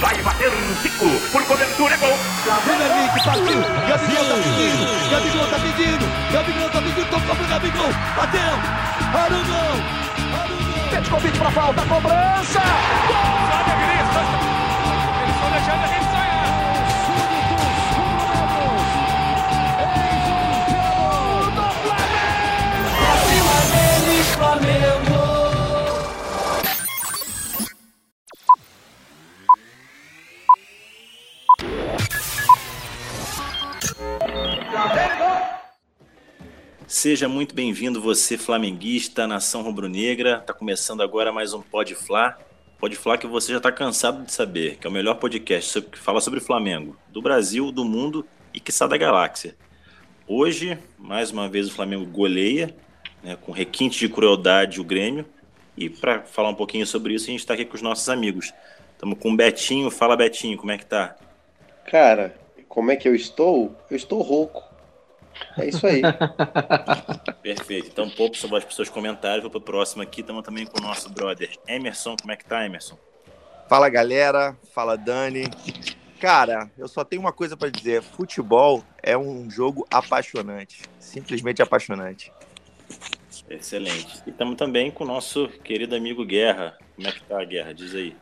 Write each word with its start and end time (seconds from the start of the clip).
Vai 0.00 0.22
bater 0.22 0.48
um 0.48 0.74
Zico. 0.82 1.08
Por 1.32 1.44
cobertura, 1.44 1.94
é 1.94 1.96
gol. 1.98 2.18
Vem 2.64 2.80
Henrique, 2.80 3.24
partiu. 3.24 3.60
Gabigol 3.88 4.24
tá 4.24 4.34
pedindo. 4.36 5.10
Gabigol 5.10 5.46
tá 5.48 5.58
pedindo. 5.58 6.32
Gabigol 6.32 6.70
tá 6.70 6.82
pedindo. 6.82 7.10
Tocou 7.10 7.36
pro 7.36 7.46
Gabigol. 7.46 7.92
Bateu. 8.16 8.40
Arugão. 9.14 9.58
Arugão. 10.40 10.90
Pede 10.90 11.10
convite 11.10 11.38
pra 11.38 11.50
falta. 11.50 11.82
Cobrança. 11.82 12.60
Gol. 13.08 13.48
Eles 13.98 14.57
Seja 37.00 37.28
muito 37.28 37.54
bem-vindo 37.54 38.00
você, 38.00 38.36
flamenguista, 38.36 39.24
nação 39.24 39.62
rubro-negra. 39.62 40.40
Tá 40.40 40.52
começando 40.52 41.00
agora 41.00 41.32
mais 41.32 41.54
um. 41.54 41.62
Pode 41.62 41.94
Flá 42.96 43.16
que 43.16 43.24
você 43.24 43.52
já 43.52 43.60
tá 43.60 43.70
cansado 43.70 44.24
de 44.24 44.32
saber, 44.32 44.78
que 44.78 44.84
é 44.84 44.90
o 44.90 44.92
melhor 44.92 45.14
podcast 45.14 45.70
sobre- 45.70 45.90
que 45.90 45.98
fala 45.98 46.20
sobre 46.20 46.40
Flamengo, 46.40 46.96
do 47.12 47.22
Brasil, 47.22 47.70
do 47.70 47.84
mundo 47.84 48.26
e 48.52 48.58
que 48.58 48.72
da 48.88 48.96
galáxia. 48.96 49.54
Hoje, 50.26 50.76
mais 50.98 51.30
uma 51.30 51.48
vez 51.48 51.68
o 51.68 51.72
Flamengo 51.72 52.04
goleia, 52.04 52.74
né, 53.22 53.38
com 53.40 53.52
requinte 53.52 54.00
de 54.00 54.08
crueldade 54.08 54.80
o 54.80 54.84
Grêmio. 54.84 55.24
E 55.76 55.88
para 55.88 56.22
falar 56.22 56.48
um 56.48 56.56
pouquinho 56.56 56.84
sobre 56.84 57.14
isso, 57.14 57.26
a 57.26 57.30
gente 57.30 57.38
está 57.38 57.54
aqui 57.54 57.64
com 57.64 57.76
os 57.76 57.82
nossos 57.82 58.08
amigos. 58.08 58.52
Estamos 58.94 59.20
com 59.20 59.30
o 59.30 59.36
Betinho. 59.36 59.88
Fala, 59.88 60.16
Betinho, 60.16 60.58
como 60.58 60.72
é 60.72 60.76
que 60.76 60.86
tá? 60.86 61.16
Cara, 61.88 62.36
como 62.68 62.90
é 62.90 62.96
que 62.96 63.06
eu 63.06 63.14
estou? 63.14 63.76
Eu 63.88 63.96
estou 63.96 64.20
rouco. 64.20 64.66
É 65.56 65.66
isso 65.66 65.86
aí. 65.86 66.02
Perfeito. 67.42 67.88
Então, 67.88 68.08
pouco 68.10 68.36
sobre 68.36 68.58
as 68.58 68.64
pessoas 68.64 68.88
comentários. 68.88 69.42
Vou 69.42 69.50
pro 69.50 69.60
próximo 69.60 70.02
aqui. 70.02 70.20
Estamos 70.20 70.42
também 70.42 70.66
com 70.66 70.78
o 70.78 70.82
nosso 70.82 71.10
brother 71.10 71.50
Emerson. 71.66 72.16
Como 72.20 72.32
é 72.32 72.36
que 72.36 72.44
tá, 72.44 72.64
Emerson? 72.64 72.98
Fala 73.68 73.88
galera, 73.88 74.56
fala 74.72 74.96
Dani. 74.96 75.44
Cara, 76.18 76.70
eu 76.78 76.88
só 76.88 77.04
tenho 77.04 77.20
uma 77.20 77.32
coisa 77.32 77.56
pra 77.56 77.68
dizer: 77.68 78.02
futebol 78.02 78.82
é 79.02 79.16
um 79.16 79.50
jogo 79.50 79.86
apaixonante, 79.90 80.82
simplesmente 80.98 81.60
apaixonante. 81.60 82.32
Excelente. 83.50 84.22
E 84.26 84.30
estamos 84.30 84.56
também 84.56 84.90
com 84.90 85.04
o 85.04 85.06
nosso 85.06 85.48
querido 85.62 85.94
amigo 85.94 86.24
Guerra. 86.24 86.78
Como 86.96 87.06
é 87.06 87.12
que 87.12 87.22
tá, 87.24 87.44
Guerra? 87.44 87.74
Diz 87.74 87.94
aí. 87.94 88.16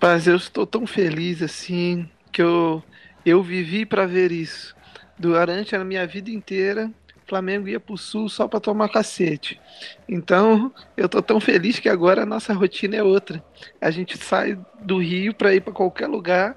Mas 0.00 0.26
eu 0.26 0.36
estou 0.36 0.66
tão 0.66 0.86
feliz 0.86 1.42
assim 1.42 2.08
que 2.32 2.42
eu, 2.42 2.82
eu 3.24 3.42
vivi 3.42 3.84
para 3.84 4.06
ver 4.06 4.30
isso. 4.30 4.75
Durante 5.18 5.74
a 5.74 5.84
minha 5.84 6.06
vida 6.06 6.30
inteira, 6.30 6.90
o 7.16 7.28
Flamengo 7.28 7.68
ia 7.68 7.80
pro 7.80 7.96
sul 7.96 8.28
só 8.28 8.46
para 8.46 8.60
tomar 8.60 8.88
cacete. 8.88 9.60
Então, 10.08 10.72
eu 10.96 11.08
tô 11.08 11.22
tão 11.22 11.40
feliz 11.40 11.78
que 11.78 11.88
agora 11.88 12.22
a 12.22 12.26
nossa 12.26 12.52
rotina 12.52 12.96
é 12.96 13.02
outra. 13.02 13.42
A 13.80 13.90
gente 13.90 14.16
sai 14.18 14.58
do 14.80 14.98
Rio 14.98 15.34
para 15.34 15.54
ir 15.54 15.60
para 15.62 15.72
qualquer 15.72 16.06
lugar 16.06 16.56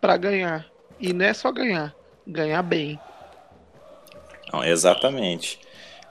para 0.00 0.16
ganhar. 0.16 0.66
E 1.00 1.12
não 1.12 1.24
é 1.26 1.34
só 1.34 1.50
ganhar, 1.52 1.94
ganhar 2.26 2.62
bem. 2.62 2.98
Não, 4.52 4.64
exatamente. 4.64 5.58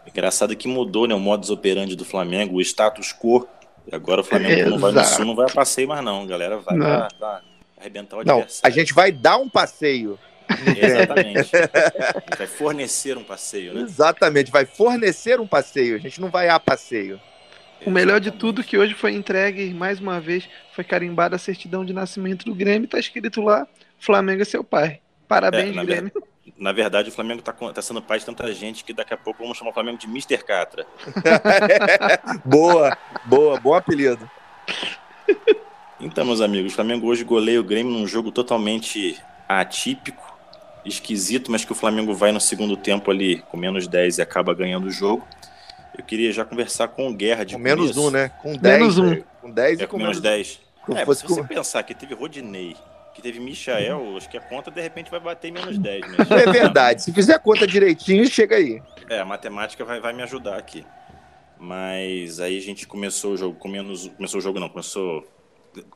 Engraçado 0.05 0.55
que 0.55 0.67
mudou 0.67 1.07
né, 1.07 1.15
o 1.15 1.19
modus 1.19 1.49
operandi 1.49 1.95
do 1.95 2.05
Flamengo, 2.05 2.57
o 2.57 2.61
status 2.61 3.11
quo. 3.13 3.47
E 3.91 3.95
agora 3.95 4.21
o 4.21 4.23
Flamengo 4.23 4.63
que 4.63 4.69
não 4.69 4.79
vai 4.79 4.91
no 4.91 4.99
Exato. 4.99 5.15
sul, 5.15 5.25
não 5.25 5.35
vai 5.35 5.45
a 5.49 5.53
passeio 5.53 5.87
mais 5.87 6.03
não. 6.03 6.23
A 6.23 6.25
galera 6.25 6.57
vai 6.57 6.75
Não. 6.75 6.85
pra, 6.85 7.07
pra 7.17 7.41
arrebentar 7.79 8.17
o 8.17 8.23
Não, 8.23 8.45
a 8.63 8.69
gente 8.69 8.93
vai 8.93 9.11
dar 9.11 9.37
um 9.37 9.49
passeio. 9.49 10.19
Exatamente. 10.77 11.51
Vai 12.37 12.47
fornecer 12.47 13.17
um 13.17 13.23
passeio, 13.23 13.73
né? 13.73 13.81
Exatamente, 13.81 14.51
vai 14.51 14.65
fornecer 14.65 15.39
um 15.39 15.47
passeio. 15.47 15.95
A 15.95 15.99
gente 15.99 16.19
não 16.21 16.29
vai 16.29 16.49
a 16.49 16.59
passeio. 16.59 17.19
O 17.85 17.91
melhor 17.91 18.19
de 18.19 18.31
tudo 18.31 18.63
que 18.63 18.77
hoje 18.77 18.93
foi 18.93 19.13
entregue, 19.13 19.73
mais 19.73 19.99
uma 19.99 20.19
vez, 20.19 20.47
foi 20.73 20.83
carimbada 20.83 21.35
a 21.35 21.39
certidão 21.39 21.85
de 21.85 21.93
nascimento 21.93 22.45
do 22.45 22.55
Grêmio, 22.55 22.87
tá 22.87 22.97
escrito 22.97 23.41
lá, 23.41 23.67
Flamengo 23.99 24.41
é 24.41 24.45
seu 24.45 24.63
pai. 24.63 24.99
Parabéns, 25.27 25.71
É, 25.71 25.73
na 25.73 25.83
Grêmio. 25.83 26.11
Na 26.57 26.71
verdade, 26.71 27.09
o 27.09 27.11
Flamengo 27.11 27.41
tá, 27.41 27.51
tá 27.51 27.81
sendo 27.81 28.01
pai 28.01 28.19
de 28.19 28.25
tanta 28.25 28.51
gente 28.53 28.83
que 28.83 28.93
daqui 28.93 29.13
a 29.13 29.17
pouco 29.17 29.43
vamos 29.43 29.57
chamar 29.57 29.71
o 29.71 29.73
Flamengo 29.73 29.97
de 29.97 30.07
Mr. 30.07 30.37
Catra. 30.43 30.85
boa, 32.45 32.97
boa, 33.25 33.59
bom 33.59 33.73
apelido. 33.73 34.29
Então, 35.99 36.23
meus 36.25 36.41
amigos, 36.41 36.71
o 36.71 36.75
Flamengo 36.75 37.07
hoje 37.07 37.23
goleia 37.23 37.59
o 37.59 37.63
Grêmio 37.63 37.91
num 37.91 38.07
jogo 38.07 38.31
totalmente 38.31 39.19
atípico, 39.49 40.34
esquisito, 40.85 41.51
mas 41.51 41.65
que 41.65 41.71
o 41.71 41.75
Flamengo 41.75 42.13
vai 42.13 42.31
no 42.31 42.39
segundo 42.39 42.77
tempo 42.77 43.09
ali 43.11 43.41
com 43.49 43.57
menos 43.57 43.87
10 43.87 44.17
e 44.17 44.21
acaba 44.21 44.53
ganhando 44.53 44.87
o 44.87 44.91
jogo. 44.91 45.25
Eu 45.97 46.03
queria 46.03 46.31
já 46.31 46.43
conversar 46.43 46.89
com 46.89 47.07
o 47.09 47.13
Guerra 47.13 47.43
de 47.45 47.55
Com 47.55 47.61
menos 47.61 47.91
começo. 47.91 48.07
um, 48.07 48.11
né? 48.11 48.29
Com 48.41 48.55
10. 48.57 48.79
Menos 48.79 48.97
um. 48.97 49.09
né? 49.11 49.23
Com 49.41 49.49
10 49.51 49.79
É, 49.79 49.83
e 49.83 49.87
com 49.87 49.91
com 49.91 49.97
menos 49.97 50.19
menos 50.19 50.21
10. 50.21 50.47
Se 50.85 50.91
É, 50.93 50.99
se 50.99 51.05
você 51.05 51.27
com- 51.27 51.47
pensar 51.47 51.83
que 51.83 51.95
teve 51.95 52.13
Rodinei, 52.13 52.75
que 53.13 53.21
teve 53.21 53.39
Michael, 53.39 54.17
acho 54.17 54.29
que 54.29 54.37
a 54.37 54.41
conta 54.41 54.69
de 54.69 54.81
repente 54.81 55.09
vai 55.09 55.19
bater 55.21 55.47
em 55.47 55.51
menos 55.51 55.77
10 55.77 56.01
mesmo. 56.01 56.17
É 56.35 56.51
verdade. 56.51 57.01
Se 57.01 57.13
fizer 57.13 57.33
a 57.35 57.39
conta 57.39 57.65
direitinho, 57.65 58.27
chega 58.27 58.57
aí. 58.57 58.81
É, 59.09 59.19
a 59.19 59.25
matemática 59.25 59.83
vai, 59.85 59.99
vai 60.01 60.11
me 60.13 60.21
ajudar 60.23 60.57
aqui. 60.57 60.85
Mas 61.57 62.39
aí 62.39 62.57
a 62.57 62.61
gente 62.61 62.85
começou 62.85 63.33
o 63.33 63.37
jogo 63.37 63.57
com 63.57 63.67
menos. 63.67 64.09
Começou 64.09 64.39
o 64.39 64.41
jogo 64.43 64.59
não, 64.59 64.67
começou. 64.69 65.25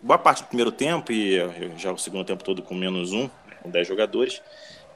Boa 0.01 0.17
parte 0.17 0.44
do 0.44 0.47
primeiro 0.47 0.71
tempo 0.71 1.11
e 1.11 1.38
eh, 1.38 1.71
já 1.77 1.91
o 1.91 1.97
segundo 1.97 2.25
tempo 2.25 2.44
todo 2.44 2.61
com 2.61 2.73
menos 2.75 3.11
um, 3.13 3.29
com 3.61 3.69
10 3.69 3.88
jogadores. 3.88 4.41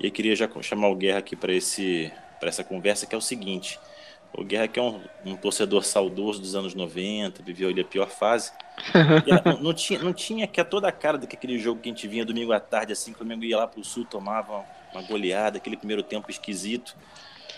E 0.04 0.08
eu 0.08 0.12
queria 0.12 0.36
já 0.36 0.50
chamar 0.62 0.90
o 0.90 0.96
Guerra 0.96 1.20
aqui 1.20 1.34
para 1.34 1.54
esse 1.54 2.12
para 2.38 2.50
essa 2.50 2.64
conversa, 2.64 3.06
que 3.06 3.16
é 3.16 3.18
o 3.18 3.22
seguinte. 3.22 3.80
O 4.34 4.44
Guerra 4.44 4.68
que 4.68 4.78
é 4.78 4.84
um, 4.84 5.00
um 5.26 5.38
torcedor 5.38 5.86
saudoso 5.86 6.42
dos 6.42 6.56
anos 6.56 6.76
90, 6.76 7.42
viveu 7.42 7.70
ali 7.70 7.80
a 7.80 7.86
pior 7.86 8.10
fase. 8.10 8.52
Não, 9.46 9.62
não 9.62 9.74
tinha, 9.74 10.00
não 10.00 10.12
tinha 10.12 10.48
que 10.48 10.60
a 10.60 10.66
toda 10.66 10.88
a 10.88 10.92
cara 10.92 11.16
daquele 11.20 11.60
jogo 11.60 11.80
que 11.80 11.90
a 11.90 11.92
gente 11.92 12.08
vinha 12.08 12.26
domingo 12.26 12.52
à 12.52 12.60
tarde, 12.60 12.92
assim, 12.92 13.12
que 13.12 13.18
o 13.18 13.18
Flamengo 13.20 13.44
ia 13.44 13.56
lá 13.56 13.68
pro 13.68 13.84
sul, 13.84 14.04
tomava 14.04 14.66
uma 14.92 15.04
goleada, 15.04 15.58
aquele 15.58 15.78
primeiro 15.78 16.02
tempo 16.02 16.32
esquisito. 16.32 16.96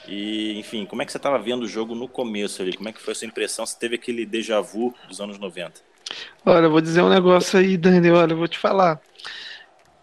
E, 0.10 0.60
enfim, 0.60 0.86
como 0.86 1.02
é 1.02 1.06
que 1.06 1.14
você 1.14 1.18
estava 1.18 1.40
vendo 1.40 1.64
o 1.64 1.68
jogo 1.68 1.96
no 1.96 2.10
começo 2.10 2.62
ali? 2.62 2.76
Como 2.76 2.90
é 2.90 2.92
que 2.92 3.02
foi 3.02 3.14
a 3.14 3.16
sua 3.16 3.28
impressão? 3.28 3.66
Você 3.66 3.80
teve 3.80 3.96
aquele 3.96 4.26
déjà 4.26 4.60
vu 4.60 4.94
dos 5.08 5.22
anos 5.22 5.40
90? 5.40 5.80
Olha, 6.46 6.66
eu 6.66 6.72
vou 6.72 6.82
dizer 6.82 7.02
um 7.02 7.10
negócio 7.10 7.58
aí, 7.58 7.78
Dani, 7.78 8.12
olha, 8.12 8.34
eu 8.34 8.38
vou 8.38 8.48
te 8.48 8.60
falar. 8.60 9.00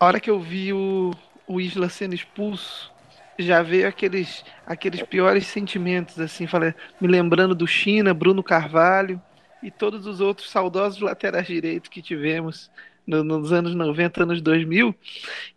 A 0.01 0.07
hora 0.07 0.19
que 0.19 0.31
eu 0.31 0.41
vi 0.41 0.73
o, 0.73 1.13
o 1.47 1.61
Isla 1.61 1.89
sendo 1.89 2.15
expulso, 2.15 2.91
já 3.39 3.63
veio 3.63 3.89
aqueles, 3.89 4.45
aqueles 4.67 5.03
piores 5.03 5.47
sentimentos, 5.47 6.19
assim, 6.19 6.47
falei, 6.47 6.75
me 7.01 7.09
lembrando 7.09 7.55
do 7.55 7.67
China, 7.67 8.15
Bruno 8.15 8.43
Carvalho 8.43 9.21
e 9.63 9.71
todos 9.71 10.07
os 10.07 10.21
outros 10.21 10.51
saudosos 10.51 11.01
laterais 11.01 11.47
direitos 11.47 11.89
que 11.89 12.03
tivemos 12.03 12.71
no- 13.07 13.25
nos 13.25 13.53
anos 13.53 13.75
90, 13.75 14.23
anos 14.23 14.41
2000, 14.41 14.95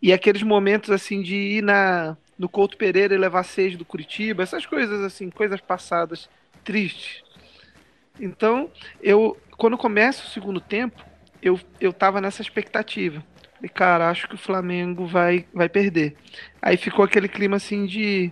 e 0.02 0.12
aqueles 0.12 0.42
momentos, 0.42 0.90
assim, 0.90 1.22
de 1.22 1.34
ir 1.36 1.62
na, 1.62 2.16
no 2.38 2.48
Couto 2.48 2.76
Pereira 2.76 3.14
e 3.14 3.18
levar 3.18 3.44
seis 3.44 3.76
do 3.76 3.84
Curitiba, 3.84 4.42
essas 4.42 4.66
coisas, 4.66 5.00
assim, 5.02 5.30
coisas 5.30 5.60
passadas, 5.60 6.28
tristes. 6.64 7.22
Então, 8.18 8.70
eu, 9.00 9.36
quando 9.56 9.76
começa 9.76 10.24
o 10.24 10.30
segundo 10.30 10.60
tempo, 10.60 11.04
eu, 11.42 11.58
eu 11.80 11.92
tava 11.92 12.20
nessa 12.20 12.42
expectativa. 12.42 13.22
Falei, 13.66 13.68
cara, 13.68 14.10
acho 14.10 14.28
que 14.28 14.34
o 14.34 14.38
Flamengo 14.38 15.06
vai, 15.06 15.44
vai 15.52 15.68
perder. 15.68 16.16
Aí 16.60 16.76
ficou 16.76 17.04
aquele 17.04 17.28
clima 17.28 17.56
assim 17.56 17.86
de. 17.86 18.30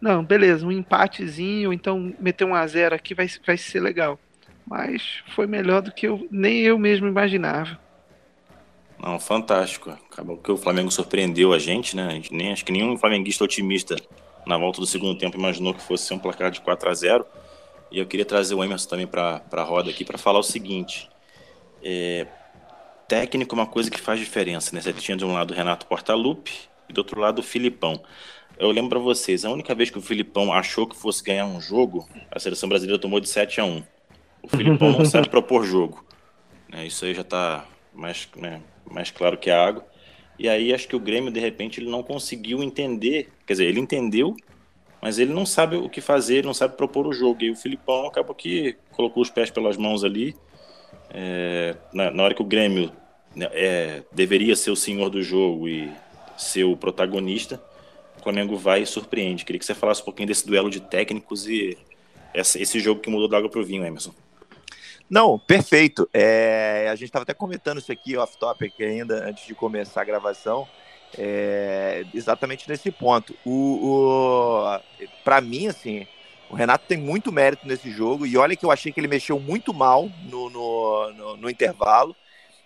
Não, 0.00 0.24
beleza, 0.24 0.66
um 0.66 0.72
empatezinho, 0.72 1.72
então 1.72 2.14
meter 2.18 2.44
um 2.44 2.54
a 2.54 2.66
zero 2.66 2.94
aqui 2.94 3.14
vai, 3.14 3.28
vai 3.46 3.56
ser 3.56 3.80
legal. 3.80 4.18
Mas 4.66 5.22
foi 5.34 5.46
melhor 5.46 5.82
do 5.82 5.92
que 5.92 6.06
eu, 6.06 6.26
nem 6.30 6.60
eu 6.60 6.78
mesmo 6.78 7.06
imaginava. 7.06 7.78
Não, 8.98 9.18
fantástico. 9.18 9.90
Acabou 9.90 10.38
que 10.38 10.50
o 10.50 10.56
Flamengo 10.56 10.90
surpreendeu 10.90 11.52
a 11.52 11.58
gente, 11.58 11.94
né? 11.96 12.06
A 12.06 12.10
gente 12.10 12.32
nem, 12.32 12.52
acho 12.52 12.64
que 12.64 12.72
nenhum 12.72 12.96
flamenguista 12.96 13.44
otimista 13.44 13.96
na 14.46 14.56
volta 14.56 14.80
do 14.80 14.86
segundo 14.86 15.18
tempo 15.18 15.36
imaginou 15.36 15.74
que 15.74 15.82
fosse 15.82 16.12
um 16.14 16.18
placar 16.18 16.50
de 16.50 16.60
4 16.60 16.88
a 16.88 16.94
0 16.94 17.26
E 17.90 17.98
eu 17.98 18.06
queria 18.06 18.24
trazer 18.24 18.54
o 18.54 18.64
Emerson 18.64 18.88
também 18.88 19.06
para 19.06 19.42
a 19.52 19.62
roda 19.62 19.90
aqui 19.90 20.04
para 20.04 20.16
falar 20.16 20.38
o 20.38 20.42
seguinte. 20.42 21.10
É, 21.82 22.26
técnico 23.10 23.56
é 23.56 23.58
uma 23.58 23.66
coisa 23.66 23.90
que 23.90 24.00
faz 24.00 24.20
diferença, 24.20 24.72
né? 24.72 24.80
Você 24.80 24.92
tinha 24.92 25.16
de 25.16 25.24
um 25.24 25.32
lado 25.32 25.50
o 25.50 25.56
Renato 25.56 25.84
Portaluppi 25.86 26.52
e 26.88 26.92
do 26.92 26.98
outro 26.98 27.20
lado 27.20 27.40
o 27.40 27.42
Filipão. 27.42 28.00
Eu 28.56 28.70
lembro 28.70 28.90
para 28.90 28.98
vocês, 29.00 29.44
a 29.44 29.50
única 29.50 29.74
vez 29.74 29.90
que 29.90 29.98
o 29.98 30.00
Filipão 30.00 30.52
achou 30.52 30.86
que 30.86 30.94
fosse 30.94 31.20
ganhar 31.24 31.44
um 31.44 31.60
jogo, 31.60 32.08
a 32.30 32.38
seleção 32.38 32.68
brasileira 32.68 33.00
tomou 33.00 33.18
de 33.18 33.28
7 33.28 33.60
a 33.60 33.64
1 33.64 33.82
O 34.44 34.48
Filipão 34.48 34.92
não 34.92 35.04
sabe 35.04 35.26
propor 35.28 35.64
jogo. 35.64 36.04
né? 36.68 36.86
Isso 36.86 37.04
aí 37.04 37.12
já 37.12 37.22
está 37.22 37.66
mais, 37.92 38.28
né, 38.36 38.62
mais 38.88 39.10
claro 39.10 39.36
que 39.36 39.50
a 39.50 39.60
água. 39.60 39.84
E 40.38 40.48
aí 40.48 40.72
acho 40.72 40.86
que 40.86 40.94
o 40.94 41.00
Grêmio, 41.00 41.32
de 41.32 41.40
repente, 41.40 41.80
ele 41.80 41.90
não 41.90 42.04
conseguiu 42.04 42.62
entender. 42.62 43.32
Quer 43.44 43.54
dizer, 43.54 43.64
ele 43.64 43.80
entendeu, 43.80 44.36
mas 45.02 45.18
ele 45.18 45.32
não 45.32 45.44
sabe 45.44 45.74
o 45.74 45.88
que 45.88 46.00
fazer, 46.00 46.44
não 46.44 46.54
sabe 46.54 46.76
propor 46.76 47.08
o 47.08 47.12
jogo. 47.12 47.42
E 47.42 47.50
o 47.50 47.56
Filipão 47.56 48.06
acabou 48.06 48.36
que 48.36 48.76
colocou 48.92 49.20
os 49.20 49.30
pés 49.30 49.50
pelas 49.50 49.76
mãos 49.76 50.04
ali. 50.04 50.36
É, 51.12 51.74
na, 51.92 52.12
na 52.12 52.22
hora 52.22 52.34
que 52.34 52.42
o 52.42 52.44
Grêmio 52.44 52.92
é, 53.36 54.02
deveria 54.12 54.56
ser 54.56 54.70
o 54.70 54.76
senhor 54.76 55.10
do 55.10 55.22
jogo 55.22 55.68
e 55.68 55.90
ser 56.36 56.64
o 56.64 56.76
protagonista, 56.76 57.62
o 58.18 58.22
Flamengo 58.22 58.56
vai 58.56 58.82
e 58.82 58.86
surpreende. 58.86 59.44
Queria 59.44 59.58
que 59.58 59.64
você 59.64 59.74
falasse 59.74 60.02
um 60.02 60.04
pouquinho 60.04 60.28
desse 60.28 60.46
duelo 60.46 60.70
de 60.70 60.80
técnicos 60.80 61.46
e 61.46 61.76
essa, 62.34 62.60
esse 62.60 62.78
jogo 62.80 63.00
que 63.00 63.10
mudou 63.10 63.28
da 63.28 63.38
água 63.38 63.50
para 63.50 63.60
o 63.60 63.64
vinho, 63.64 63.84
Emerson. 63.84 64.14
Não, 65.08 65.38
perfeito. 65.38 66.08
É, 66.12 66.88
a 66.88 66.94
gente 66.94 67.06
estava 67.06 67.24
até 67.24 67.34
comentando 67.34 67.78
isso 67.78 67.90
aqui 67.90 68.16
off-topic 68.16 68.80
ainda, 68.80 69.28
antes 69.28 69.46
de 69.46 69.54
começar 69.54 70.02
a 70.02 70.04
gravação. 70.04 70.68
É, 71.18 72.04
exatamente 72.14 72.68
nesse 72.68 72.92
ponto. 72.92 73.34
O, 73.44 73.50
o 73.50 74.80
para 75.24 75.40
mim, 75.40 75.66
assim, 75.66 76.06
o 76.48 76.54
Renato 76.54 76.84
tem 76.86 76.96
muito 76.96 77.32
mérito 77.32 77.66
nesse 77.66 77.90
jogo. 77.90 78.24
E 78.24 78.36
olha 78.36 78.54
que 78.54 78.64
eu 78.64 78.70
achei 78.70 78.92
que 78.92 79.00
ele 79.00 79.08
mexeu 79.08 79.40
muito 79.40 79.74
mal 79.74 80.08
no, 80.28 80.48
no, 80.48 81.12
no, 81.12 81.36
no 81.38 81.50
intervalo. 81.50 82.14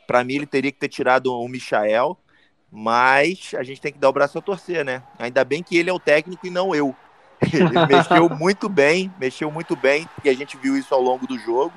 Para 0.06 0.25
mim, 0.25 0.35
ele 0.35 0.47
teria 0.47 0.73
que 0.73 0.79
ter 0.79 0.89
tirado 0.89 1.33
o 1.33 1.49
Michael. 1.49 2.17
Mas 2.71 3.53
a 3.56 3.62
gente 3.62 3.81
tem 3.81 3.93
que 3.93 3.99
dar 3.99 4.09
o 4.09 4.12
braço 4.12 4.37
a 4.37 4.43
torcer, 4.43 4.85
né? 4.85 5.03
Ainda 5.19 5.45
bem 5.45 5.62
que 5.62 5.77
ele 5.77 5.89
é 5.89 5.93
o 5.93 5.99
técnico 6.01 6.47
e 6.47 6.51
não 6.51 6.75
eu. 6.75 6.95
Ele 7.53 7.87
mexeu 7.87 8.29
muito 8.29 8.69
bem, 8.69 9.12
mexeu 9.19 9.51
muito 9.51 9.77
bem, 9.77 10.09
porque 10.15 10.31
a 10.31 10.35
gente 10.35 10.56
viu 10.56 10.77
isso 10.77 10.95
ao 10.95 11.01
longo 11.01 11.27
do 11.27 11.39
jogo. 11.39 11.73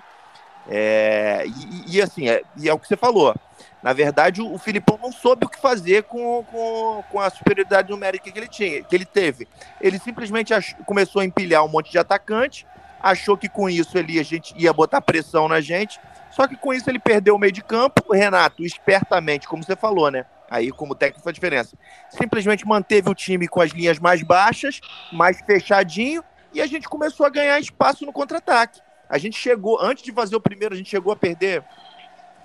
É, 0.69 1.45
e, 1.45 1.95
e, 1.95 2.01
assim, 2.01 2.27
é, 2.27 2.41
e 2.57 2.67
é 2.67 2.73
o 2.73 2.79
que 2.79 2.87
você 2.87 2.97
falou. 2.97 3.33
Na 3.81 3.93
verdade, 3.93 4.41
o, 4.41 4.53
o 4.53 4.57
Filipão 4.57 4.99
não 5.01 5.11
soube 5.11 5.45
o 5.45 5.49
que 5.49 5.59
fazer 5.59 6.03
com, 6.03 6.43
com, 6.43 7.03
com 7.09 7.19
a 7.19 7.29
superioridade 7.29 7.89
numérica 7.89 8.29
que 8.29 8.37
ele 8.37 8.47
tinha, 8.47 8.83
que 8.83 8.95
ele 8.95 9.05
teve. 9.05 9.47
Ele 9.79 9.97
simplesmente 9.97 10.53
ach, 10.53 10.73
começou 10.85 11.21
a 11.21 11.25
empilhar 11.25 11.63
um 11.63 11.69
monte 11.69 11.91
de 11.91 11.97
atacante, 11.97 12.65
achou 13.01 13.37
que 13.37 13.47
com 13.47 13.69
isso 13.69 13.97
ele 13.97 14.19
a 14.19 14.23
gente 14.23 14.53
ia 14.57 14.73
botar 14.73 15.01
pressão 15.01 15.47
na 15.47 15.61
gente. 15.61 15.99
Só 16.37 16.47
que 16.47 16.55
com 16.55 16.71
isso 16.71 16.87
ele 16.87 16.99
perdeu 16.99 17.33
o 17.33 17.39
meio 17.39 17.51
de 17.51 17.63
campo. 17.63 18.03
O 18.07 18.13
Renato, 18.13 18.63
espertamente, 18.63 19.47
como 19.47 19.63
você 19.63 19.75
falou, 19.75 20.11
né? 20.11 20.23
Aí, 20.47 20.71
como 20.71 20.93
técnico, 20.93 21.23
faz 21.23 21.33
diferença. 21.33 21.75
Simplesmente 22.11 22.65
manteve 22.65 23.09
o 23.09 23.15
time 23.15 23.47
com 23.47 23.59
as 23.59 23.71
linhas 23.71 23.97
mais 23.97 24.21
baixas, 24.21 24.79
mais 25.11 25.41
fechadinho, 25.41 26.23
e 26.53 26.61
a 26.61 26.67
gente 26.67 26.87
começou 26.87 27.25
a 27.25 27.29
ganhar 27.31 27.59
espaço 27.59 28.05
no 28.05 28.13
contra-ataque. 28.13 28.79
A 29.09 29.17
gente 29.17 29.35
chegou, 29.35 29.81
antes 29.81 30.03
de 30.03 30.11
fazer 30.11 30.35
o 30.35 30.39
primeiro, 30.39 30.75
a 30.75 30.77
gente 30.77 30.91
chegou 30.91 31.11
a 31.11 31.15
perder. 31.15 31.63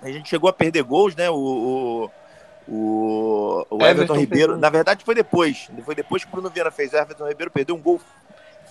A 0.01 0.09
gente 0.09 0.27
chegou 0.27 0.49
a 0.49 0.53
perder 0.53 0.81
gols, 0.81 1.15
né? 1.15 1.29
O, 1.29 2.09
o, 2.67 3.65
o, 3.69 3.75
Everton, 3.75 3.85
Everton, 3.85 4.15
Ribeiro. 4.15 4.57
Na 4.57 4.71
verdade, 4.71 5.05
foi 5.05 5.13
depois. 5.13 5.69
Foi 5.85 5.93
depois 5.93 6.23
que 6.23 6.29
o 6.29 6.31
Bruno 6.31 6.49
Vieira 6.49 6.71
fez. 6.71 6.93
O 6.93 6.97
Everton 6.97 7.27
Ribeiro 7.27 7.51
perdeu 7.51 7.75
um 7.75 7.81
gol 7.81 8.01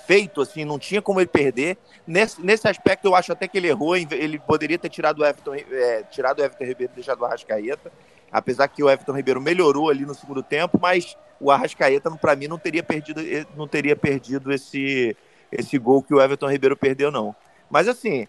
feito, 0.07 0.41
assim, 0.41 0.65
não 0.65 0.79
tinha 0.79 1.03
como 1.03 1.21
ele 1.21 1.29
perder. 1.29 1.77
Nesse, 2.07 2.41
nesse 2.45 2.69
aspecto, 2.69 3.07
eu 3.07 3.15
acho 3.15 3.33
até 3.33 3.47
que 3.49 3.59
ele 3.59 3.69
errou. 3.69 3.97
Ele 3.97 4.39
poderia 4.39 4.79
ter 4.79 4.89
tirado 4.89 5.21
o 5.21 5.25
Everton, 5.25 5.55
é, 5.55 6.03
tirado 6.11 6.41
o 6.41 6.45
Everton 6.45 6.65
Ribeiro 6.65 6.93
e 6.93 6.97
deixado 6.97 7.21
o 7.21 7.25
Arrascaeta. 7.25 7.93
Apesar 8.31 8.69
que 8.69 8.83
o 8.83 8.89
Everton 8.89 9.13
Ribeiro 9.13 9.41
melhorou 9.41 9.91
ali 9.91 10.07
no 10.07 10.15
segundo 10.15 10.43
tempo, 10.43 10.79
mas 10.81 11.17
o 11.39 11.51
Arrascaeta, 11.51 12.11
para 12.13 12.35
mim, 12.35 12.49
não 12.49 12.59
teria 12.59 12.83
perdido, 12.83 13.21
não 13.57 13.69
teria 13.69 13.95
perdido 13.95 14.53
esse, 14.53 15.17
esse 15.51 15.79
gol 15.79 16.03
que 16.03 16.15
o 16.15 16.21
Everton 16.21 16.51
Ribeiro 16.51 16.77
perdeu, 16.77 17.11
não. 17.11 17.35
Mas 17.71 17.89
assim, 17.89 18.27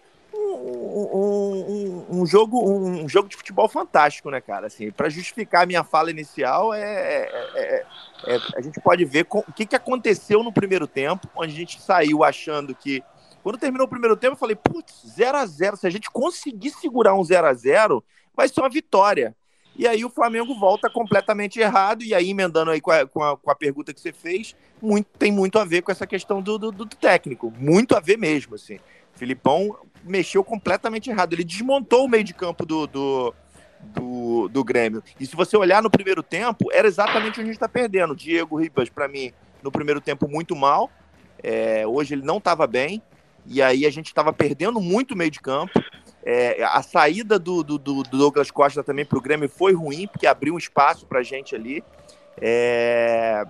um, 0.64 2.06
um, 2.10 2.20
um, 2.20 2.26
jogo, 2.26 2.58
um 2.68 3.08
jogo 3.08 3.28
de 3.28 3.36
futebol 3.36 3.68
fantástico, 3.68 4.30
né, 4.30 4.40
cara? 4.40 4.66
Assim, 4.66 4.90
para 4.90 5.08
justificar 5.08 5.64
a 5.64 5.66
minha 5.66 5.84
fala 5.84 6.10
inicial, 6.10 6.72
é, 6.72 6.82
é, 6.82 7.52
é, 7.54 7.86
é, 8.26 8.38
a 8.56 8.60
gente 8.62 8.80
pode 8.80 9.04
ver 9.04 9.24
com, 9.24 9.40
o 9.40 9.52
que, 9.52 9.66
que 9.66 9.76
aconteceu 9.76 10.42
no 10.42 10.52
primeiro 10.52 10.86
tempo, 10.86 11.28
onde 11.36 11.52
a 11.52 11.56
gente 11.56 11.80
saiu 11.80 12.24
achando 12.24 12.74
que. 12.74 13.02
Quando 13.42 13.58
terminou 13.58 13.86
o 13.86 13.90
primeiro 13.90 14.16
tempo, 14.16 14.32
eu 14.32 14.38
falei, 14.38 14.56
putz, 14.56 15.02
0 15.06 15.36
a 15.36 15.44
0 15.44 15.76
Se 15.76 15.86
a 15.86 15.90
gente 15.90 16.10
conseguir 16.10 16.70
segurar 16.70 17.14
um 17.14 17.22
0 17.22 17.46
a 17.46 17.52
0 17.52 18.02
vai 18.34 18.48
ser 18.48 18.60
uma 18.60 18.70
vitória. 18.70 19.36
E 19.76 19.86
aí 19.86 20.04
o 20.04 20.08
Flamengo 20.08 20.54
volta 20.54 20.88
completamente 20.88 21.58
errado, 21.58 22.02
e 22.02 22.14
aí 22.14 22.30
emendando 22.30 22.70
aí 22.70 22.80
com 22.80 22.92
a, 22.92 23.06
com 23.06 23.22
a, 23.22 23.36
com 23.36 23.50
a 23.50 23.54
pergunta 23.54 23.92
que 23.92 24.00
você 24.00 24.12
fez, 24.12 24.56
muito, 24.80 25.08
tem 25.18 25.32
muito 25.32 25.58
a 25.58 25.64
ver 25.64 25.82
com 25.82 25.90
essa 25.90 26.06
questão 26.06 26.40
do, 26.40 26.56
do, 26.56 26.70
do 26.70 26.86
técnico. 26.86 27.52
Muito 27.58 27.94
a 27.94 28.00
ver 28.00 28.16
mesmo, 28.16 28.54
assim. 28.54 28.78
Filipão 29.14 29.76
mexeu 30.04 30.44
completamente 30.44 31.10
errado. 31.10 31.32
Ele 31.32 31.44
desmontou 31.44 32.04
o 32.04 32.08
meio 32.08 32.24
de 32.24 32.34
campo 32.34 32.64
do, 32.64 32.86
do, 32.86 33.34
do, 33.80 34.48
do 34.48 34.64
Grêmio. 34.64 35.02
E 35.18 35.26
se 35.26 35.34
você 35.34 35.56
olhar 35.56 35.82
no 35.82 35.90
primeiro 35.90 36.22
tempo, 36.22 36.70
era 36.72 36.86
exatamente 36.86 37.40
onde 37.40 37.42
a 37.42 37.44
gente 37.44 37.54
está 37.54 37.68
perdendo. 37.68 38.14
Diego 38.14 38.56
Ribas, 38.56 38.88
para 38.88 39.08
mim, 39.08 39.32
no 39.62 39.72
primeiro 39.72 40.00
tempo, 40.00 40.28
muito 40.28 40.54
mal. 40.54 40.90
É, 41.42 41.86
hoje 41.86 42.14
ele 42.14 42.22
não 42.22 42.38
estava 42.38 42.66
bem. 42.66 43.02
E 43.46 43.60
aí 43.60 43.84
a 43.84 43.90
gente 43.90 44.06
estava 44.06 44.32
perdendo 44.32 44.80
muito 44.80 45.12
o 45.12 45.16
meio 45.16 45.30
de 45.30 45.40
campo. 45.40 45.82
É, 46.26 46.64
a 46.64 46.82
saída 46.82 47.38
do, 47.38 47.62
do, 47.62 47.78
do, 47.78 48.02
Douglas 48.02 48.50
Costa 48.50 48.82
também 48.82 49.04
para 49.04 49.18
o 49.18 49.20
Grêmio 49.20 49.48
foi 49.48 49.74
ruim, 49.74 50.06
porque 50.06 50.26
abriu 50.26 50.54
um 50.54 50.58
espaço 50.58 51.06
para 51.06 51.20
a 51.20 51.22
gente 51.22 51.54
ali. 51.54 51.84
É, 52.40 53.44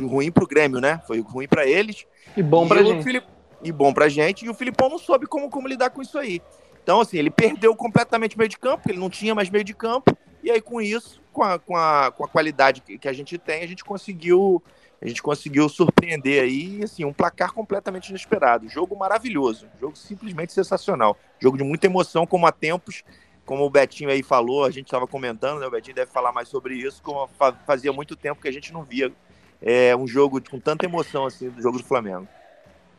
ruim 0.00 0.30
para 0.30 0.44
o 0.44 0.46
Grêmio, 0.46 0.80
né? 0.80 1.00
Foi 1.06 1.20
ruim 1.20 1.48
para 1.48 1.66
eles. 1.66 2.06
E 2.36 2.42
bom 2.42 2.68
para 2.68 2.84
gente. 2.84 3.02
Filip 3.02 3.26
e 3.64 3.72
bom 3.72 3.92
pra 3.92 4.08
gente. 4.08 4.44
E 4.44 4.48
o 4.48 4.54
Filipão 4.54 4.88
não 4.88 4.98
soube 4.98 5.26
como, 5.26 5.50
como 5.50 5.66
lidar 5.66 5.90
com 5.90 6.02
isso 6.02 6.18
aí. 6.18 6.40
Então, 6.82 7.00
assim, 7.00 7.18
ele 7.18 7.30
perdeu 7.30 7.74
completamente 7.74 8.36
o 8.36 8.38
meio 8.38 8.48
de 8.48 8.58
campo, 8.58 8.78
porque 8.78 8.92
ele 8.92 9.00
não 9.00 9.10
tinha 9.10 9.34
mais 9.34 9.48
meio 9.48 9.64
de 9.64 9.74
campo. 9.74 10.16
E 10.42 10.50
aí, 10.50 10.60
com 10.60 10.80
isso, 10.80 11.22
com 11.32 11.42
a, 11.42 11.58
com 11.58 11.76
a, 11.76 12.12
com 12.12 12.24
a 12.24 12.28
qualidade 12.28 12.82
que 12.82 13.08
a 13.08 13.12
gente 13.12 13.38
tem, 13.38 13.62
a 13.62 13.66
gente 13.66 13.84
conseguiu. 13.84 14.62
A 15.02 15.08
gente 15.08 15.22
conseguiu 15.22 15.68
surpreender 15.68 16.42
aí, 16.42 16.82
assim, 16.82 17.04
um 17.04 17.12
placar 17.12 17.52
completamente 17.52 18.08
inesperado. 18.08 18.70
Jogo 18.70 18.96
maravilhoso, 18.96 19.66
jogo 19.78 19.94
simplesmente 19.96 20.50
sensacional. 20.52 21.14
Jogo 21.38 21.58
de 21.58 21.64
muita 21.64 21.86
emoção, 21.86 22.26
como 22.26 22.46
há 22.46 22.52
tempos, 22.52 23.02
como 23.44 23.64
o 23.64 23.70
Betinho 23.70 24.08
aí 24.08 24.22
falou, 24.22 24.64
a 24.64 24.70
gente 24.70 24.86
estava 24.86 25.06
comentando, 25.06 25.60
né? 25.60 25.66
O 25.66 25.70
Betinho 25.70 25.94
deve 25.94 26.10
falar 26.10 26.32
mais 26.32 26.48
sobre 26.48 26.76
isso, 26.76 27.02
como 27.02 27.28
fazia 27.66 27.92
muito 27.92 28.16
tempo 28.16 28.40
que 28.40 28.48
a 28.48 28.52
gente 28.52 28.72
não 28.72 28.82
via 28.82 29.12
é, 29.60 29.94
um 29.94 30.06
jogo 30.06 30.40
com 30.48 30.58
tanta 30.58 30.86
emoção 30.86 31.26
assim 31.26 31.50
do 31.50 31.60
jogo 31.60 31.78
do 31.78 31.84
Flamengo. 31.84 32.26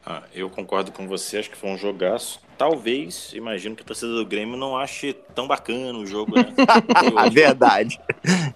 Ah, 0.05 0.21
eu 0.35 0.49
concordo 0.51 0.91
com 0.91 1.07
você, 1.07 1.39
acho 1.39 1.49
que 1.49 1.57
foi 1.57 1.69
um 1.69 1.77
jogaço. 1.77 2.39
Talvez, 2.57 3.31
imagino 3.33 3.75
que 3.75 3.81
a 3.81 3.85
torcida 3.85 4.13
do 4.13 4.25
Grêmio 4.25 4.55
não 4.55 4.77
ache 4.77 5.13
tão 5.33 5.47
bacana 5.47 5.97
o 5.97 6.05
jogo, 6.05 6.35
né? 6.35 6.53
Verdade. 7.33 7.99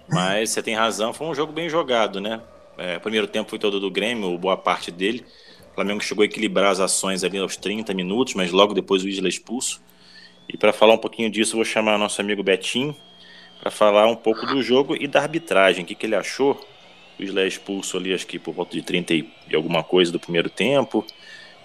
Mas 0.08 0.50
você 0.50 0.62
tem 0.62 0.76
razão, 0.76 1.12
foi 1.12 1.26
um 1.26 1.34
jogo 1.34 1.52
bem 1.52 1.68
jogado, 1.68 2.20
né? 2.20 2.40
É, 2.78 2.96
o 2.96 3.00
primeiro 3.00 3.26
tempo 3.26 3.50
foi 3.50 3.58
todo 3.58 3.80
do 3.80 3.90
Grêmio, 3.90 4.38
boa 4.38 4.56
parte 4.56 4.92
dele. 4.92 5.26
O 5.72 5.74
Flamengo 5.74 6.00
chegou 6.00 6.22
a 6.22 6.24
equilibrar 6.24 6.70
as 6.70 6.78
ações 6.78 7.24
ali 7.24 7.36
aos 7.38 7.56
30 7.56 7.92
minutos, 7.94 8.34
mas 8.34 8.52
logo 8.52 8.72
depois 8.72 9.02
o 9.02 9.08
Isla 9.08 9.28
expulso. 9.28 9.82
E 10.48 10.56
para 10.56 10.72
falar 10.72 10.94
um 10.94 10.98
pouquinho 10.98 11.30
disso, 11.30 11.56
vou 11.56 11.64
chamar 11.64 11.98
nosso 11.98 12.20
amigo 12.20 12.42
Betim 12.44 12.94
para 13.60 13.70
falar 13.70 14.06
um 14.06 14.16
pouco 14.16 14.46
do 14.46 14.62
jogo 14.62 14.96
e 14.96 15.06
da 15.06 15.20
arbitragem. 15.20 15.84
O 15.84 15.86
que, 15.86 15.94
que 15.94 16.06
ele 16.06 16.14
achou? 16.14 16.60
O 17.18 17.22
Isla 17.22 17.42
é 17.42 17.46
expulso 17.48 17.96
ali, 17.96 18.14
acho 18.14 18.26
que 18.26 18.38
por 18.38 18.54
volta 18.54 18.72
de 18.72 18.82
30 18.82 19.14
e 19.14 19.28
alguma 19.52 19.82
coisa 19.82 20.10
do 20.10 20.20
primeiro 20.20 20.48
tempo. 20.48 21.04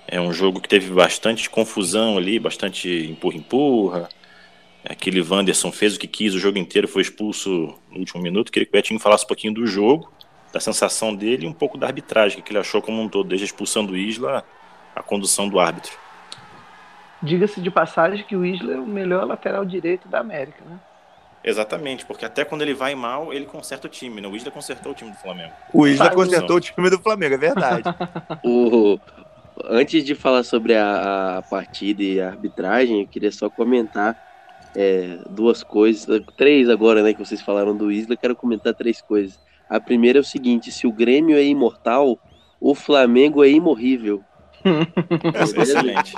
É 0.07 0.21
um 0.21 0.31
jogo 0.31 0.61
que 0.61 0.69
teve 0.69 0.93
bastante 0.93 1.49
confusão 1.49 2.17
ali, 2.17 2.39
bastante 2.39 2.89
empurra-empurra. 3.09 4.07
Aquele 4.87 5.21
Wanderson 5.21 5.71
fez 5.71 5.95
o 5.95 5.99
que 5.99 6.07
quis 6.07 6.35
o 6.35 6.39
jogo 6.39 6.59
inteiro, 6.59 6.87
foi 6.87 7.01
expulso 7.01 7.73
no 7.89 7.99
último 7.99 8.21
minuto. 8.21 8.51
Queria 8.51 8.65
que 8.65 8.71
o 8.71 8.77
Betinho 8.77 8.99
falasse 8.99 9.25
um 9.25 9.27
pouquinho 9.27 9.53
do 9.53 9.65
jogo, 9.65 10.11
da 10.53 10.59
sensação 10.59 11.15
dele 11.15 11.45
e 11.45 11.49
um 11.49 11.53
pouco 11.53 11.77
da 11.77 11.87
arbitragem, 11.87 12.41
que 12.41 12.51
ele 12.51 12.59
achou 12.59 12.81
como 12.81 13.01
um 13.01 13.09
todo, 13.09 13.27
desde 13.27 13.45
a 13.45 13.47
expulsão 13.47 13.83
do 13.83 13.97
Isla, 13.97 14.43
a 14.95 15.01
condução 15.01 15.49
do 15.49 15.59
árbitro. 15.59 15.91
Diga-se 17.21 17.59
de 17.59 17.71
passagem 17.71 18.23
que 18.23 18.35
o 18.35 18.45
Isla 18.45 18.73
é 18.73 18.77
o 18.77 18.85
melhor 18.85 19.25
lateral 19.25 19.65
direito 19.65 20.07
da 20.07 20.19
América, 20.19 20.63
né? 20.63 20.79
Exatamente, 21.43 22.05
porque 22.05 22.25
até 22.25 22.43
quando 22.43 22.63
ele 22.63 22.73
vai 22.73 22.95
mal, 22.95 23.31
ele 23.31 23.45
conserta 23.45 23.87
o 23.87 23.89
time, 23.89 24.19
né? 24.19 24.27
O 24.27 24.35
Isla 24.35 24.51
consertou 24.51 24.91
o 24.91 24.95
time 24.95 25.11
do 25.11 25.17
Flamengo. 25.17 25.53
O 25.73 25.87
Isla 25.87 26.09
consertou 26.09 26.57
o 26.57 26.59
time 26.59 26.89
do 26.89 26.99
Flamengo, 26.99 27.35
é 27.35 27.37
verdade. 27.37 27.83
o, 28.43 28.99
antes 29.63 30.03
de 30.03 30.15
falar 30.15 30.43
sobre 30.43 30.75
a, 30.75 31.37
a, 31.37 31.41
partida 31.41 32.03
e 32.03 32.21
a 32.21 32.27
arbitragem, 32.27 33.01
eu 33.01 33.07
queria 33.07 33.31
só 33.31 33.49
comentar 33.49 34.17
é, 34.75 35.17
duas 35.29 35.63
coisas, 35.63 36.21
três 36.35 36.69
agora, 36.69 37.01
né, 37.01 37.13
que 37.13 37.19
vocês 37.19 37.41
falaram 37.41 37.75
do 37.75 37.91
Isla, 37.91 38.17
quero 38.17 38.35
comentar 38.35 38.73
três 38.73 39.01
coisas. 39.01 39.39
A 39.69 39.79
primeira 39.79 40.19
é 40.19 40.21
o 40.21 40.25
seguinte: 40.25 40.71
se 40.71 40.85
o 40.85 40.91
Grêmio 40.91 41.37
é 41.37 41.43
imortal, 41.43 42.19
o 42.59 42.75
Flamengo 42.75 43.43
é 43.43 43.49
imorrível. 43.49 44.23
Excelente. 45.61 46.13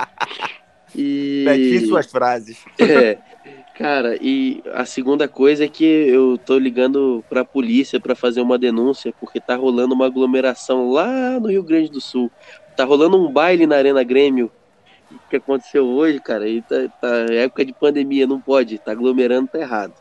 E... 0.94 1.44
Betinho 1.46 1.88
suas 1.88 2.06
frases. 2.06 2.64
É, 2.80 3.18
cara, 3.76 4.18
e 4.20 4.62
a 4.72 4.84
segunda 4.84 5.28
coisa 5.28 5.64
é 5.64 5.68
que 5.68 5.84
eu 5.84 6.36
tô 6.38 6.58
ligando 6.58 7.24
pra 7.28 7.44
polícia 7.44 8.00
para 8.00 8.14
fazer 8.14 8.40
uma 8.40 8.58
denúncia, 8.58 9.14
porque 9.20 9.40
tá 9.40 9.54
rolando 9.54 9.94
uma 9.94 10.06
aglomeração 10.06 10.90
lá 10.90 11.38
no 11.38 11.48
Rio 11.48 11.62
Grande 11.62 11.90
do 11.90 12.00
Sul. 12.00 12.30
Tá 12.78 12.84
rolando 12.84 13.20
um 13.20 13.28
baile 13.28 13.66
na 13.66 13.74
Arena 13.74 14.04
Grêmio. 14.04 14.52
O 15.10 15.28
que 15.28 15.34
aconteceu 15.34 15.84
hoje, 15.84 16.20
cara? 16.20 16.48
E 16.48 16.62
tá, 16.62 16.76
tá 17.00 17.08
época 17.28 17.64
de 17.64 17.72
pandemia, 17.72 18.24
não 18.24 18.40
pode. 18.40 18.78
Tá 18.78 18.92
aglomerando, 18.92 19.48
tá 19.48 19.58
errado. 19.58 19.94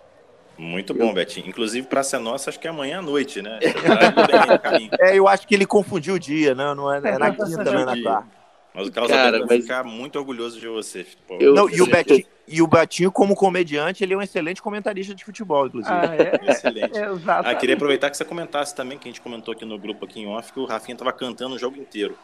Muito 0.55 0.93
bom, 0.93 1.11
Betinho. 1.11 1.47
Inclusive, 1.47 1.87
para 1.87 2.03
ser 2.03 2.19
nossa, 2.19 2.51
acho 2.51 2.59
que 2.59 2.67
é 2.67 2.69
amanhã 2.69 2.99
à 2.99 3.01
noite, 3.01 3.41
né? 3.41 3.57
é, 5.01 5.17
eu 5.17 5.27
acho 5.27 5.47
que 5.47 5.55
ele 5.55 5.65
confundiu 5.65 6.13
o 6.13 6.19
dia, 6.19 6.53
né? 6.53 6.71
Não 6.75 6.93
é, 6.93 6.99
é 6.99 7.17
na 7.17 7.31
quinta, 7.31 7.63
não 7.63 7.79
é 7.79 7.85
na 7.85 7.99
quarta. 7.99 8.37
Mas 8.75 8.87
o 8.89 8.91
Carlos 8.91 9.11
Cara, 9.11 9.25
Alberto 9.25 9.47
vai 9.47 9.59
ficar 9.59 9.83
muito 9.83 10.19
orgulhoso 10.19 10.59
de 10.59 10.67
você. 10.67 11.03
Eu, 11.39 11.55
não, 11.55 11.67
e 11.67 11.81
o 11.81 11.87
Betinho, 11.87 12.25
E 12.47 12.61
o 12.61 12.67
Batinho, 12.67 13.11
como 13.11 13.33
comediante, 13.33 14.03
ele 14.03 14.13
é 14.13 14.17
um 14.17 14.21
excelente 14.21 14.61
comentarista 14.61 15.15
de 15.15 15.25
futebol, 15.25 15.65
inclusive. 15.65 15.95
Ah, 15.95 16.15
é? 16.15 16.39
Excelente. 16.51 16.95
é 16.95 17.07
Ah, 17.43 17.55
queria 17.55 17.73
aproveitar 17.73 18.11
que 18.11 18.17
você 18.17 18.23
comentasse 18.23 18.75
também, 18.75 18.99
que 18.99 19.07
a 19.07 19.11
gente 19.11 19.21
comentou 19.21 19.51
aqui 19.51 19.65
no 19.65 19.79
grupo, 19.79 20.05
aqui 20.05 20.19
em 20.19 20.27
off, 20.27 20.53
que 20.53 20.59
o 20.59 20.65
Rafinha 20.65 20.95
tava 20.95 21.11
cantando 21.11 21.55
o 21.55 21.57
jogo 21.57 21.75
inteiro. 21.75 22.15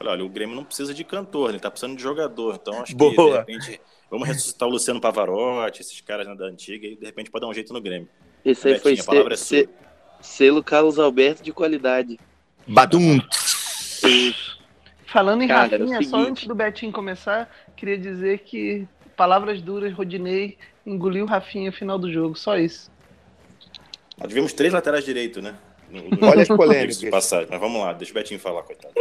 Falei, 0.00 0.14
olha, 0.14 0.24
o 0.24 0.30
Grêmio 0.30 0.56
não 0.56 0.64
precisa 0.64 0.94
de 0.94 1.04
cantor, 1.04 1.50
ele 1.50 1.60
tá 1.60 1.70
precisando 1.70 1.94
de 1.94 2.02
jogador. 2.02 2.54
Então 2.60 2.72
acho 2.80 2.96
que, 2.96 3.10
de 3.10 3.14
Boa. 3.14 3.40
repente, 3.40 3.78
vamos 4.10 4.26
ressuscitar 4.26 4.66
o 4.66 4.72
Luciano 4.72 4.98
Pavarotti, 4.98 5.82
esses 5.82 6.00
caras 6.00 6.26
né, 6.26 6.34
da 6.34 6.46
antiga, 6.46 6.86
e 6.86 6.96
de 6.96 7.04
repente 7.04 7.30
pode 7.30 7.42
dar 7.42 7.48
um 7.50 7.52
jeito 7.52 7.70
no 7.74 7.82
Grêmio. 7.82 8.08
Esse 8.42 8.66
aí 8.68 8.78
foi 8.78 8.92
Betinho, 8.92 9.06
palavra 9.06 9.34
é 9.34 9.66
selo 10.22 10.64
Carlos 10.64 10.98
Alberto 10.98 11.42
de 11.42 11.52
qualidade. 11.52 12.18
Badum. 12.66 13.18
Falando 15.04 15.42
em 15.42 15.48
Cara, 15.48 15.76
é 15.76 15.78
Rafinha, 15.78 16.02
só 16.02 16.16
seguinte. 16.16 16.30
antes 16.30 16.46
do 16.46 16.54
Betinho 16.54 16.92
começar, 16.92 17.54
queria 17.76 17.98
dizer 17.98 18.38
que, 18.38 18.88
palavras 19.14 19.60
duras, 19.60 19.92
Rodinei 19.92 20.56
engoliu 20.86 21.24
o 21.24 21.28
Rafinha 21.28 21.70
no 21.70 21.76
final 21.76 21.98
do 21.98 22.10
jogo, 22.10 22.36
só 22.36 22.56
isso. 22.56 22.90
Nós 24.16 24.28
tivemos 24.28 24.54
três 24.54 24.72
laterais 24.72 25.04
direito, 25.04 25.42
né? 25.42 25.54
No- 25.90 26.02
no- 26.08 26.28
Olha 26.28 26.42
as 26.42 26.48
polêmicas. 26.48 27.00
de 27.00 27.10
passagem. 27.10 27.48
Mas 27.50 27.58
vamos 27.60 27.82
lá, 27.82 27.92
deixa 27.92 28.12
o 28.12 28.14
Betinho 28.14 28.38
falar, 28.38 28.62
coitado. 28.62 28.94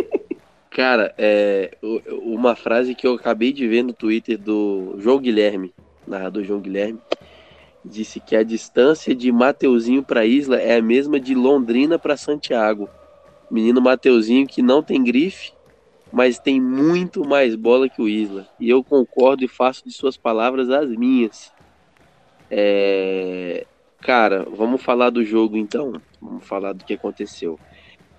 Cara, 0.69 1.13
é, 1.17 1.75
uma 2.21 2.55
frase 2.55 2.93
que 2.93 3.05
eu 3.05 3.13
acabei 3.13 3.51
de 3.51 3.67
ver 3.67 3.83
no 3.83 3.93
Twitter 3.93 4.37
do 4.37 4.95
João 4.99 5.19
Guilherme, 5.19 5.73
narrador 6.07 6.43
João 6.43 6.59
Guilherme, 6.59 6.99
disse 7.83 8.19
que 8.19 8.35
a 8.35 8.43
distância 8.43 9.15
de 9.15 9.31
Mateuzinho 9.31 10.03
para 10.03 10.25
Isla 10.25 10.57
é 10.57 10.77
a 10.77 10.81
mesma 10.81 11.19
de 11.19 11.33
Londrina 11.33 11.97
para 11.97 12.15
Santiago. 12.15 12.89
Menino 13.49 13.81
Mateuzinho 13.81 14.45
que 14.45 14.61
não 14.61 14.83
tem 14.83 15.03
grife, 15.03 15.53
mas 16.11 16.37
tem 16.37 16.61
muito 16.61 17.27
mais 17.27 17.55
bola 17.55 17.89
que 17.89 18.01
o 18.01 18.07
Isla. 18.07 18.47
E 18.59 18.69
eu 18.69 18.83
concordo 18.83 19.43
e 19.43 19.47
faço 19.47 19.83
de 19.85 19.91
suas 19.91 20.17
palavras 20.17 20.69
as 20.69 20.89
minhas. 20.89 21.51
É, 22.51 23.65
Cara, 24.01 24.45
vamos 24.45 24.81
falar 24.81 25.09
do 25.09 25.23
jogo 25.23 25.57
então. 25.57 26.01
Vamos 26.21 26.45
falar 26.45 26.73
do 26.73 26.85
que 26.85 26.93
aconteceu. 26.93 27.59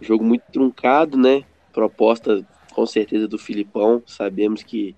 Jogo 0.01 0.23
muito 0.23 0.45
truncado, 0.53 1.17
né? 1.17 1.43
Proposta 1.73 2.47
com 2.73 2.87
certeza 2.87 3.27
do 3.27 3.39
Filipão. 3.39 4.03
Sabemos 4.07 4.63
que 4.63 4.95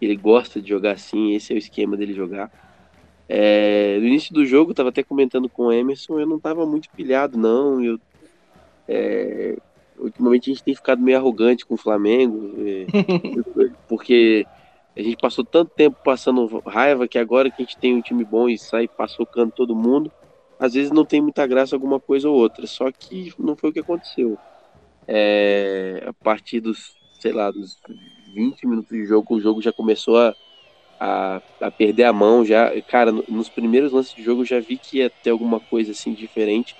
ele 0.00 0.16
gosta 0.16 0.60
de 0.60 0.68
jogar 0.68 0.92
assim, 0.92 1.34
esse 1.34 1.52
é 1.52 1.56
o 1.56 1.58
esquema 1.58 1.96
dele 1.96 2.12
jogar. 2.12 2.50
É, 3.28 3.98
no 4.00 4.06
início 4.06 4.34
do 4.34 4.44
jogo, 4.44 4.70
eu 4.70 4.74
tava 4.74 4.90
até 4.90 5.02
comentando 5.02 5.48
com 5.48 5.64
o 5.64 5.72
Emerson, 5.72 6.20
eu 6.20 6.26
não 6.26 6.38
tava 6.38 6.66
muito 6.66 6.90
pilhado, 6.90 7.38
não. 7.38 7.82
Eu, 7.82 7.98
é, 8.86 9.56
ultimamente 9.98 10.50
a 10.50 10.54
gente 10.54 10.64
tem 10.64 10.74
ficado 10.74 11.00
meio 11.00 11.16
arrogante 11.16 11.64
com 11.64 11.74
o 11.74 11.78
Flamengo, 11.78 12.52
é, 12.58 12.86
porque 13.88 14.46
a 14.96 15.02
gente 15.02 15.16
passou 15.16 15.44
tanto 15.44 15.70
tempo 15.74 15.96
passando 16.04 16.46
raiva 16.66 17.08
que 17.08 17.18
agora 17.18 17.50
que 17.50 17.62
a 17.62 17.64
gente 17.64 17.78
tem 17.78 17.94
um 17.94 18.02
time 18.02 18.24
bom 18.24 18.48
e 18.48 18.58
sai 18.58 18.86
passocando 18.86 19.52
todo 19.52 19.74
mundo, 19.74 20.12
às 20.58 20.74
vezes 20.74 20.92
não 20.92 21.04
tem 21.04 21.20
muita 21.20 21.46
graça 21.46 21.74
alguma 21.74 21.98
coisa 21.98 22.28
ou 22.28 22.36
outra. 22.36 22.66
Só 22.66 22.90
que 22.92 23.32
não 23.38 23.56
foi 23.56 23.70
o 23.70 23.72
que 23.72 23.80
aconteceu 23.80 24.38
é, 25.08 26.02
a 26.06 26.12
partir 26.22 26.60
dos, 26.60 26.98
sei 27.20 27.32
lá, 27.32 27.50
dos 27.50 27.78
20 28.34 28.66
minutos 28.66 28.90
de 28.96 29.04
jogo, 29.06 29.36
o 29.36 29.40
jogo 29.40 29.62
já 29.62 29.72
começou 29.72 30.16
a, 30.18 30.34
a, 31.00 31.42
a 31.60 31.72
perder 31.72 32.04
a 32.04 32.12
mão. 32.12 32.44
já 32.44 32.70
Cara, 32.84 33.12
no- 33.12 33.24
nos 33.28 33.50
primeiros 33.50 33.92
lances 33.92 34.14
de 34.14 34.22
jogo 34.22 34.42
eu 34.42 34.46
já 34.46 34.60
vi 34.60 34.78
que 34.78 34.98
ia 34.98 35.10
ter 35.22 35.30
alguma 35.30 35.60
coisa 35.60 35.92
assim 35.92 36.14
diferente, 36.14 36.76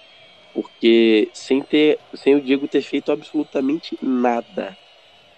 porque 0.52 1.30
sem, 1.34 1.62
ter, 1.64 2.00
sem 2.16 2.36
o 2.36 2.42
Diego 2.42 2.68
ter 2.68 2.82
feito 2.82 3.12
absolutamente 3.12 3.96
nada. 4.02 4.78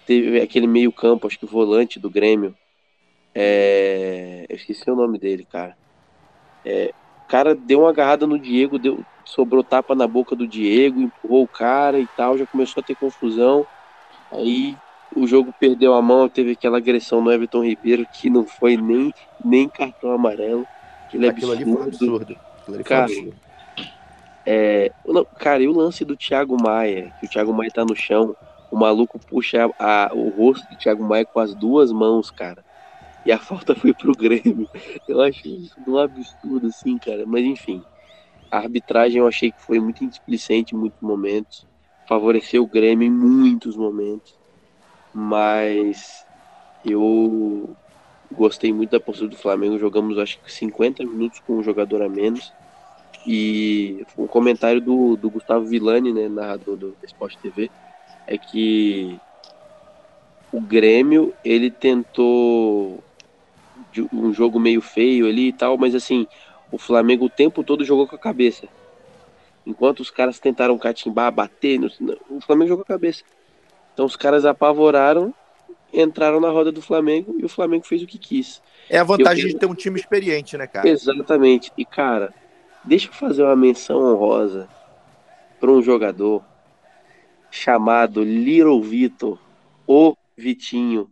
Teve 0.05 0.41
aquele 0.41 0.67
meio-campo, 0.67 1.27
acho 1.27 1.39
que 1.39 1.45
volante 1.47 1.99
do 1.99 2.09
Grêmio. 2.11 2.57
É, 3.35 4.45
eu 4.49 4.55
esqueci 4.55 4.89
o 4.91 4.95
nome 4.95 5.19
dele, 5.19 5.45
cara. 5.45 5.77
É, 6.65 6.89
o 6.89 6.93
cara 7.27 7.55
deu 7.55 7.79
uma 7.81 7.89
agarrada 7.89 8.27
no 8.27 8.39
Diego, 8.39 8.79
deu, 8.79 9.05
sobrou 9.27 9.63
tapa 9.63 9.95
na 9.95 10.07
boca 10.07 10.35
do 10.35 10.47
Diego, 10.47 11.01
empurrou 11.01 11.43
o 11.43 11.47
cara 11.47 11.99
e 11.99 12.07
tal, 12.07 12.37
já 12.37 12.45
começou 12.47 12.81
a 12.81 12.83
ter 12.83 12.95
confusão. 12.95 13.67
Aí 14.31 14.75
o 15.15 15.25
jogo 15.27 15.53
perdeu 15.59 15.93
a 15.93 16.01
mão, 16.01 16.29
teve 16.29 16.51
aquela 16.51 16.77
agressão 16.77 17.21
no 17.21 17.31
Everton 17.31 17.63
Ribeiro 17.63 18.05
que 18.11 18.29
não 18.29 18.45
foi 18.45 18.77
nem, 18.77 19.11
nem 19.43 19.69
cartão 19.69 20.11
amarelo. 20.11 20.67
Aquilo 21.07 21.25
ali 21.25 21.41
foi 21.41 21.73
um 21.73 21.83
absurdo. 21.83 21.83
absurdo. 21.83 22.33
Ali 22.33 22.43
foi 22.67 22.77
um 22.77 22.83
Cara, 22.83 23.03
absurdo. 23.05 23.37
É, 24.45 24.93
não, 25.05 25.25
cara, 25.35 25.61
e 25.61 25.67
o 25.67 25.73
lance 25.73 26.05
do 26.05 26.15
Thiago 26.15 26.55
Maia, 26.61 27.11
que 27.19 27.25
o 27.25 27.29
Thiago 27.29 27.53
Maia 27.53 27.69
tá 27.71 27.83
no 27.83 27.95
chão, 27.95 28.35
o 28.71 28.77
maluco 28.77 29.19
puxa 29.19 29.69
a- 29.77 30.09
o 30.13 30.29
rosto 30.29 30.65
do 30.69 30.77
Thiago 30.77 31.03
Maia 31.03 31.25
com 31.25 31.39
as 31.39 31.53
duas 31.53 31.91
mãos, 31.91 32.31
cara. 32.31 32.63
E 33.25 33.31
a 33.31 33.39
falta 33.39 33.75
foi 33.75 33.93
pro 33.93 34.13
Grêmio. 34.13 34.69
Eu 35.07 35.21
achei 35.21 35.53
isso 35.57 35.75
um 35.85 35.97
absurdo, 35.97 36.67
assim, 36.67 36.97
cara. 36.97 37.25
Mas 37.27 37.43
enfim, 37.45 37.83
a 38.51 38.57
arbitragem 38.57 39.19
eu 39.19 39.27
achei 39.27 39.51
que 39.51 39.61
foi 39.61 39.79
muito 39.79 40.05
displicente 40.05 40.75
em 40.75 40.77
muitos 40.77 41.01
momentos. 41.01 41.65
Favoreceu 42.07 42.63
o 42.63 42.67
Grêmio 42.67 43.07
em 43.07 43.11
muitos 43.11 43.75
momentos. 43.75 44.35
Mas 45.13 46.25
eu 46.85 47.75
gostei 48.31 48.71
muito 48.71 48.91
da 48.91 48.99
postura 48.99 49.29
do 49.29 49.37
Flamengo. 49.37 49.79
Jogamos 49.79 50.17
acho 50.17 50.39
que 50.39 50.51
50 50.51 51.03
minutos 51.05 51.39
com 51.39 51.57
um 51.57 51.63
jogador 51.63 52.01
a 52.01 52.09
menos. 52.09 52.53
E 53.25 54.05
um 54.17 54.27
comentário 54.27 54.79
do, 54.79 55.17
do 55.17 55.29
Gustavo 55.29 55.65
Villani, 55.65 56.13
né, 56.13 56.29
narrador 56.29 56.77
do 56.77 56.95
Sport 57.03 57.35
TV, 57.37 57.69
é 58.25 58.37
que 58.37 59.19
o 60.51 60.61
Grêmio 60.61 61.33
ele 61.43 61.69
tentou 61.69 63.03
um 64.13 64.33
jogo 64.33 64.59
meio 64.59 64.81
feio 64.81 65.27
ali 65.27 65.49
e 65.49 65.53
tal, 65.53 65.77
mas 65.77 65.95
assim, 65.95 66.27
o 66.71 66.77
Flamengo 66.77 67.25
o 67.25 67.29
tempo 67.29 67.63
todo 67.63 67.85
jogou 67.85 68.07
com 68.07 68.15
a 68.15 68.19
cabeça. 68.19 68.67
Enquanto 69.65 69.99
os 69.99 70.09
caras 70.09 70.39
tentaram 70.39 70.77
catimbar, 70.77 71.31
bater, 71.31 71.79
no- 71.79 72.17
o 72.29 72.41
Flamengo 72.41 72.69
jogou 72.69 72.85
com 72.85 72.93
a 72.93 72.95
cabeça. 72.95 73.23
Então 73.93 74.05
os 74.05 74.15
caras 74.15 74.45
apavoraram, 74.45 75.33
entraram 75.91 76.39
na 76.39 76.49
roda 76.49 76.71
do 76.71 76.81
Flamengo 76.81 77.35
e 77.39 77.45
o 77.45 77.49
Flamengo 77.49 77.85
fez 77.85 78.01
o 78.01 78.07
que 78.07 78.17
quis. 78.17 78.61
É 78.89 78.97
a 78.99 79.03
vantagem 79.03 79.45
eu- 79.45 79.49
de 79.51 79.57
ter 79.57 79.65
um 79.65 79.75
time 79.75 79.99
experiente, 79.99 80.57
né, 80.57 80.67
cara? 80.67 80.87
Exatamente. 80.87 81.71
E, 81.77 81.83
cara, 81.83 82.33
deixa 82.83 83.07
eu 83.09 83.13
fazer 83.13 83.43
uma 83.43 83.55
menção 83.55 83.99
honrosa 84.01 84.69
para 85.59 85.71
um 85.71 85.81
jogador 85.81 86.43
chamado 87.49 88.23
Little 88.23 88.81
Vitor, 88.81 89.39
o 89.85 90.15
Vitinho. 90.37 91.09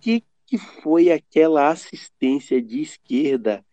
Que 0.00 0.22
que 0.48 0.58
foi 0.58 1.10
aquela 1.10 1.68
assistência 1.70 2.62
de 2.62 2.80
esquerda 2.80 3.64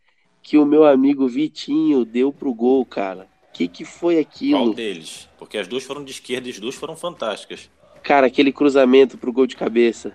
que 0.44 0.58
o 0.58 0.66
meu 0.66 0.84
amigo 0.84 1.26
Vitinho 1.26 2.04
deu 2.04 2.32
pro 2.32 2.54
gol, 2.54 2.86
cara? 2.86 3.28
Que 3.54 3.68
que 3.68 3.86
foi 3.86 4.16
Qual 4.16 4.22
aquilo? 4.22 4.74
deles? 4.74 5.30
Porque 5.40 5.58
as 5.58 5.68
duas 5.68 5.86
foram 5.86 6.04
de 6.04 6.12
esquerda 6.12 6.48
e 6.50 6.52
as 6.52 6.60
duas 6.60 6.76
foram 6.76 6.98
fantásticas. 6.98 7.72
Cara, 8.04 8.28
aquele 8.28 8.52
cruzamento 8.52 9.18
pro 9.18 9.32
gol 9.32 9.48
de 9.48 9.56
cabeça. 9.56 10.14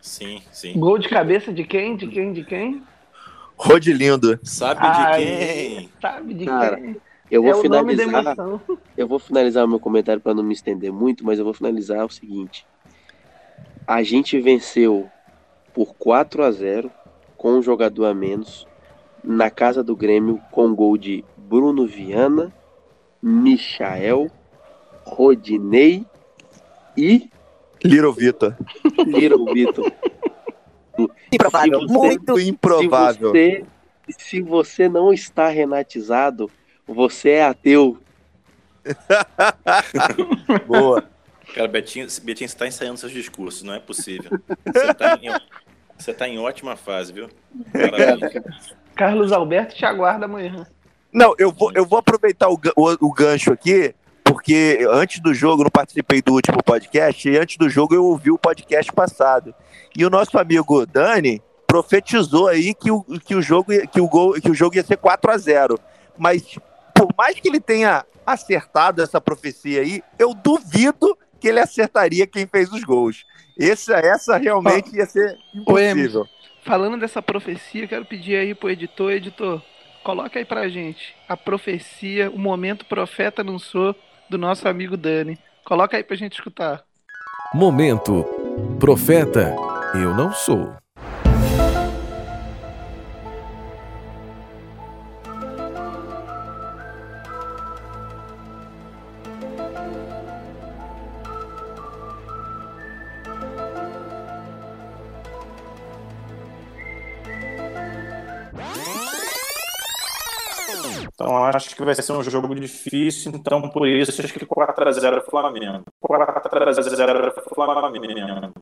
Sim, 0.00 0.40
sim. 0.52 0.78
Gol 0.78 0.98
de 0.98 1.08
cabeça 1.08 1.52
de 1.52 1.64
quem? 1.64 1.96
De 1.96 2.06
quem? 2.06 2.32
De 2.32 2.44
quem? 2.44 2.82
Rodilindo. 3.56 4.38
Sabe 4.44 4.80
Ai, 4.82 5.24
de 5.24 5.26
quem? 5.26 5.90
Sabe 6.00 6.34
de 6.34 6.44
Cara, 6.44 6.76
quem? 6.76 6.96
Eu 7.30 7.42
vou 7.42 7.50
é 7.50 7.56
o 7.56 7.68
nome 7.68 7.96
da 7.96 8.04
finalizar. 8.04 8.36
Eu 8.96 9.08
vou 9.08 9.18
finalizar 9.18 9.64
o 9.64 9.68
meu 9.68 9.80
comentário 9.80 10.22
para 10.22 10.34
não 10.34 10.44
me 10.44 10.52
estender 10.52 10.92
muito, 10.92 11.24
mas 11.24 11.38
eu 11.38 11.44
vou 11.44 11.54
finalizar 11.54 12.04
o 12.04 12.10
seguinte. 12.10 12.64
A 13.86 14.02
gente 14.04 14.38
venceu 14.40 15.10
por 15.72 15.94
4 15.94 16.44
a 16.44 16.50
0 16.52 16.92
com 17.36 17.58
um 17.58 17.62
jogador 17.62 18.04
a 18.04 18.14
menos 18.14 18.66
na 19.24 19.50
casa 19.50 19.82
do 19.82 19.96
Grêmio 19.96 20.40
com 20.52 20.74
gol 20.74 20.96
de 20.98 21.24
Bruno 21.36 21.86
Viana, 21.86 22.52
Michael, 23.22 24.30
Rodinei 25.04 26.04
e 26.96 27.30
Little 27.82 28.12
Vitor. 28.12 28.54
Little 29.06 29.52
Vitor. 29.52 29.92
Improvável. 31.32 31.80
Se 31.80 31.86
você- 31.86 31.92
Muito 31.98 32.38
improvável. 32.40 33.32
Se 33.32 33.32
você, 33.32 33.64
se 34.18 34.42
você 34.42 34.88
não 34.88 35.12
está 35.12 35.48
renatizado, 35.48 36.50
você 36.86 37.30
é 37.30 37.44
ateu. 37.44 37.98
Boa. 40.66 41.04
Cara, 41.54 41.68
Betinho, 41.68 42.06
Betinho, 42.22 42.48
você 42.48 42.56
tá 42.56 42.66
ensaiando 42.66 42.98
seus 42.98 43.12
discursos, 43.12 43.62
não 43.62 43.74
é 43.74 43.78
possível. 43.80 44.30
Você 44.66 44.94
tá 44.94 45.18
em, 45.22 45.30
você 45.98 46.12
tá 46.12 46.28
em 46.28 46.38
ótima 46.38 46.76
fase, 46.76 47.12
viu? 47.12 47.28
Carlos 48.94 49.32
Alberto 49.32 49.74
te 49.74 49.84
aguarda 49.84 50.24
amanhã. 50.26 50.66
Não, 51.12 51.34
eu 51.38 51.52
vou, 51.52 51.72
eu 51.74 51.84
vou 51.84 51.98
aproveitar 51.98 52.48
o, 52.48 52.58
o, 52.76 53.06
o 53.08 53.12
gancho 53.12 53.52
aqui, 53.52 53.94
porque 54.24 54.86
antes 54.90 55.20
do 55.20 55.32
jogo, 55.32 55.62
eu 55.62 55.64
não 55.64 55.70
participei 55.70 56.20
do 56.20 56.32
último 56.32 56.62
podcast, 56.62 57.28
e 57.28 57.38
antes 57.38 57.56
do 57.56 57.68
jogo 57.68 57.94
eu 57.94 58.04
ouvi 58.04 58.30
o 58.30 58.38
podcast 58.38 58.92
passado. 58.92 59.54
E 59.96 60.04
o 60.04 60.10
nosso 60.10 60.36
amigo 60.38 60.84
Dani 60.86 61.40
profetizou 61.66 62.48
aí 62.48 62.74
que 62.74 62.90
o, 62.90 63.02
que 63.24 63.34
o, 63.34 63.42
jogo, 63.42 63.72
ia- 63.72 63.86
que 63.86 64.00
o, 64.00 64.08
gol, 64.08 64.32
que 64.34 64.50
o 64.50 64.54
jogo 64.54 64.76
ia 64.76 64.82
ser 64.82 64.96
4 64.96 65.30
a 65.30 65.36
0 65.38 65.78
Mas 66.18 66.56
por 66.94 67.08
mais 67.16 67.38
que 67.38 67.48
ele 67.48 67.60
tenha 67.60 68.04
acertado 68.26 69.02
essa 69.02 69.20
profecia 69.20 69.80
aí, 69.82 70.02
eu 70.18 70.32
duvido 70.34 71.16
que 71.44 71.48
ele 71.48 71.60
acertaria 71.60 72.26
quem 72.26 72.46
fez 72.46 72.72
os 72.72 72.82
gols. 72.82 73.26
Essa, 73.60 73.96
essa 73.98 74.38
realmente 74.38 74.96
ia 74.96 75.04
ser 75.04 75.36
impossível. 75.54 76.26
falando 76.62 76.98
dessa 76.98 77.20
profecia, 77.20 77.84
eu 77.84 77.88
quero 77.88 78.06
pedir 78.06 78.36
aí 78.36 78.54
pro 78.54 78.70
editor, 78.70 79.12
editor, 79.12 79.60
coloca 80.02 80.38
aí 80.38 80.44
pra 80.46 80.70
gente 80.70 81.14
a 81.28 81.36
profecia, 81.36 82.30
o 82.30 82.38
momento 82.38 82.86
profeta 82.86 83.42
anunciou 83.42 83.94
do 84.30 84.38
nosso 84.38 84.66
amigo 84.66 84.96
Dani. 84.96 85.38
Coloca 85.66 85.98
aí 85.98 86.02
pra 86.02 86.16
gente 86.16 86.32
escutar. 86.32 86.82
Momento 87.52 88.24
Profeta 88.80 89.54
Eu 89.94 90.14
Não 90.14 90.32
Sou. 90.32 90.83
Então 111.24 111.42
acho 111.42 111.74
que 111.74 111.82
vai 111.82 111.94
ser 111.94 112.12
um 112.12 112.22
jogo 112.22 112.54
difícil, 112.54 113.32
então 113.34 113.70
por 113.70 113.88
isso 113.88 114.20
acho 114.22 114.34
que 114.34 114.44
4x0 114.44 115.24
Flamengo. 115.24 115.82
4x0 116.06 117.32
Flamengo. 117.48 118.52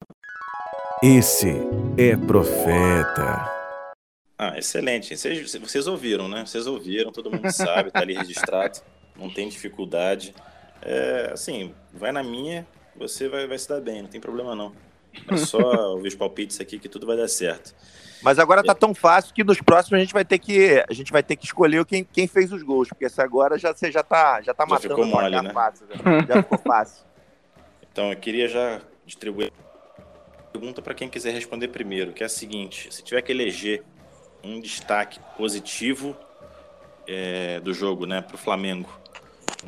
Esse 1.03 1.49
é 1.99 2.17
profeta. 2.17 3.51
Ah, 4.39 4.57
excelente. 4.57 5.17
Vocês, 5.17 5.57
vocês 5.57 5.89
ouviram, 5.89 6.29
né? 6.29 6.47
Vocês 6.47 6.69
ouviram, 6.69 7.11
todo 7.11 7.33
mundo 7.33 7.51
sabe, 7.51 7.91
tá 7.91 7.99
ali 7.99 8.15
registrado, 8.15 8.79
não 9.17 9.29
tem 9.29 9.49
dificuldade. 9.49 10.33
É, 10.83 11.31
assim, 11.33 11.75
vai 11.93 12.13
na 12.13 12.23
minha, 12.23 12.65
você 12.95 13.29
vai, 13.29 13.45
vai 13.49 13.59
se 13.59 13.69
dar 13.69 13.81
bem, 13.81 14.03
não 14.03 14.09
tem 14.09 14.21
problema 14.21 14.55
não. 14.55 14.73
É 15.29 15.37
só 15.37 15.59
ouvir 15.95 16.09
os 16.09 16.15
palpites 16.15 16.61
aqui 16.61 16.79
que 16.79 16.89
tudo 16.89 17.09
vai 17.09 17.17
dar 17.17 17.27
certo. 17.27 17.75
Mas 18.23 18.39
agora 18.39 18.63
tá 18.63 18.75
tão 18.75 18.95
fácil 18.95 19.35
que 19.35 19.43
nos 19.43 19.61
próximos 19.61 19.99
a 19.99 20.01
gente 20.01 20.13
vai 20.13 20.25
ter 20.25 20.39
que 20.39 20.85
a 20.89 20.93
gente 20.93 21.11
vai 21.11 21.23
ter 21.23 21.35
que 21.37 21.45
escolher 21.45 21.85
quem, 21.85 22.05
quem 22.05 22.27
fez 22.27 22.53
os 22.53 22.63
gols, 22.63 22.89
porque 22.89 23.05
essa 23.05 23.23
agora 23.23 23.59
já 23.59 23.75
você 23.75 23.91
já 23.91 24.03
tá 24.03 24.41
já 24.43 24.55
tá 24.55 24.65
Já 24.65 24.71
matando 24.71 24.95
ficou 24.95 25.05
o 25.05 25.09
mole, 25.09 25.43
né? 25.43 25.53
fácil, 25.53 25.87
já, 25.89 26.35
já 26.35 26.43
ficou 26.43 26.59
fácil. 26.59 27.05
Então 27.93 28.11
eu 28.11 28.17
queria 28.17 28.49
já 28.49 28.81
distribuir 29.05 29.53
a 30.39 30.43
pergunta 30.51 30.81
para 30.81 30.95
quem 30.95 31.11
quiser 31.11 31.35
responder 31.35 31.69
primeiro, 31.69 32.13
que 32.15 32.23
é 32.23 32.27
a 32.27 32.29
seguinte: 32.29 32.89
se 32.91 33.03
tiver 33.05 33.21
que 33.21 33.31
eleger 33.31 33.83
um 34.43 34.59
destaque 34.63 35.21
positivo 35.37 36.17
é, 37.07 37.61
do 37.61 37.75
jogo, 37.75 38.07
né, 38.07 38.23
para 38.23 38.35
o 38.35 38.39
Flamengo, 38.39 38.89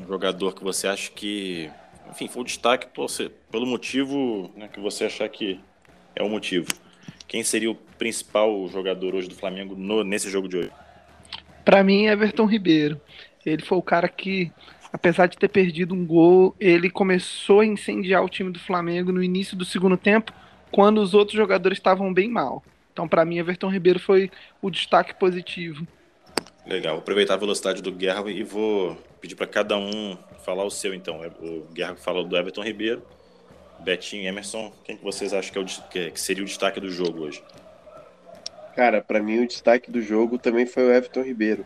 um 0.01 0.07
jogador 0.07 0.55
que 0.55 0.65
você 0.65 0.89
acha 0.89 1.11
que, 1.11 1.71
enfim, 2.11 2.27
foi 2.27 2.41
o 2.41 2.45
destaque 2.47 2.87
por 2.95 3.11
ser- 3.11 3.31
pelo 3.51 3.67
motivo 3.67 4.51
né, 4.57 4.69
que 4.69 4.81
você 4.81 5.05
achar 5.05 5.29
que 5.29 5.61
é 6.17 6.23
o 6.23 6.29
motivo. 6.31 6.69
Quem 7.35 7.43
seria 7.43 7.69
o 7.69 7.75
principal 7.75 8.69
jogador 8.69 9.13
hoje 9.13 9.29
do 9.29 9.35
Flamengo 9.35 9.75
no- 9.75 10.05
nesse 10.05 10.31
jogo 10.31 10.47
de 10.47 10.57
hoje? 10.57 10.71
Pra 11.65 11.83
mim, 11.83 12.07
Everton 12.07 12.47
Ribeiro. 12.47 13.01
Ele 13.45 13.61
foi 13.61 13.77
o 13.77 13.83
cara 13.83 14.09
que, 14.09 14.53
apesar 14.93 15.27
de 15.27 15.37
ter 15.37 15.49
perdido 15.49 15.97
um 15.97 16.07
gol, 16.07 16.55
ele 16.61 16.89
começou 16.89 17.59
a 17.59 17.67
incendiar 17.67 18.23
o 18.23 18.29
time 18.29 18.53
do 18.53 18.61
Flamengo 18.61 19.11
no 19.11 19.21
início 19.21 19.57
do 19.57 19.65
segundo 19.65 19.97
tempo, 19.97 20.33
quando 20.71 20.99
os 20.99 21.13
outros 21.13 21.37
jogadores 21.37 21.77
estavam 21.77 22.15
bem 22.15 22.29
mal. 22.29 22.63
Então, 22.93 23.09
pra 23.09 23.25
mim, 23.25 23.39
Everton 23.39 23.69
Ribeiro 23.69 23.99
foi 23.99 24.31
o 24.63 24.71
destaque 24.71 25.13
positivo. 25.19 25.85
Legal, 26.65 26.93
vou 26.95 27.03
aproveitar 27.03 27.35
a 27.35 27.39
velocidade 27.39 27.83
do 27.83 27.91
Guerra 27.91 28.31
e 28.31 28.45
vou 28.45 28.97
pedir 29.21 29.35
para 29.35 29.49
cada 29.49 29.77
um 29.77 30.17
falar 30.45 30.63
o 30.63 30.71
seu 30.71 30.95
então. 30.95 31.21
O 31.41 31.67
Guerra 31.75 31.97
falou 31.97 32.23
do 32.23 32.37
Everton 32.37 32.63
Ribeiro, 32.63 33.03
Betinho 33.79 34.23
e 34.23 34.27
Emerson. 34.27 34.73
Quem 34.85 34.97
que 34.97 35.05
vocês 35.05 35.33
acham 35.33 35.53
que, 35.53 35.59
é 35.59 35.61
o, 35.61 35.65
que- 35.65 36.11
que 36.13 36.21
seria 36.21 36.43
o 36.43 36.47
destaque 36.47 36.81
do 36.81 36.91
jogo 36.91 37.23
hoje? 37.23 37.43
Cara, 38.75 39.01
pra 39.03 39.23
mim 39.23 39.41
o 39.41 39.47
destaque 39.47 39.91
do 39.91 40.03
jogo 40.03 40.39
também 40.39 40.67
foi 40.67 40.85
o 40.85 40.93
Everton 40.93 41.23
Ribeiro. 41.23 41.65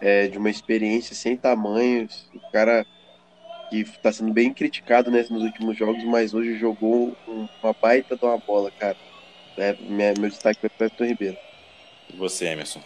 É, 0.00 0.28
de 0.28 0.36
uma 0.38 0.50
experiência 0.50 1.14
sem 1.14 1.36
tamanhos, 1.36 2.28
o 2.34 2.40
cara 2.52 2.84
que 3.70 3.84
tá 4.02 4.12
sendo 4.12 4.32
bem 4.32 4.52
criticado 4.52 5.10
né, 5.10 5.24
nos 5.30 5.42
últimos 5.42 5.76
jogos, 5.76 6.04
mas 6.04 6.34
hoje 6.34 6.58
jogou 6.58 7.16
um- 7.26 7.48
uma 7.62 7.72
baita 7.72 8.16
de 8.16 8.24
uma 8.24 8.36
bola, 8.38 8.70
cara. 8.70 8.96
É, 9.56 9.72
minha- 9.80 10.12
meu 10.18 10.28
destaque 10.28 10.60
foi 10.60 10.68
pro 10.68 10.86
Everton 10.86 11.04
Ribeiro. 11.04 11.36
E 12.12 12.16
você, 12.16 12.46
Emerson? 12.46 12.82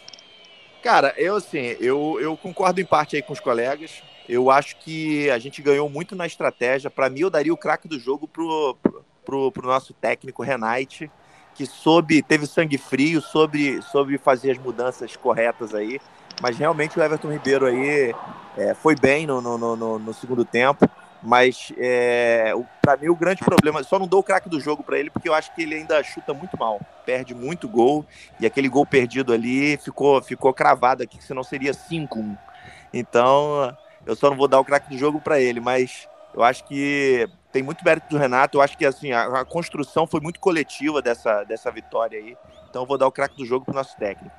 Cara, 0.82 1.12
eu 1.16 1.34
assim, 1.34 1.76
eu, 1.80 2.18
eu 2.20 2.36
concordo 2.36 2.80
em 2.80 2.84
parte 2.84 3.16
aí 3.16 3.22
com 3.22 3.32
os 3.32 3.40
colegas. 3.40 4.02
Eu 4.28 4.50
acho 4.50 4.76
que 4.76 5.30
a 5.30 5.38
gente 5.38 5.62
ganhou 5.62 5.88
muito 5.88 6.14
na 6.14 6.26
estratégia. 6.26 6.90
Para 6.90 7.08
mim, 7.08 7.20
eu 7.20 7.30
daria 7.30 7.52
o 7.52 7.56
craque 7.56 7.88
do 7.88 7.98
jogo 7.98 8.28
pro, 8.28 8.76
pro, 9.24 9.50
pro 9.50 9.66
nosso 9.66 9.94
técnico 9.94 10.42
Renate, 10.42 11.10
que 11.54 11.64
soube, 11.64 12.22
teve 12.22 12.46
sangue 12.46 12.76
frio, 12.76 13.20
soube, 13.22 13.80
soube 13.82 14.18
fazer 14.18 14.50
as 14.50 14.58
mudanças 14.58 15.16
corretas 15.16 15.74
aí. 15.74 15.98
Mas 16.42 16.56
realmente 16.58 16.98
o 16.98 17.02
Everton 17.02 17.32
Ribeiro 17.32 17.66
aí 17.66 18.14
é, 18.56 18.74
foi 18.74 18.94
bem 18.94 19.26
no, 19.26 19.40
no, 19.40 19.56
no- 19.76 19.98
no- 19.98 20.14
segundo 20.14 20.44
tempo. 20.44 20.86
Mas 21.20 21.72
é, 21.76 22.52
para 22.80 22.96
mim 22.96 23.08
o 23.08 23.16
grande 23.16 23.42
problema, 23.42 23.82
só 23.82 23.98
não 23.98 24.06
dou 24.06 24.20
o 24.20 24.22
craque 24.22 24.48
do 24.48 24.60
jogo 24.60 24.84
para 24.84 24.98
ele 25.00 25.10
porque 25.10 25.28
eu 25.28 25.34
acho 25.34 25.52
que 25.52 25.62
ele 25.62 25.74
ainda 25.74 26.00
chuta 26.04 26.32
muito 26.32 26.56
mal, 26.56 26.80
perde 27.04 27.34
muito 27.34 27.68
gol 27.68 28.06
e 28.38 28.46
aquele 28.46 28.68
gol 28.68 28.86
perdido 28.86 29.32
ali 29.32 29.76
ficou 29.78 30.22
ficou 30.22 30.54
cravado 30.54 31.02
aqui, 31.02 31.18
que 31.18 31.24
senão 31.24 31.42
seria 31.42 31.74
5-1. 31.74 32.36
Então, 32.94 33.76
eu 34.08 34.16
só 34.16 34.30
não 34.30 34.36
vou 34.36 34.48
dar 34.48 34.58
o 34.58 34.64
craque 34.64 34.88
do 34.88 34.96
jogo 34.98 35.20
para 35.20 35.38
ele, 35.38 35.60
mas 35.60 36.08
eu 36.34 36.42
acho 36.42 36.64
que 36.64 37.28
tem 37.52 37.62
muito 37.62 37.84
mérito 37.84 38.08
do 38.08 38.16
Renato, 38.16 38.56
eu 38.56 38.62
acho 38.62 38.76
que 38.76 38.86
assim, 38.86 39.12
a, 39.12 39.40
a 39.40 39.44
construção 39.44 40.06
foi 40.06 40.20
muito 40.20 40.40
coletiva 40.40 41.02
dessa, 41.02 41.44
dessa 41.44 41.70
vitória 41.70 42.18
aí. 42.18 42.34
Então 42.70 42.82
eu 42.82 42.86
vou 42.86 42.96
dar 42.96 43.06
o 43.06 43.12
craque 43.12 43.36
do 43.36 43.44
jogo 43.44 43.66
pro 43.66 43.74
nosso 43.74 43.94
técnico. 43.96 44.34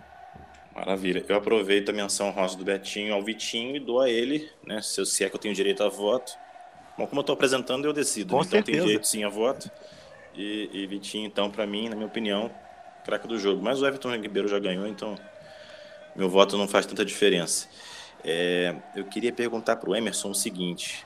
Maravilha. 0.73 1.23
Eu 1.27 1.35
aproveito 1.35 1.89
a 1.89 1.93
menção 1.93 2.31
rosa 2.31 2.57
do 2.57 2.63
Betinho 2.63 3.13
ao 3.13 3.21
Vitinho 3.21 3.75
e 3.75 3.79
dou 3.79 3.99
a 3.99 4.09
ele, 4.09 4.49
né? 4.65 4.81
Se, 4.81 5.01
eu- 5.01 5.05
se 5.05 5.23
é 5.23 5.29
que 5.29 5.35
eu 5.35 5.39
tenho 5.39 5.53
direito 5.53 5.83
a 5.83 5.89
voto. 5.89 6.31
Bom, 6.97 7.05
como 7.05 7.19
eu 7.19 7.21
estou 7.21 7.33
apresentando, 7.33 7.85
eu 7.85 7.93
decido. 7.93 8.33
Com 8.33 8.39
né? 8.39 8.45
então 8.47 8.63
tem 8.63 8.73
certeza. 8.73 8.85
direito 8.85 9.07
sim 9.07 9.23
a 9.23 9.29
voto. 9.29 9.69
E, 10.33 10.69
e 10.73 10.87
Vitinho, 10.87 11.27
então, 11.27 11.49
para 11.51 11.67
mim, 11.67 11.89
na 11.89 11.95
minha 11.95 12.07
opinião, 12.07 12.51
craque 13.03 13.27
do 13.27 13.37
jogo. 13.37 13.61
Mas 13.61 13.81
o 13.81 13.85
Everton 13.85 14.15
Ribeiro 14.15 14.47
já 14.47 14.57
ganhou, 14.57 14.87
então 14.87 15.15
meu 16.15 16.29
voto 16.29 16.57
não 16.57 16.67
faz 16.67 16.85
tanta 16.85 17.05
diferença. 17.05 17.67
É, 18.23 18.75
eu 18.95 19.05
queria 19.05 19.31
perguntar 19.31 19.77
para 19.77 19.89
o 19.89 19.95
Emerson 19.95 20.31
o 20.31 20.35
seguinte. 20.35 21.05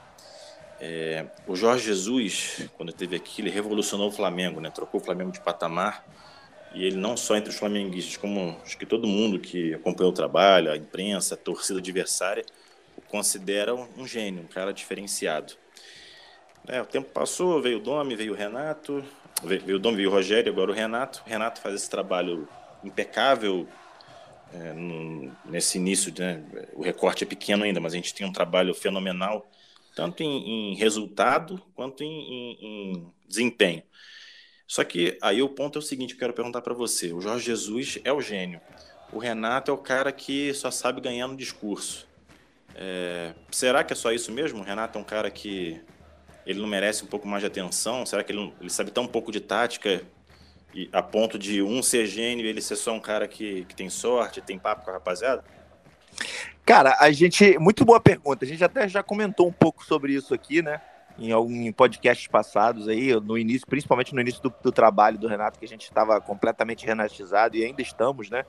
é, 0.80 1.26
o 1.48 1.56
Jorge 1.56 1.86
Jesus, 1.86 2.68
quando 2.76 2.90
esteve 2.90 3.16
aqui, 3.16 3.42
ele 3.42 3.50
revolucionou 3.50 4.10
o 4.10 4.12
Flamengo, 4.12 4.60
né? 4.60 4.70
Trocou 4.70 5.00
o 5.00 5.04
Flamengo 5.04 5.32
de 5.32 5.40
patamar. 5.40 6.06
E 6.74 6.84
ele 6.84 6.98
não 6.98 7.16
só 7.16 7.38
entre 7.38 7.52
os 7.52 7.56
flamenguistas, 7.56 8.18
como 8.18 8.58
acho 8.66 8.78
que 8.78 8.86
todo 8.86 9.08
mundo 9.08 9.40
que 9.40 9.74
acompanhou 9.76 10.12
o 10.12 10.16
trabalho, 10.16 10.72
a 10.72 10.76
imprensa, 10.76 11.36
a 11.36 11.38
torcida 11.38 11.80
adversária, 11.80 12.44
o 12.98 13.02
considera 13.02 13.76
um 13.76 14.08
gênio, 14.08 14.42
um 14.42 14.48
cara 14.48 14.74
diferenciado. 14.74 15.54
É, 16.68 16.82
o 16.82 16.86
tempo 16.86 17.10
passou, 17.12 17.62
veio 17.62 17.78
o 17.78 17.80
Domi, 17.82 18.16
veio 18.16 18.34
o 18.34 18.36
Renato, 18.36 19.04
veio, 19.44 19.76
o 19.76 19.80
Domi, 19.80 19.98
veio 19.98 20.10
o 20.10 20.12
Rogério, 20.12 20.52
agora 20.52 20.72
o 20.72 20.74
Renato. 20.74 21.22
O 21.26 21.30
Renato 21.30 21.62
faz 21.62 21.76
esse 21.76 21.90
trabalho 21.90 22.48
impecável 22.84 23.68
é, 24.54 24.74
no- 24.74 25.36
nesse 25.46 25.78
início, 25.78 26.14
né? 26.18 26.44
o 26.74 26.82
recorte 26.84 27.24
é 27.24 27.28
pequeno 27.28 27.64
ainda, 27.64 27.80
mas 27.80 27.94
a 27.94 27.96
gente 27.96 28.14
tem 28.14 28.26
um 28.28 28.32
trabalho 28.32 28.74
fenomenal, 28.74 29.50
tanto 29.96 30.22
em, 30.24 30.72
em 30.72 30.76
resultado 30.76 31.62
quanto 31.76 32.04
em, 32.04 32.08
em- 32.10 32.58
em 32.62 33.08
desempenho. 33.28 33.84
Só 34.68 34.84
que 34.84 35.18
aí 35.22 35.42
o 35.42 35.50
ponto 35.50 35.78
é 35.78 35.80
o 35.80 35.82
seguinte, 35.82 36.14
eu 36.14 36.20
quero 36.20 36.34
perguntar 36.34 36.62
para 36.62 36.74
você. 36.74 37.12
O 37.14 37.22
Jorge 37.22 37.46
Jesus 37.46 38.00
é 38.04 38.12
o 38.12 38.22
gênio. 38.22 38.60
O 39.12 39.20
Renato 39.20 39.70
é 39.70 39.74
o 39.74 39.78
cara 39.78 40.12
que 40.12 40.54
só 40.54 40.72
sabe 40.72 41.00
ganhar 41.02 41.28
no 41.28 41.36
discurso. 41.38 42.08
É, 42.76 43.34
será 43.52 43.84
que 43.84 43.94
é 43.94 43.96
só 43.96 44.12
isso 44.12 44.32
mesmo? 44.32 44.62
O 44.62 44.64
Renato 44.64 44.98
é 44.98 45.02
um 45.02 45.04
cara 45.04 45.30
que 45.30 45.80
ele 46.46 46.60
não 46.60 46.68
merece 46.68 47.04
um 47.04 47.08
pouco 47.08 47.28
mais 47.28 47.42
de 47.42 47.48
atenção? 47.48 48.06
Será 48.06 48.24
que 48.24 48.32
ele, 48.32 48.52
ele 48.60 48.70
sabe 48.70 48.90
tão 48.90 49.06
pouco 49.06 49.32
de 49.32 49.40
tática 49.40 50.02
a 50.92 51.02
ponto 51.02 51.38
de 51.38 51.62
um 51.62 51.82
ser 51.84 52.06
gênio 52.06 52.46
e 52.46 52.50
ele 52.50 52.62
ser 52.62 52.76
só 52.76 52.94
um 52.94 53.00
cara 53.00 53.28
que, 53.28 53.66
que 53.66 53.76
tem 53.76 53.90
sorte, 53.90 54.42
tem 54.42 54.58
papo 54.58 54.84
com 54.84 54.92
a 54.92 54.94
rapaziada? 54.94 55.44
Cara, 56.66 56.96
a 57.00 57.12
gente. 57.12 57.58
Muito 57.60 57.84
boa 57.84 58.00
pergunta. 58.00 58.46
A 58.46 58.48
gente 58.48 58.64
até 58.64 58.88
já 58.88 59.04
comentou 59.04 59.48
um 59.48 59.52
pouco 59.52 59.86
sobre 59.86 60.14
isso 60.14 60.34
aqui, 60.34 60.62
né? 60.62 60.82
Em 61.20 61.32
em 61.32 61.72
podcasts 61.72 62.28
passados 62.28 62.88
aí, 62.88 63.14
no 63.20 63.38
início, 63.38 63.68
principalmente 63.68 64.16
no 64.16 64.22
início 64.22 64.42
do, 64.42 64.54
do 64.64 64.72
trabalho 64.72 65.18
do 65.18 65.28
Renato, 65.28 65.60
que 65.60 65.66
a 65.66 65.68
gente 65.68 65.84
estava 65.84 66.20
completamente 66.20 66.86
renatizado 66.86 67.56
e 67.56 67.64
ainda 67.64 67.82
estamos, 67.82 68.30
né? 68.30 68.46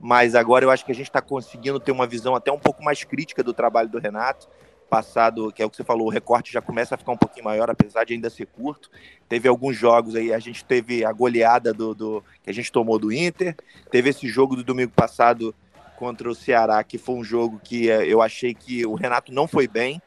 Mas 0.00 0.34
agora 0.34 0.64
eu 0.64 0.70
acho 0.70 0.84
que 0.84 0.92
a 0.92 0.94
gente 0.94 1.08
está 1.08 1.20
conseguindo 1.20 1.78
ter 1.78 1.92
uma 1.92 2.06
visão 2.06 2.34
até 2.34 2.50
um 2.50 2.58
pouco 2.58 2.82
mais 2.82 3.04
crítica 3.04 3.42
do 3.42 3.52
trabalho 3.52 3.88
do 3.88 3.98
Renato. 3.98 4.48
Passado, 4.88 5.52
que 5.52 5.62
é 5.62 5.66
o 5.66 5.70
que 5.70 5.76
você 5.76 5.84
falou, 5.84 6.06
o 6.06 6.10
recorte 6.10 6.52
já 6.52 6.62
começa 6.62 6.94
a 6.94 6.98
ficar 6.98 7.12
um 7.12 7.16
pouquinho 7.16 7.44
maior, 7.44 7.68
apesar 7.68 8.04
de 8.04 8.14
ainda 8.14 8.30
ser 8.30 8.46
curto. 8.46 8.90
Teve 9.28 9.46
alguns 9.48 9.76
jogos 9.76 10.14
aí, 10.14 10.32
a 10.32 10.38
gente 10.38 10.64
teve 10.64 11.04
a 11.04 11.12
goleada 11.12 11.74
do, 11.74 11.94
do 11.94 12.24
que 12.42 12.48
a 12.48 12.54
gente 12.54 12.72
tomou 12.72 12.98
do 12.98 13.12
Inter, 13.12 13.54
teve 13.90 14.10
esse 14.10 14.26
jogo 14.28 14.56
do 14.56 14.64
domingo 14.64 14.92
passado 14.92 15.54
contra 15.96 16.30
o 16.30 16.34
Ceará, 16.34 16.82
que 16.84 16.96
foi 16.96 17.16
um 17.16 17.24
jogo 17.24 17.60
que 17.62 17.90
eh, 17.90 18.06
eu 18.06 18.22
achei 18.22 18.54
que 18.54 18.86
o 18.86 18.94
Renato 18.94 19.32
não 19.32 19.48
foi 19.48 19.66
bem. 19.66 20.00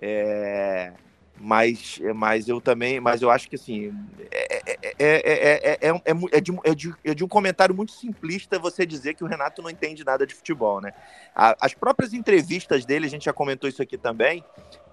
É, 0.00 0.92
mas, 1.40 2.00
mas 2.14 2.48
eu 2.48 2.60
também, 2.60 3.00
mas 3.00 3.22
eu 3.22 3.30
acho 3.30 3.48
que 3.48 3.56
assim 3.56 3.94
é, 4.30 4.62
é, 4.66 4.78
é, 4.98 5.78
é, 5.80 6.02
é, 6.32 6.40
de, 6.40 6.58
é, 6.64 6.74
de, 6.74 6.94
é 7.04 7.14
de 7.14 7.24
um 7.24 7.28
comentário 7.28 7.74
muito 7.74 7.92
simplista 7.92 8.58
você 8.58 8.84
dizer 8.84 9.14
que 9.14 9.24
o 9.24 9.26
Renato 9.26 9.62
não 9.62 9.70
entende 9.70 10.04
nada 10.04 10.26
de 10.26 10.34
futebol, 10.34 10.80
né? 10.80 10.92
As 11.34 11.74
próprias 11.74 12.12
entrevistas 12.12 12.84
dele, 12.84 13.06
a 13.06 13.10
gente 13.10 13.26
já 13.26 13.32
comentou 13.32 13.68
isso 13.68 13.82
aqui 13.82 13.96
também, 13.96 14.44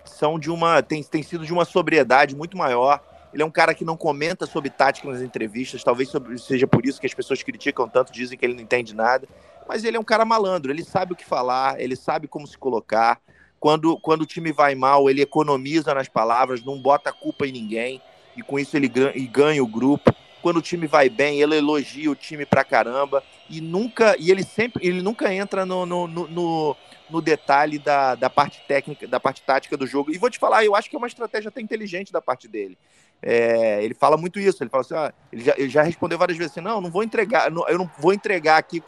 são 0.06 0.40
de 0.40 0.52
uma 0.52 0.82
tem, 0.82 1.04
tem 1.04 1.24
sido 1.24 1.46
de 1.46 1.52
uma 1.52 1.66
sobriedade 1.66 2.36
muito 2.36 2.58
maior. 2.58 3.04
Ele 3.34 3.44
é 3.44 3.46
um 3.46 3.52
cara 3.52 3.74
que 3.74 3.84
não 3.84 3.98
comenta 3.98 4.46
sobre 4.46 4.70
tática 4.70 5.10
nas 5.10 5.22
entrevistas, 5.22 5.84
talvez 5.84 6.08
sobre, 6.08 6.38
seja 6.40 6.66
por 6.66 6.86
isso 6.86 7.02
que 7.02 7.06
as 7.06 7.14
pessoas 7.14 7.44
criticam 7.44 7.90
tanto, 7.90 8.14
dizem 8.14 8.38
que 8.38 8.46
ele 8.46 8.54
não 8.54 8.62
entende 8.62 8.96
nada. 8.96 9.28
Mas 9.68 9.84
ele 9.84 9.98
é 9.98 10.00
um 10.00 10.06
cara 10.06 10.24
malandro, 10.24 10.72
ele 10.72 10.86
sabe 10.86 11.12
o 11.12 11.16
que 11.16 11.26
falar, 11.26 11.80
ele 11.82 11.96
sabe 11.96 12.28
como 12.28 12.48
se 12.48 12.58
colocar. 12.58 13.20
Quando, 13.65 13.97
quando 13.97 14.21
o 14.21 14.25
time 14.28 14.51
vai 14.51 14.75
mal, 14.75 15.10
ele 15.10 15.23
economiza 15.23 15.91
nas 15.91 16.08
palavras, 16.08 16.63
não 16.63 16.80
bota 16.80 17.12
culpa 17.12 17.47
em 17.47 17.51
ninguém, 17.51 17.99
e 18.38 18.43
com 18.43 18.60
isso 18.60 18.78
ele 18.78 18.88
ganha, 18.88 19.12
e 19.15 19.25
ganha 19.25 19.63
o 19.63 19.65
grupo. 19.65 20.13
Quando 20.39 20.58
o 20.58 20.62
time 20.62 20.86
vai 20.86 21.10
bem, 21.10 21.41
ele 21.41 21.58
elogia 21.58 22.12
o 22.12 22.15
time 22.15 22.45
pra 22.45 22.63
caramba, 22.63 23.23
e 23.49 23.60
nunca 23.62 24.15
e 24.19 24.30
ele 24.30 24.43
sempre 24.43 24.88
ele 24.88 25.01
nunca 25.01 25.34
entra 25.34 25.65
no, 25.65 25.84
no, 25.84 26.06
no, 26.08 26.78
no 27.10 27.21
detalhe 27.23 27.80
da, 27.80 28.13
da 28.13 28.30
parte 28.30 28.62
técnica, 28.67 29.08
da 29.08 29.19
parte 29.19 29.41
tática 29.41 29.75
do 29.75 29.88
jogo. 29.88 30.12
E 30.13 30.19
vou 30.19 30.30
te 30.30 30.38
falar, 30.38 30.63
eu 30.63 30.75
acho 30.75 30.88
que 30.88 30.95
é 30.95 30.99
uma 30.99 31.08
estratégia 31.08 31.49
até 31.49 31.60
inteligente 31.60 32.13
da 32.13 32.21
parte 32.21 32.47
dele. 32.47 32.78
É, 33.19 33.84
ele 33.84 33.95
fala 33.95 34.15
muito 34.15 34.39
isso, 34.39 34.62
ele 34.62 34.69
fala 34.69 34.82
assim, 34.82 34.93
ah, 34.93 35.12
ele, 35.34 35.43
já, 35.43 35.56
ele 35.58 35.69
já 35.69 35.82
respondeu 35.82 36.19
várias 36.19 36.38
vezes 36.38 36.51
assim, 36.51 36.62
não, 36.62 36.80
não 36.80 36.91
vou 36.91 37.01
entregar, 37.01 37.49
não, 37.49 37.67
eu 37.67 37.80
não 37.80 37.89
vou 37.97 38.13
entregar 38.13 38.58
aqui 38.58 38.84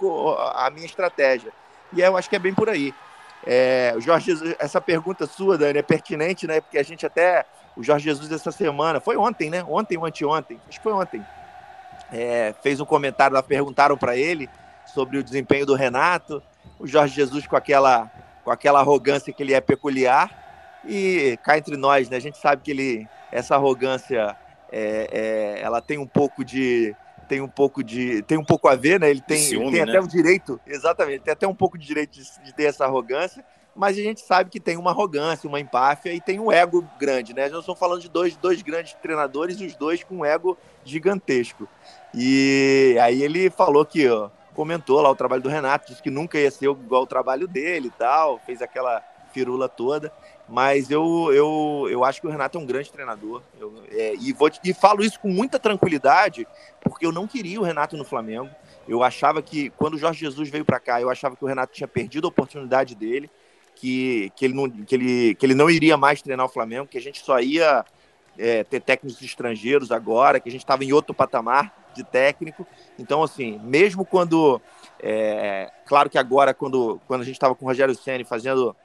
a 0.53 0.69
minha 0.69 0.85
estratégia. 0.85 1.51
E 1.91 1.99
eu 1.99 2.15
acho 2.15 2.29
que 2.29 2.35
é 2.35 2.39
bem 2.39 2.53
por 2.53 2.69
aí. 2.69 2.93
É, 3.45 3.93
o 3.95 4.01
Jorge 4.01 4.27
Jesus, 4.27 4.55
essa 4.59 4.81
pergunta 4.81 5.25
sua, 5.25 5.57
Dani, 5.57 5.79
é 5.79 5.81
pertinente, 5.81 6.47
né? 6.47 6.61
Porque 6.61 6.77
a 6.77 6.83
gente 6.83 7.05
até. 7.05 7.45
O 7.75 7.83
Jorge 7.83 8.05
Jesus 8.05 8.31
essa 8.31 8.51
semana, 8.51 8.99
foi 8.99 9.15
ontem, 9.17 9.51
né? 9.51 9.63
Ontem 9.63 9.97
ou 9.97 10.05
anteontem, 10.05 10.59
acho 10.67 10.79
que 10.79 10.83
foi 10.83 10.93
ontem. 10.93 11.23
É, 12.11 12.55
fez 12.63 12.79
um 12.79 12.85
comentário 12.85 13.35
lá, 13.35 13.43
perguntaram 13.43 13.95
para 13.95 14.17
ele 14.17 14.49
sobre 14.85 15.17
o 15.17 15.23
desempenho 15.23 15.65
do 15.65 15.75
Renato. 15.75 16.41
O 16.79 16.87
Jorge 16.87 17.13
Jesus 17.13 17.45
com 17.45 17.55
aquela, 17.55 18.11
com 18.43 18.49
aquela 18.49 18.79
arrogância 18.79 19.31
que 19.31 19.43
ele 19.43 19.53
é 19.53 19.61
peculiar. 19.61 20.31
E 20.85 21.37
cá 21.43 21.57
entre 21.57 21.77
nós, 21.77 22.09
né? 22.09 22.17
A 22.17 22.21
gente 22.21 22.37
sabe 22.37 22.63
que 22.63 22.71
ele, 22.71 23.07
essa 23.31 23.55
arrogância, 23.55 24.35
é, 24.71 25.57
é, 25.59 25.61
ela 25.61 25.81
tem 25.81 25.97
um 25.97 26.07
pouco 26.07 26.43
de 26.43 26.95
tem 27.27 27.41
um 27.41 27.47
pouco 27.47 27.83
de 27.83 28.21
tem 28.23 28.37
um 28.37 28.43
pouco 28.43 28.67
a 28.67 28.75
ver, 28.75 28.99
né? 28.99 29.09
Ele 29.09 29.21
tem, 29.21 29.37
Ciúme, 29.37 29.71
tem 29.71 29.81
até 29.81 29.93
né? 29.93 29.99
o 29.99 30.07
direito, 30.07 30.59
exatamente, 30.65 31.21
tem 31.21 31.33
até 31.33 31.47
um 31.47 31.55
pouco 31.55 31.77
de 31.77 31.85
direito 31.85 32.11
de, 32.11 32.23
de, 32.43 32.53
ter 32.53 32.63
essa 32.63 32.85
arrogância, 32.85 33.43
mas 33.75 33.97
a 33.97 34.01
gente 34.01 34.21
sabe 34.21 34.49
que 34.49 34.59
tem 34.59 34.77
uma 34.77 34.91
arrogância, 34.91 35.47
uma 35.47 35.59
empáfia 35.59 36.13
e 36.13 36.21
tem 36.21 36.39
um 36.39 36.51
ego 36.51 36.87
grande, 36.99 37.33
né? 37.33 37.49
Nós 37.49 37.59
estamos 37.59 37.79
falando 37.79 38.01
de 38.01 38.09
dois, 38.09 38.35
dois 38.37 38.61
grandes 38.61 38.93
treinadores, 38.93 39.59
os 39.61 39.75
dois 39.75 40.03
com 40.03 40.17
um 40.17 40.25
ego 40.25 40.57
gigantesco. 40.83 41.67
E 42.13 42.97
aí 43.01 43.21
ele 43.21 43.49
falou 43.49 43.85
que 43.85 44.07
ó, 44.09 44.29
comentou 44.55 45.01
lá 45.01 45.09
o 45.09 45.15
trabalho 45.15 45.43
do 45.43 45.49
Renato, 45.49 45.87
disse 45.87 46.01
que 46.01 46.09
nunca 46.09 46.39
ia 46.39 46.49
ser 46.49 46.65
igual 46.65 47.03
o 47.03 47.07
trabalho 47.07 47.47
dele 47.47 47.89
e 47.89 47.91
tal, 47.91 48.39
fez 48.39 48.61
aquela 48.61 49.03
firula 49.31 49.69
toda. 49.69 50.11
Mas 50.49 50.89
eu, 50.89 51.29
eu, 51.33 51.87
eu 51.89 52.03
acho 52.05 52.21
que 52.21 52.27
o 52.27 52.29
Renato 52.29 52.57
é 52.57 52.61
um 52.61 52.65
grande 52.65 52.91
treinador. 52.91 53.41
Eu, 53.59 53.73
é, 53.91 54.15
e, 54.15 54.31
vou, 54.31 54.49
e 54.63 54.73
falo 54.73 55.03
isso 55.03 55.19
com 55.19 55.27
muita 55.27 55.59
tranquilidade, 55.59 56.47
porque 56.81 57.05
eu 57.05 57.11
não 57.11 57.27
queria 57.27 57.59
o 57.59 57.63
Renato 57.63 57.97
no 57.97 58.05
Flamengo. 58.05 58.49
Eu 58.87 59.03
achava 59.03 59.41
que, 59.41 59.69
quando 59.71 59.95
o 59.95 59.97
Jorge 59.97 60.21
Jesus 60.21 60.49
veio 60.49 60.63
para 60.63 60.79
cá, 60.79 61.01
eu 61.01 61.09
achava 61.09 61.35
que 61.35 61.43
o 61.43 61.47
Renato 61.47 61.73
tinha 61.73 61.87
perdido 61.87 62.27
a 62.27 62.29
oportunidade 62.29 62.95
dele, 62.95 63.29
que, 63.75 64.31
que, 64.35 64.45
ele, 64.45 64.53
não, 64.53 64.69
que, 64.69 64.95
ele, 64.95 65.35
que 65.35 65.45
ele 65.45 65.53
não 65.53 65.69
iria 65.69 65.97
mais 65.97 66.21
treinar 66.21 66.45
o 66.45 66.49
Flamengo, 66.49 66.87
que 66.87 66.97
a 66.97 67.01
gente 67.01 67.21
só 67.21 67.39
ia 67.41 67.85
é, 68.37 68.63
ter 68.63 68.79
técnicos 68.79 69.21
estrangeiros 69.21 69.91
agora, 69.91 70.39
que 70.39 70.47
a 70.47 70.51
gente 70.51 70.61
estava 70.61 70.85
em 70.85 70.93
outro 70.93 71.13
patamar 71.13 71.73
de 71.93 72.03
técnico. 72.03 72.65
Então, 72.97 73.21
assim, 73.21 73.59
mesmo 73.63 74.05
quando. 74.05 74.61
É, 74.99 75.69
claro 75.85 76.09
que 76.09 76.17
agora, 76.17 76.53
quando, 76.53 77.01
quando 77.05 77.21
a 77.21 77.25
gente 77.25 77.35
estava 77.35 77.53
com 77.53 77.65
o 77.65 77.67
Rogério 77.67 77.93
Senni 77.95 78.23
fazendo 78.23 78.75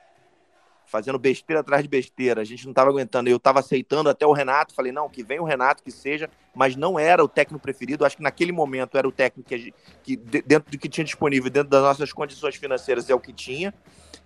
fazendo 0.92 1.18
besteira 1.18 1.60
atrás 1.60 1.82
de 1.82 1.88
besteira. 1.88 2.42
A 2.42 2.44
gente 2.44 2.64
não 2.64 2.72
estava 2.72 2.90
aguentando. 2.90 3.30
Eu 3.30 3.38
estava 3.38 3.60
aceitando 3.60 4.10
até 4.10 4.26
o 4.26 4.32
Renato. 4.32 4.74
Falei, 4.74 4.92
não, 4.92 5.08
que 5.08 5.22
vem 5.22 5.40
o 5.40 5.44
Renato, 5.44 5.82
que 5.82 5.90
seja. 5.90 6.28
Mas 6.54 6.76
não 6.76 6.98
era 6.98 7.24
o 7.24 7.28
técnico 7.28 7.62
preferido. 7.62 8.04
Acho 8.04 8.18
que 8.18 8.22
naquele 8.22 8.52
momento 8.52 8.98
era 8.98 9.08
o 9.08 9.10
técnico 9.10 9.48
que, 9.48 9.72
que 10.02 10.16
dentro 10.16 10.70
do 10.70 10.76
que 10.76 10.90
tinha 10.90 11.04
disponível, 11.04 11.50
dentro 11.50 11.70
das 11.70 11.80
nossas 11.80 12.12
condições 12.12 12.56
financeiras, 12.56 13.08
é 13.08 13.14
o 13.14 13.18
que 13.18 13.32
tinha. 13.32 13.72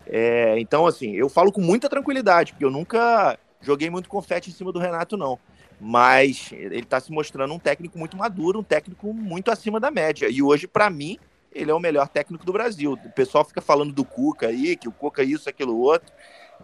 É, 0.04 0.58
então, 0.58 0.86
assim, 0.86 1.12
eu 1.12 1.28
falo 1.28 1.52
com 1.52 1.60
muita 1.60 1.88
tranquilidade, 1.88 2.52
porque 2.52 2.64
eu 2.64 2.70
nunca 2.70 3.38
joguei 3.60 3.88
muito 3.88 4.08
confete 4.08 4.50
em 4.50 4.52
cima 4.52 4.72
do 4.72 4.80
Renato, 4.80 5.16
não. 5.16 5.38
Mas 5.80 6.50
ele 6.52 6.80
está 6.80 6.98
se 6.98 7.12
mostrando 7.12 7.54
um 7.54 7.58
técnico 7.60 7.96
muito 7.96 8.16
maduro, 8.16 8.58
um 8.58 8.64
técnico 8.64 9.12
muito 9.14 9.52
acima 9.52 9.78
da 9.78 9.90
média. 9.90 10.28
E 10.28 10.42
hoje, 10.42 10.66
para 10.66 10.90
mim, 10.90 11.16
ele 11.52 11.70
é 11.70 11.74
o 11.74 11.80
melhor 11.80 12.08
técnico 12.08 12.44
do 12.44 12.52
Brasil. 12.52 12.92
O 12.92 13.10
pessoal 13.12 13.44
fica 13.44 13.60
falando 13.60 13.92
do 13.92 14.04
Cuca 14.04 14.48
aí, 14.48 14.76
que 14.76 14.88
o 14.88 14.92
Cuca 14.92 15.22
é 15.22 15.24
isso, 15.24 15.48
aquilo, 15.48 15.78
outro. 15.78 16.12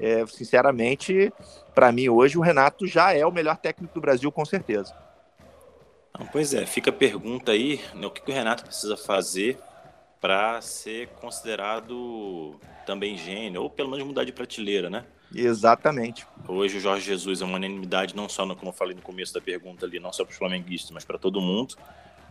É, 0.00 0.26
sinceramente, 0.26 1.32
para 1.74 1.92
mim 1.92 2.08
hoje 2.08 2.38
o 2.38 2.40
Renato 2.40 2.86
já 2.86 3.12
é 3.12 3.24
o 3.24 3.32
melhor 3.32 3.56
técnico 3.56 3.94
do 3.94 4.00
Brasil, 4.00 4.30
com 4.32 4.44
certeza. 4.44 4.94
Não, 6.18 6.26
pois 6.26 6.52
é, 6.52 6.66
fica 6.66 6.90
a 6.90 6.92
pergunta 6.92 7.52
aí, 7.52 7.80
né, 7.94 8.06
o 8.06 8.10
que, 8.10 8.20
que 8.20 8.30
o 8.30 8.34
Renato 8.34 8.64
precisa 8.64 8.96
fazer 8.96 9.58
para 10.20 10.60
ser 10.60 11.08
considerado 11.20 12.60
também 12.86 13.16
gênio, 13.16 13.62
ou 13.62 13.70
pelo 13.70 13.90
menos 13.90 14.06
mudar 14.06 14.24
de 14.24 14.32
prateleira, 14.32 14.88
né? 14.88 15.04
Exatamente. 15.34 16.26
Hoje 16.46 16.76
o 16.76 16.80
Jorge 16.80 17.06
Jesus 17.06 17.40
é 17.40 17.44
uma 17.44 17.56
unanimidade, 17.56 18.14
não 18.14 18.28
só, 18.28 18.44
no, 18.44 18.54
como 18.54 18.68
eu 18.68 18.74
falei 18.74 18.94
no 18.94 19.02
começo 19.02 19.32
da 19.32 19.40
pergunta 19.40 19.86
ali, 19.86 19.98
não 19.98 20.12
só 20.12 20.24
para 20.24 20.32
os 20.32 20.38
flamenguistas, 20.38 20.90
mas 20.90 21.04
para 21.04 21.18
todo 21.18 21.40
mundo. 21.40 21.74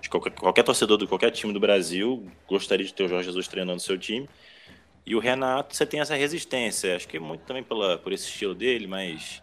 Qualquer, 0.10 0.32
qualquer 0.32 0.63
torcedor 0.63 0.97
de 0.97 1.06
qualquer 1.06 1.32
time 1.32 1.54
do 1.54 1.60
Brasil 1.60 2.26
gostaria 2.47 2.86
de 2.86 2.93
ter 2.93 3.04
o 3.04 3.08
Jorge 3.08 3.26
Jesus 3.26 3.47
treinando 3.47 3.82
seu 3.82 3.97
time. 3.97 4.28
E 5.06 5.16
o 5.16 5.20
Renato, 5.20 5.76
você 5.76 5.86
tem 5.86 6.00
essa 6.00 6.16
resistência, 6.16 6.96
acho 6.96 7.08
que 7.08 7.20
muito 7.20 7.42
também 7.42 7.64
pela, 7.64 7.98
por 7.98 8.14
esse 8.14 8.28
estilo 8.28 8.54
dele, 8.54 8.88
mais, 8.88 9.42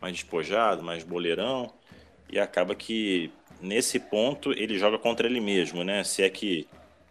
mais 0.00 0.14
despojado, 0.14 0.82
mais 0.82 1.04
boleirão. 1.04 1.72
E 2.30 2.38
acaba 2.38 2.74
que, 2.74 3.30
nesse 3.60 4.00
ponto, 4.00 4.52
ele 4.52 4.78
joga 4.78 4.98
contra 4.98 5.26
ele 5.28 5.40
mesmo, 5.40 5.84
né? 5.84 6.02
Se 6.02 6.22
é 6.22 6.28
que 6.28 6.66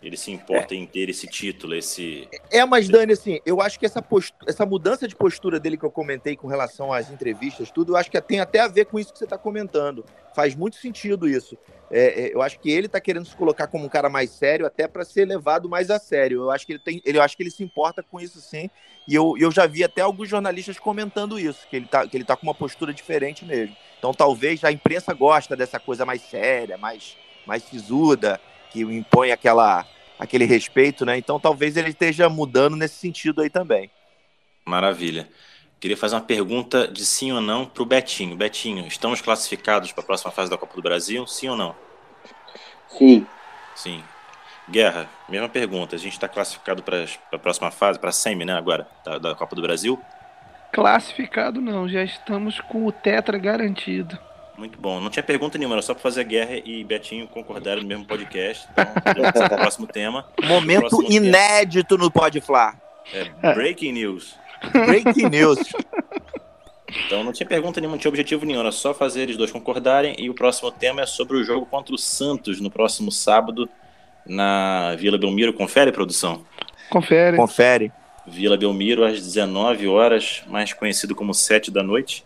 ele 0.08 0.18
se 0.18 0.32
importa 0.32 0.76
é. 0.76 0.78
em 0.78 0.86
ter 0.86 1.10
esse 1.10 1.26
título, 1.26 1.74
esse. 1.74 2.28
É, 2.52 2.64
mas 2.64 2.88
Dani, 2.88 3.14
assim, 3.14 3.40
eu 3.44 3.60
acho 3.60 3.80
que 3.80 3.86
essa, 3.88 4.02
postura, 4.02 4.50
essa 4.50 4.66
mudança 4.66 5.08
de 5.08 5.16
postura 5.16 5.60
dele 5.60 5.78
que 5.78 5.84
eu 5.84 5.90
comentei 5.90 6.36
com 6.36 6.48
relação 6.48 6.94
às 6.94 7.10
entrevistas, 7.10 7.72
tudo, 7.72 7.94
eu 7.94 7.98
acho 7.98 8.12
que 8.12 8.22
tem 8.22 8.40
até 8.40 8.60
a 8.60 8.68
ver 8.68 8.86
com 8.86 9.00
isso 9.00 9.12
que 9.12 9.18
você 9.18 9.24
está 9.24 9.38
comentando. 9.38 10.06
Faz 10.36 10.54
muito 10.54 10.76
sentido 10.76 11.28
isso. 11.28 11.58
É, 11.90 12.26
é, 12.26 12.34
eu 12.34 12.42
acho 12.42 12.60
que 12.60 12.70
ele 12.70 12.86
está 12.86 13.00
querendo 13.00 13.26
se 13.26 13.36
colocar 13.36 13.66
como 13.66 13.86
um 13.86 13.90
cara 13.90 14.08
mais 14.08 14.30
sério, 14.30 14.66
até 14.66 14.88
para 14.88 15.04
ser 15.04 15.26
levado 15.26 15.68
mais 15.68 15.90
a 15.90 15.98
sério. 15.98 16.44
Eu 16.44 16.52
acho 16.52 16.68
que 16.68 16.74
ele 16.74 16.80
tem, 16.80 17.02
ele, 17.04 17.18
eu 17.18 17.24
acho 17.24 17.36
que 17.36 17.42
ele 17.42 17.52
se 17.52 17.64
importa 17.64 18.04
com 18.04 18.20
isso 18.20 18.40
sim. 18.40 18.70
E 19.08 19.16
eu, 19.16 19.36
eu 19.40 19.52
já 19.52 19.66
vi 19.66 19.84
até 19.84 20.02
alguns 20.02 20.30
jornalistas 20.30 20.78
comentando 20.78 21.40
isso, 21.40 21.68
que 21.68 21.76
ele 21.78 21.86
está 21.86 22.08
que 22.08 22.16
ele 22.16 22.24
tá 22.24 22.36
com 22.36 22.46
uma 22.46 22.54
postura 22.54 22.94
diferente 22.94 23.44
mesmo. 23.44 23.76
Então 23.98 24.14
talvez 24.14 24.64
a 24.64 24.72
imprensa 24.72 25.14
gosta 25.14 25.56
dessa 25.56 25.80
coisa 25.80 26.06
mais 26.06 26.22
séria, 26.22 26.78
mais, 26.78 27.18
mais 27.46 27.64
sisuda, 27.64 28.40
que 28.72 28.82
impõe 28.82 29.32
aquela 29.32 29.86
aquele 30.20 30.46
respeito, 30.46 31.06
né? 31.06 31.18
Então 31.18 31.40
talvez 31.40 31.78
ele 31.78 31.90
esteja 31.90 32.30
mudando 32.30 32.76
nesse 32.76 32.96
sentido 32.96 33.42
aí 33.42 33.50
também. 33.50 33.90
Maravilha. 34.66 35.30
Queria 35.80 35.98
fazer 35.98 36.16
uma 36.16 36.22
pergunta 36.22 36.88
de 36.88 37.06
sim 37.06 37.32
ou 37.32 37.42
não 37.42 37.66
para 37.66 37.84
o 37.84 37.86
Betinho. 37.86 38.36
Betinho, 38.36 38.88
estamos 38.88 39.22
classificados 39.22 39.92
para 39.92 40.04
a 40.04 40.06
próxima 40.08 40.32
fase 40.32 40.50
da 40.50 40.58
Copa 40.58 40.76
do 40.76 40.82
Brasil? 40.82 41.28
Sim 41.28 41.50
ou 41.50 41.58
não? 41.58 41.76
Sim. 42.88 43.28
Sim. 43.76 44.04
Guerra, 44.70 45.08
mesma 45.30 45.48
pergunta. 45.48 45.96
A 45.96 46.00
gente 46.00 46.14
está 46.14 46.28
classificado 46.28 46.82
para 46.82 47.06
a 47.32 47.38
próxima 47.38 47.70
fase, 47.70 48.00
para 48.00 48.10
a 48.10 48.14
semi, 48.14 48.46
né, 48.46 48.54
agora, 48.54 48.88
da, 49.04 49.20
da 49.20 49.36
Copa 49.36 49.56
do 49.56 49.62
Brasil? 49.62 50.00
Classificado 50.72 51.62
não, 51.62 51.88
já 51.88 52.04
estamos 52.04 52.60
com 52.60 52.86
o 52.86 52.92
Tetra 52.92 53.38
garantido. 53.38 54.18
Muito 54.58 54.80
bom. 54.80 55.00
Não 55.00 55.10
tinha 55.10 55.24
pergunta 55.24 55.58
nenhuma, 55.58 55.76
era 55.76 55.82
só 55.82 55.94
para 55.94 56.02
fazer 56.02 56.24
Guerra 56.24 56.62
e 56.64 56.84
Betinho 56.84 57.28
concordaram 57.28 57.82
no 57.82 57.88
mesmo 57.88 58.06
podcast. 58.06 58.68
Então, 58.72 59.46
o 59.46 59.60
próximo 59.60 59.88
tema. 59.88 60.28
Momento 60.44 60.90
próximo 60.90 61.12
inédito 61.12 61.96
tema. 61.96 62.04
no 62.06 62.12
Pode 62.12 62.40
Falar. 62.42 62.80
É, 63.14 63.54
breaking 63.54 63.92
news. 63.92 64.36
Breaking 64.72 65.30
news. 65.30 65.60
Então 67.06 67.24
não 67.24 67.34
tinha 67.34 67.48
pergunta 67.48 67.80
nenhuma, 67.82 67.96
não 67.96 68.00
tinha 68.00 68.10
objetivo 68.10 68.46
nenhum, 68.46 68.60
era 68.62 68.72
só 68.72 68.94
fazer 68.94 69.24
eles 69.24 69.38
dois 69.38 69.52
concordarem. 69.52 70.16
E 70.18 70.30
o 70.30 70.34
próximo 70.34 70.72
tema 70.72 71.02
é 71.02 71.06
sobre 71.06 71.38
o 71.38 71.44
jogo 71.44 71.66
contra 71.66 71.94
o 71.94 71.98
Santos 71.98 72.62
no 72.62 72.72
próximo 72.72 73.12
sábado 73.12 73.68
na 74.26 74.96
Vila 74.96 75.18
Belmiro. 75.18 75.54
Confere, 75.54 75.92
produção? 75.92 76.44
Confere. 76.90 77.38
Confere. 77.38 77.92
Vila 78.28 78.58
Belmiro 78.58 79.04
às 79.04 79.22
19 79.22 79.88
horas, 79.88 80.44
mais 80.48 80.74
conhecido 80.74 81.14
como 81.14 81.34
7 81.34 81.70
da 81.70 81.84
noite. 81.84 82.24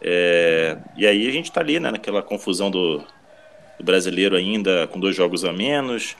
É, 0.00 0.76
e 0.96 1.06
aí 1.06 1.28
a 1.28 1.32
gente 1.32 1.46
está 1.46 1.60
ali, 1.60 1.80
né, 1.80 1.90
naquela 1.90 2.22
confusão 2.22 2.70
do, 2.70 2.98
do, 3.78 3.84
brasileiro 3.84 4.36
ainda, 4.36 4.86
com 4.88 5.00
dois 5.00 5.16
jogos 5.16 5.44
a 5.44 5.52
menos, 5.52 6.16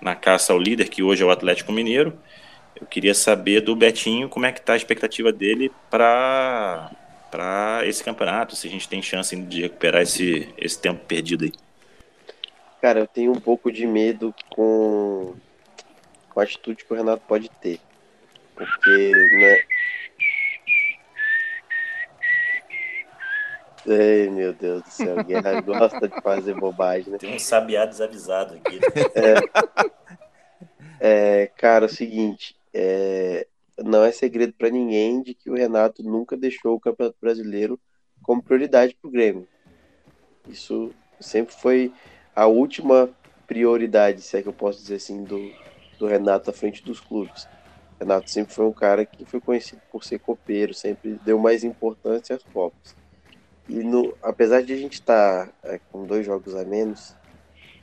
na 0.00 0.14
caça 0.14 0.52
ao 0.52 0.58
líder, 0.58 0.88
que 0.88 1.02
hoje 1.02 1.22
é 1.22 1.26
o 1.26 1.30
Atlético 1.30 1.72
Mineiro. 1.72 2.18
Eu 2.80 2.86
queria 2.86 3.14
saber 3.14 3.60
do 3.60 3.74
Betinho 3.74 4.28
como 4.28 4.46
é 4.46 4.52
que 4.52 4.60
está 4.60 4.74
a 4.74 4.76
expectativa 4.76 5.32
dele 5.32 5.70
para 5.90 6.90
esse 7.84 8.02
campeonato, 8.04 8.54
se 8.54 8.68
a 8.68 8.70
gente 8.70 8.88
tem 8.88 9.02
chance 9.02 9.34
de 9.34 9.62
recuperar 9.62 10.02
esse, 10.02 10.48
esse 10.56 10.80
tempo 10.80 11.04
perdido 11.04 11.44
aí. 11.44 11.52
Cara, 12.80 13.00
eu 13.00 13.06
tenho 13.08 13.32
um 13.32 13.40
pouco 13.40 13.72
de 13.72 13.86
medo 13.86 14.32
com, 14.50 15.34
com 16.30 16.40
a 16.40 16.44
atitude 16.44 16.84
que 16.84 16.92
o 16.92 16.96
Renato 16.96 17.22
pode 17.26 17.50
ter. 17.60 17.80
Porque, 18.54 19.10
né? 19.10 19.58
Ai, 23.88 24.28
meu 24.28 24.52
Deus 24.52 24.82
do 24.82 24.90
céu, 24.90 25.18
o 25.18 25.24
Guerra 25.24 25.60
gosta 25.62 26.08
de 26.08 26.20
fazer 26.20 26.54
bobagem, 26.54 27.12
né? 27.12 27.18
Tem 27.18 27.34
um 27.34 27.38
sabiá 27.38 27.86
desavisado 27.86 28.54
aqui. 28.54 28.78
É, 31.00 31.46
cara, 31.56 31.84
é 31.84 31.86
o 31.86 31.88
seguinte, 31.88 32.56
é, 32.74 33.46
não 33.78 34.02
é 34.02 34.10
segredo 34.10 34.52
para 34.52 34.68
ninguém 34.68 35.22
de 35.22 35.32
que 35.32 35.48
o 35.48 35.54
Renato 35.54 36.02
nunca 36.02 36.36
deixou 36.36 36.74
o 36.74 36.80
Campeonato 36.80 37.16
Brasileiro 37.20 37.78
como 38.22 38.42
prioridade 38.42 38.96
para 39.00 39.08
o 39.08 39.10
Grêmio. 39.10 39.46
Isso 40.48 40.90
sempre 41.20 41.54
foi 41.54 41.92
a 42.34 42.46
última 42.46 43.08
prioridade, 43.46 44.22
se 44.22 44.36
é 44.36 44.42
que 44.42 44.48
eu 44.48 44.52
posso 44.52 44.80
dizer 44.80 44.96
assim, 44.96 45.22
do, 45.22 45.52
do 45.98 46.06
Renato 46.06 46.50
à 46.50 46.52
frente 46.52 46.82
dos 46.82 47.00
clubes. 47.00 47.44
O 47.44 48.00
Renato 48.00 48.30
sempre 48.30 48.52
foi 48.52 48.64
um 48.64 48.72
cara 48.72 49.06
que 49.06 49.24
foi 49.24 49.40
conhecido 49.40 49.80
por 49.90 50.04
ser 50.04 50.18
copeiro, 50.18 50.74
sempre 50.74 51.18
deu 51.24 51.38
mais 51.38 51.64
importância 51.64 52.36
às 52.36 52.42
Copas. 52.42 52.97
E 53.68 53.82
no, 53.82 54.16
apesar 54.22 54.62
de 54.62 54.72
a 54.72 54.76
gente 54.76 54.94
estar 54.94 55.46
tá, 55.48 55.54
é, 55.64 55.78
com 55.90 56.06
dois 56.06 56.24
jogos 56.24 56.54
a 56.54 56.64
menos, 56.64 57.14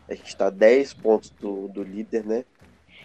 a 0.10 0.16
gente 0.16 0.28
está 0.28 0.50
10 0.50 0.94
pontos 0.96 1.32
do, 1.40 1.68
do 1.68 1.84
líder, 1.84 2.26
né? 2.26 2.46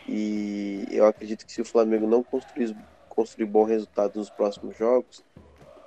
E 0.09 0.87
eu 0.91 1.07
acredito 1.07 1.47
que 1.47 1.53
se 1.53 1.61
o 1.61 1.65
Flamengo 1.65 2.07
não 2.07 2.23
construir, 2.25 2.75
construir 3.09 3.47
bom 3.47 3.65
resultado 3.65 4.19
nos 4.19 4.31
próximos 4.31 4.77
jogos, 4.77 5.23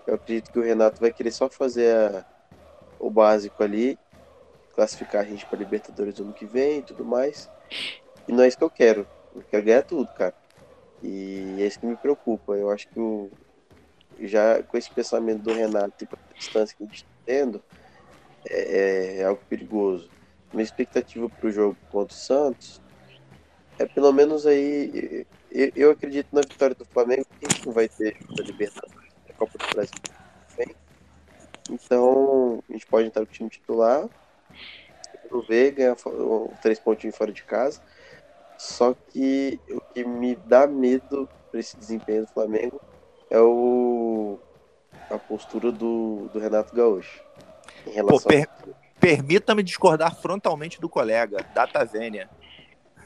eu 0.06 0.16
acredito 0.16 0.52
que 0.52 0.60
o 0.60 0.64
Renato 0.64 1.00
vai 1.02 1.12
querer 1.12 1.32
só 1.32 1.50
fazer 1.50 1.96
a, 1.96 2.26
o 3.00 3.10
básico 3.10 3.64
ali, 3.64 4.00
classificar 4.74 5.24
a 5.24 5.26
gente 5.26 5.46
para 5.48 5.60
Libertadores 5.60 6.20
ano 6.20 6.34
que 6.34 6.46
vem 6.46 6.80
e 6.80 6.84
tudo 6.84 7.06
mais. 7.06 7.50
E 8.28 8.32
não 8.32 8.44
é 8.44 8.48
isso 8.48 8.58
que 8.58 8.64
eu 8.64 8.70
quero. 8.70 9.08
Eu 9.34 9.44
quero 9.46 9.66
ganhar 9.66 9.84
tudo, 9.84 10.12
cara. 10.14 10.36
E 11.02 11.58
é 11.60 11.68
isso 11.68 11.80
que 11.80 11.86
me 11.88 11.98
preocupa. 11.98 12.56
Eu 12.56 12.70
acho 12.70 12.88
que 12.90 13.00
o, 13.00 13.32
já 14.28 14.62
com 14.64 14.78
esse 14.78 14.90
pensamento 14.92 15.42
do 15.42 15.54
Renato 15.54 16.04
e 16.04 16.08
a 16.12 16.38
distância 16.38 16.76
que 16.76 16.84
a 16.84 16.86
gente 16.86 16.98
está 16.98 17.10
tendo, 17.26 17.64
é, 18.50 19.20
é 19.20 19.24
algo 19.26 19.42
perigoso. 19.50 20.10
Minha 20.52 20.64
expectativa 20.64 21.28
para 21.30 21.48
o 21.48 21.52
jogo 21.52 21.78
contra 21.92 22.14
o 22.14 22.18
Santos 22.18 22.82
é 23.80 23.86
pelo 23.86 24.12
menos 24.12 24.46
aí. 24.46 25.26
Eu, 25.52 25.72
eu 25.76 25.92
acredito 25.92 26.28
na 26.32 26.42
vitória 26.42 26.76
do 26.76 26.86
Flamengo, 26.86 27.26
que 27.40 27.46
a 27.46 27.50
gente 27.50 27.66
não 27.66 27.74
vai 27.74 27.88
ter 27.88 28.18
a 28.40 28.42
Libertadores, 28.42 29.14
a 29.30 29.34
Copa 29.34 29.58
do 29.58 29.74
Brasil 29.74 29.96
também. 30.50 30.76
Então, 31.70 32.64
a 32.70 32.74
gente 32.74 32.86
pode 32.86 33.08
entrar 33.08 33.26
com 33.26 33.32
o 33.32 33.34
time 33.34 33.50
titular, 33.50 34.08
ver, 35.48 35.72
ganhar 35.72 35.96
três 36.62 36.80
pontinhos 36.80 37.16
fora 37.16 37.32
de 37.32 37.44
casa. 37.44 37.82
Só 38.58 38.94
que 38.94 39.60
o 39.70 39.82
que 39.94 40.04
me 40.06 40.36
dá 40.36 40.68
medo 40.68 41.28
para 41.50 41.60
esse 41.60 41.76
desempenho 41.78 42.26
do 42.26 42.32
Flamengo 42.32 42.80
é 43.34 43.40
o 43.40 44.40
a 45.10 45.18
postura 45.18 45.72
do, 45.72 46.30
do 46.32 46.40
Renato 46.40 46.74
Gaúcho. 46.74 47.20
Em 47.86 47.92
relação 47.92 48.20
Pô, 48.20 48.28
per, 48.28 48.48
a... 48.48 48.84
Permita-me 49.00 49.62
discordar 49.62 50.16
frontalmente 50.16 50.80
do 50.80 50.88
colega, 50.88 51.46
Data 51.54 51.84
Vênia. 51.84 52.30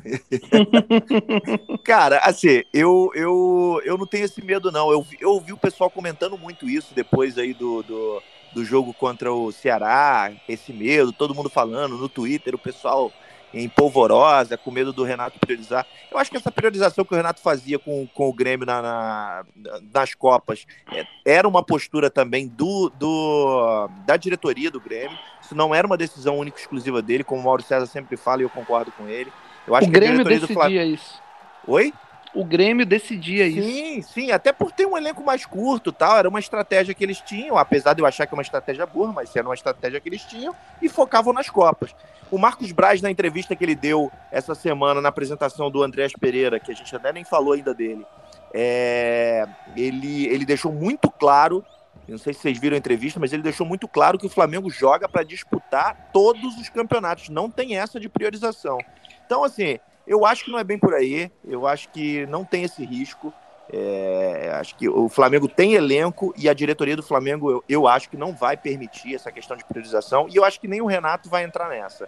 Cara, 1.83 2.19
assim, 2.19 2.63
eu, 2.71 3.11
eu, 3.15 3.81
eu 3.83 3.97
não 3.97 4.05
tenho 4.05 4.25
esse 4.25 4.43
medo, 4.43 4.71
não. 4.71 4.91
Eu, 4.91 5.05
eu 5.19 5.31
ouvi 5.31 5.53
o 5.53 5.57
pessoal 5.57 5.89
comentando 5.89 6.37
muito 6.37 6.69
isso 6.69 6.93
depois 6.93 7.37
aí 7.37 7.53
do, 7.53 7.81
do, 7.81 8.21
do 8.53 8.63
jogo 8.63 8.93
contra 8.93 9.33
o 9.33 9.51
Ceará, 9.51 10.31
esse 10.47 10.71
medo, 10.71 11.11
todo 11.11 11.33
mundo 11.33 11.49
falando 11.49 11.97
no 11.97 12.07
Twitter, 12.07 12.53
o 12.53 12.59
pessoal 12.59 13.11
em 13.53 13.67
polvorosa, 13.69 14.57
com 14.57 14.71
medo 14.71 14.91
do 14.91 15.03
Renato 15.03 15.39
priorizar. 15.39 15.85
Eu 16.11 16.17
acho 16.17 16.29
que 16.29 16.37
essa 16.37 16.51
priorização 16.51 17.05
que 17.05 17.13
o 17.13 17.17
Renato 17.17 17.41
fazia 17.41 17.79
com, 17.79 18.07
com 18.07 18.29
o 18.29 18.33
Grêmio 18.33 18.65
na, 18.65 18.81
na 18.81 19.45
nas 19.93 20.13
Copas 20.13 20.65
é, 20.91 21.05
era 21.25 21.47
uma 21.47 21.63
postura 21.63 22.09
também 22.09 22.47
do, 22.47 22.89
do, 22.97 23.89
da 24.05 24.17
diretoria 24.17 24.69
do 24.69 24.79
Grêmio. 24.79 25.17
Isso 25.41 25.55
não 25.55 25.73
era 25.73 25.87
uma 25.87 25.97
decisão 25.97 26.37
única 26.37 26.59
exclusiva 26.59 27.01
dele, 27.01 27.23
como 27.23 27.41
o 27.41 27.43
Mauro 27.43 27.63
César 27.63 27.85
sempre 27.85 28.17
fala 28.17 28.41
e 28.41 28.43
eu 28.43 28.49
concordo 28.49 28.91
com 28.91 29.07
ele. 29.07 29.31
Eu 29.65 29.75
acho 29.75 29.87
o 29.87 29.91
Grêmio 29.91 30.23
decidia 30.23 30.53
Flamengo... 30.53 30.93
isso. 30.93 31.21
Oi? 31.67 31.93
O 32.37 32.45
Grêmio 32.45 32.85
decidia 32.85 33.49
sim, 33.49 33.57
isso. 33.57 33.67
Sim, 33.67 34.01
sim, 34.01 34.31
até 34.31 34.53
por 34.53 34.71
ter 34.71 34.85
um 34.85 34.95
elenco 34.95 35.23
mais 35.23 35.43
curto 35.43 35.91
tal, 35.91 36.19
era 36.19 36.29
uma 36.29 36.39
estratégia 36.39 36.93
que 36.93 37.03
eles 37.03 37.19
tinham, 37.19 37.57
apesar 37.57 37.93
de 37.93 38.01
eu 38.01 38.05
achar 38.05 38.27
que 38.27 38.33
é 38.35 38.37
uma 38.37 38.43
estratégia 38.43 38.85
burra, 38.85 39.11
mas 39.11 39.35
era 39.35 39.47
uma 39.47 39.55
estratégia 39.55 39.99
que 39.99 40.07
eles 40.07 40.21
tinham, 40.21 40.55
e 40.79 40.87
focavam 40.87 41.33
nas 41.33 41.49
Copas. 41.49 41.95
O 42.29 42.37
Marcos 42.37 42.71
Braz, 42.71 43.01
na 43.01 43.09
entrevista 43.09 43.55
que 43.55 43.65
ele 43.65 43.73
deu 43.73 44.11
essa 44.31 44.53
semana 44.53 45.01
na 45.01 45.09
apresentação 45.09 45.71
do 45.71 45.81
Andrés 45.81 46.13
Pereira, 46.13 46.59
que 46.59 46.71
a 46.71 46.75
gente 46.75 46.95
até 46.95 47.11
nem 47.11 47.23
falou 47.23 47.53
ainda 47.53 47.73
dele, 47.73 48.05
é... 48.53 49.47
ele, 49.75 50.27
ele 50.27 50.45
deixou 50.45 50.71
muito 50.71 51.09
claro 51.09 51.65
não 52.07 52.17
sei 52.17 52.33
se 52.33 52.39
vocês 52.39 52.57
viram 52.57 52.75
a 52.75 52.77
entrevista, 52.77 53.19
mas 53.19 53.33
ele 53.33 53.41
deixou 53.41 53.65
muito 53.65 53.85
claro 53.85 54.17
que 54.17 54.25
o 54.25 54.29
Flamengo 54.29 54.69
joga 54.69 55.09
para 55.09 55.23
disputar 55.23 56.09
todos 56.13 56.55
os 56.55 56.69
campeonatos, 56.69 57.27
não 57.27 57.49
tem 57.49 57.77
essa 57.77 57.99
de 57.99 58.07
priorização. 58.07 58.77
Então, 59.25 59.43
assim, 59.43 59.77
eu 60.07 60.25
acho 60.25 60.45
que 60.45 60.51
não 60.51 60.57
é 60.57 60.63
bem 60.63 60.79
por 60.79 60.93
aí, 60.93 61.29
eu 61.45 61.67
acho 61.67 61.89
que 61.89 62.25
não 62.27 62.45
tem 62.45 62.63
esse 62.63 62.83
risco. 62.85 63.33
É, 63.71 64.49
acho 64.53 64.77
que 64.77 64.87
o 64.87 65.09
Flamengo 65.09 65.45
tem 65.45 65.73
elenco 65.73 66.33
e 66.37 66.47
a 66.47 66.53
diretoria 66.53 66.95
do 66.95 67.03
Flamengo, 67.03 67.51
eu, 67.51 67.63
eu, 67.67 67.87
acho 67.87 68.09
que 68.09 68.15
não 68.15 68.33
vai 68.33 68.55
permitir 68.55 69.13
essa 69.13 69.29
questão 69.29 69.57
de 69.57 69.65
priorização 69.65 70.25
e 70.29 70.37
eu 70.37 70.45
acho 70.45 70.57
que 70.57 70.69
nem 70.69 70.79
o 70.79 70.85
Renato 70.85 71.29
vai 71.29 71.43
entrar 71.43 71.67
nessa. 71.67 72.07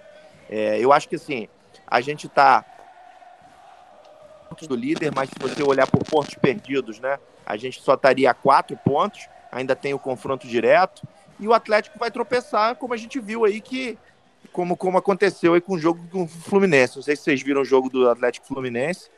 É, 0.49 0.79
eu 0.79 0.93
acho 0.93 1.09
que 1.09 1.17
assim, 1.17 1.49
a 1.85 1.99
gente 1.99 2.27
está 2.27 2.63
do 4.67 4.75
líder, 4.75 5.11
mas 5.13 5.29
se 5.29 5.35
você 5.39 5.63
olhar 5.63 5.87
por 5.87 6.03
pontos 6.03 6.35
perdidos, 6.35 6.99
né, 6.99 7.19
a 7.45 7.55
gente 7.55 7.81
só 7.81 7.93
estaria 7.93 8.29
a 8.31 8.33
quatro 8.33 8.75
pontos, 8.77 9.27
ainda 9.51 9.75
tem 9.75 9.93
o 9.93 9.99
confronto 9.99 10.47
direto 10.47 11.07
e 11.39 11.47
o 11.47 11.53
Atlético 11.53 11.97
vai 11.97 12.11
tropeçar, 12.11 12.75
como 12.75 12.93
a 12.93 12.97
gente 12.97 13.19
viu 13.19 13.45
aí 13.45 13.61
que 13.61 13.97
como, 14.51 14.75
como 14.75 14.97
aconteceu 14.97 15.53
aí 15.53 15.61
com 15.61 15.73
o 15.73 15.79
jogo 15.79 16.01
do 16.07 16.27
Fluminense. 16.27 16.95
Não 16.95 17.03
sei 17.03 17.15
se 17.15 17.23
vocês 17.23 17.41
viram 17.41 17.61
o 17.61 17.65
jogo 17.65 17.89
do 17.89 18.09
Atlético 18.09 18.47
Fluminense. 18.47 19.09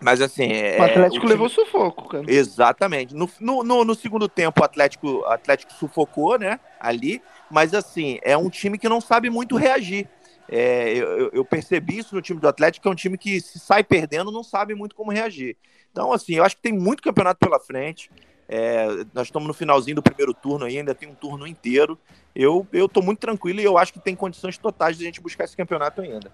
Mas 0.00 0.20
assim. 0.20 0.52
É, 0.52 0.78
o 0.78 0.82
Atlético 0.82 1.16
o 1.16 1.20
time... 1.20 1.32
levou 1.32 1.48
sufoco, 1.48 2.08
cara. 2.08 2.24
Exatamente. 2.28 3.14
No, 3.14 3.28
no, 3.40 3.84
no, 3.84 3.94
segundo 3.94 4.28
tempo, 4.28 4.60
o 4.60 4.64
Atlético, 4.64 5.24
Atlético 5.24 5.72
sufocou, 5.72 6.38
né? 6.38 6.60
Ali. 6.78 7.22
Mas 7.50 7.74
assim, 7.74 8.18
é 8.22 8.36
um 8.36 8.50
time 8.50 8.78
que 8.78 8.88
não 8.88 9.00
sabe 9.00 9.30
muito 9.30 9.56
reagir. 9.56 10.08
É, 10.48 10.92
eu, 10.92 11.30
eu, 11.32 11.44
percebi 11.44 11.98
isso 11.98 12.14
no 12.14 12.20
time 12.20 12.38
do 12.38 12.48
Atlético, 12.48 12.82
que 12.82 12.88
é 12.88 12.90
um 12.90 12.94
time 12.94 13.16
que 13.16 13.40
se 13.40 13.58
sai 13.58 13.82
perdendo, 13.82 14.30
não 14.30 14.44
sabe 14.44 14.74
muito 14.74 14.94
como 14.94 15.10
reagir. 15.10 15.56
Então, 15.90 16.12
assim, 16.12 16.34
eu 16.34 16.44
acho 16.44 16.56
que 16.56 16.62
tem 16.62 16.72
muito 16.72 17.02
campeonato 17.02 17.38
pela 17.38 17.58
frente. 17.58 18.10
É, 18.48 18.86
nós 19.14 19.28
estamos 19.28 19.48
no 19.48 19.54
finalzinho 19.54 19.96
do 19.96 20.02
primeiro 20.02 20.34
turno 20.34 20.66
ainda, 20.66 20.94
tem 20.94 21.08
um 21.08 21.14
turno 21.14 21.46
inteiro. 21.46 21.98
Eu 22.34 22.66
estou 22.72 23.02
muito 23.02 23.18
tranquilo 23.18 23.60
e 23.60 23.64
eu 23.64 23.78
acho 23.78 23.92
que 23.92 24.00
tem 24.00 24.14
condições 24.14 24.58
totais 24.58 24.98
de 24.98 25.04
a 25.04 25.06
gente 25.06 25.20
buscar 25.20 25.44
esse 25.44 25.56
campeonato 25.56 26.00
ainda. 26.00 26.30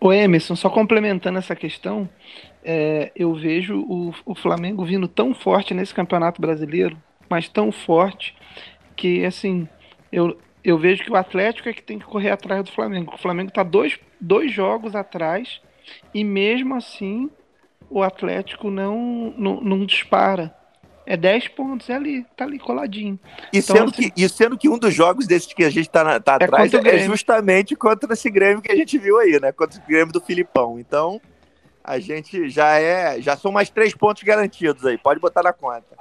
O 0.00 0.12
Emerson, 0.12 0.54
só 0.54 0.68
complementando 0.68 1.38
essa 1.38 1.56
questão, 1.56 2.08
é, 2.62 3.10
eu 3.16 3.34
vejo 3.34 3.80
o, 3.80 4.14
o 4.24 4.34
Flamengo 4.34 4.84
vindo 4.84 5.08
tão 5.08 5.34
forte 5.34 5.72
nesse 5.72 5.94
campeonato 5.94 6.40
brasileiro, 6.40 6.96
mas 7.28 7.48
tão 7.48 7.72
forte, 7.72 8.34
que 8.94 9.24
assim, 9.24 9.66
eu, 10.12 10.38
eu 10.62 10.78
vejo 10.78 11.04
que 11.04 11.10
o 11.10 11.16
Atlético 11.16 11.68
é 11.68 11.72
que 11.72 11.82
tem 11.82 11.98
que 11.98 12.04
correr 12.04 12.30
atrás 12.30 12.64
do 12.64 12.72
Flamengo. 12.72 13.14
O 13.14 13.18
Flamengo 13.18 13.48
está 13.48 13.62
dois, 13.62 13.98
dois 14.20 14.52
jogos 14.52 14.94
atrás 14.94 15.60
e 16.12 16.24
mesmo 16.24 16.74
assim 16.74 17.30
o 17.88 18.02
Atlético 18.02 18.70
não, 18.70 19.32
não, 19.36 19.60
não 19.60 19.86
dispara. 19.86 20.54
É 21.06 21.16
10 21.16 21.48
pontos, 21.48 21.88
é 21.88 21.94
ali, 21.94 22.26
tá 22.36 22.44
ali 22.44 22.58
coladinho. 22.58 23.16
E, 23.52 23.58
então, 23.58 23.76
sendo, 23.76 23.90
assim, 23.90 24.10
que, 24.10 24.24
e 24.24 24.28
sendo 24.28 24.58
que 24.58 24.68
um 24.68 24.76
dos 24.76 24.92
jogos 24.92 25.24
desses 25.24 25.52
que 25.52 25.62
a 25.62 25.70
gente 25.70 25.88
tá, 25.88 26.18
tá 26.18 26.36
é 26.40 26.44
atrás 26.44 26.74
é 26.74 26.98
justamente 27.06 27.76
contra 27.76 28.12
esse 28.12 28.28
Grêmio 28.28 28.60
que 28.60 28.72
a 28.72 28.74
gente 28.74 28.98
viu 28.98 29.16
aí, 29.18 29.40
né? 29.40 29.52
Contra 29.52 29.80
o 29.80 29.86
Grêmio 29.86 30.12
do 30.12 30.20
Filipão. 30.20 30.80
Então, 30.80 31.20
a 31.84 32.00
gente 32.00 32.50
já 32.50 32.76
é. 32.80 33.20
Já 33.22 33.36
são 33.36 33.52
mais 33.52 33.70
três 33.70 33.94
pontos 33.94 34.24
garantidos 34.24 34.84
aí, 34.84 34.98
pode 34.98 35.20
botar 35.20 35.44
na 35.44 35.52
conta. 35.52 35.96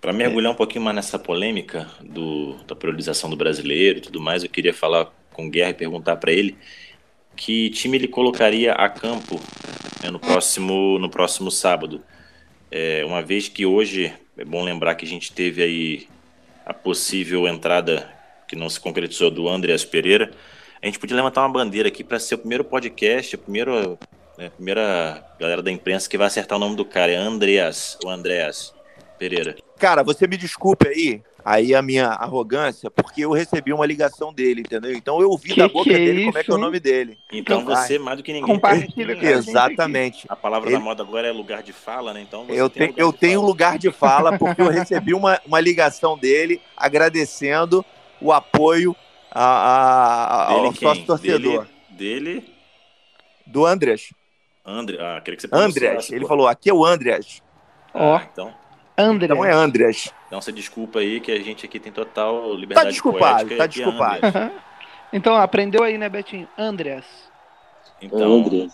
Para 0.00 0.12
mergulhar 0.12 0.52
um 0.52 0.56
pouquinho 0.56 0.84
mais 0.84 0.96
nessa 0.96 1.18
polêmica 1.18 1.88
do, 2.02 2.56
da 2.64 2.74
priorização 2.74 3.30
do 3.30 3.36
brasileiro 3.36 3.98
e 3.98 4.02
tudo 4.02 4.20
mais, 4.20 4.42
eu 4.42 4.50
queria 4.50 4.74
falar 4.74 5.12
com 5.32 5.46
o 5.46 5.50
Guerra 5.50 5.70
e 5.70 5.74
perguntar 5.74 6.16
para 6.16 6.32
ele 6.32 6.58
que 7.36 7.70
time 7.70 7.96
ele 7.96 8.08
colocaria 8.08 8.72
a 8.72 8.88
campo 8.88 9.40
né, 10.02 10.10
no, 10.10 10.18
próximo, 10.18 10.98
no 10.98 11.08
próximo 11.08 11.50
sábado. 11.50 12.02
É, 12.70 13.04
uma 13.04 13.22
vez 13.22 13.48
que 13.48 13.64
hoje 13.64 14.12
é 14.36 14.44
bom 14.44 14.62
lembrar 14.62 14.94
que 14.94 15.04
a 15.04 15.08
gente 15.08 15.32
teve 15.32 15.62
aí 15.62 16.08
a 16.66 16.74
possível 16.74 17.46
entrada 17.46 18.10
que 18.48 18.56
não 18.56 18.68
se 18.68 18.80
concretizou 18.80 19.30
do 19.30 19.48
Andreas 19.48 19.84
Pereira. 19.84 20.30
A 20.82 20.86
gente 20.86 20.98
podia 20.98 21.16
levantar 21.16 21.42
uma 21.42 21.48
bandeira 21.52 21.88
aqui 21.88 22.02
para 22.02 22.18
ser 22.18 22.34
o 22.34 22.38
primeiro 22.38 22.64
podcast, 22.64 23.34
a 23.34 23.38
primeira, 23.38 23.98
né, 24.36 24.46
a 24.46 24.50
primeira 24.50 25.24
galera 25.38 25.62
da 25.62 25.70
imprensa 25.70 26.08
que 26.08 26.18
vai 26.18 26.26
acertar 26.26 26.58
o 26.58 26.60
nome 26.60 26.76
do 26.76 26.84
cara. 26.84 27.12
É 27.12 27.16
Andreas, 27.16 27.98
o 28.04 28.08
Andreas 28.08 28.74
Pereira. 29.18 29.56
Cara, 29.78 30.02
você 30.02 30.26
me 30.26 30.36
desculpe 30.36 30.88
aí, 30.88 31.22
aí 31.44 31.74
a 31.74 31.82
minha 31.82 32.08
arrogância, 32.08 32.90
porque 32.90 33.20
eu 33.24 33.30
recebi 33.32 33.72
uma 33.72 33.84
ligação 33.84 34.32
dele, 34.32 34.62
entendeu? 34.62 34.92
Então 34.92 35.20
eu 35.20 35.28
ouvi 35.30 35.50
Que 35.50 35.56
da 35.60 35.68
boca 35.68 35.90
é 35.90 35.94
dele 35.94 36.24
como 36.24 36.38
é 36.38 36.42
que 36.44 36.50
é 36.50 36.54
o 36.54 36.56
isso, 36.56 36.64
nome 36.64 36.80
dele. 36.80 37.18
Então 37.32 37.60
Então, 37.60 37.76
você, 37.76 37.98
mais 37.98 38.16
do 38.16 38.22
que 38.22 38.32
ninguém. 38.32 38.46
Compartilha 38.54 39.14
com 39.16 39.26
Exatamente. 39.26 40.24
A 40.28 40.34
palavra 40.36 40.70
Ele- 40.70 40.78
da 40.78 40.82
moda 40.84 41.02
agora 41.02 41.28
é 41.28 41.32
lugar 41.32 41.62
de 41.62 41.72
fala, 41.72 42.14
né? 42.14 42.22
Então 42.22 42.46
você 42.46 42.58
Eu, 42.60 42.70
tem 42.70 42.92
te- 42.92 43.00
eu 43.00 43.12
de 43.12 43.18
tenho 43.18 43.40
fala. 43.40 43.46
lugar 43.48 43.78
de 43.78 43.90
fala 43.92 44.38
porque 44.38 44.62
eu 44.62 44.68
recebi 44.68 45.12
uma, 45.12 45.38
uma 45.46 45.60
ligação 45.60 46.16
dele 46.16 46.60
agradecendo 46.76 47.84
o 48.20 48.32
apoio 48.32 48.96
a, 49.30 49.44
a- 49.44 50.44
a- 50.44 50.54
Dele 50.54 50.66
ao 50.66 50.72
quem? 50.72 50.88
sócio 50.88 51.04
torcedor. 51.04 51.66
Dele, 51.90 52.30
dele 52.40 52.54
Do 53.46 53.66
Andreas. 53.66 54.14
André. 54.64 54.96
Ah, 54.98 55.20
queria 55.20 55.36
que 55.36 55.46
você 55.46 55.54
Andreas. 55.54 56.10
Ele 56.10 56.20
pô. 56.22 56.28
falou, 56.28 56.48
aqui 56.48 56.70
é 56.70 56.72
o 56.74 56.84
Andreas. 56.86 57.42
Ó. 57.92 58.16
Ah, 58.16 58.26
então, 58.32 58.54
André. 58.96 59.26
Então 59.26 59.44
é 59.44 59.52
Andreas. 59.52 60.10
Então 60.34 60.42
você 60.42 60.50
desculpa 60.50 60.98
aí 60.98 61.20
que 61.20 61.30
a 61.30 61.38
gente 61.38 61.64
aqui 61.64 61.78
tem 61.78 61.92
total 61.92 62.54
liberdade 62.56 62.90
desculpado, 62.90 63.46
poética 63.46 63.56
tá 63.56 63.64
aqui 63.64 63.80
é 63.80 63.84
desculpado. 63.84 64.26
Andreas. 64.26 64.52
Então, 65.12 65.36
aprendeu 65.36 65.84
aí, 65.84 65.96
né, 65.96 66.08
Betinho? 66.08 66.48
Andreas. 66.58 67.04
Então, 68.02 68.68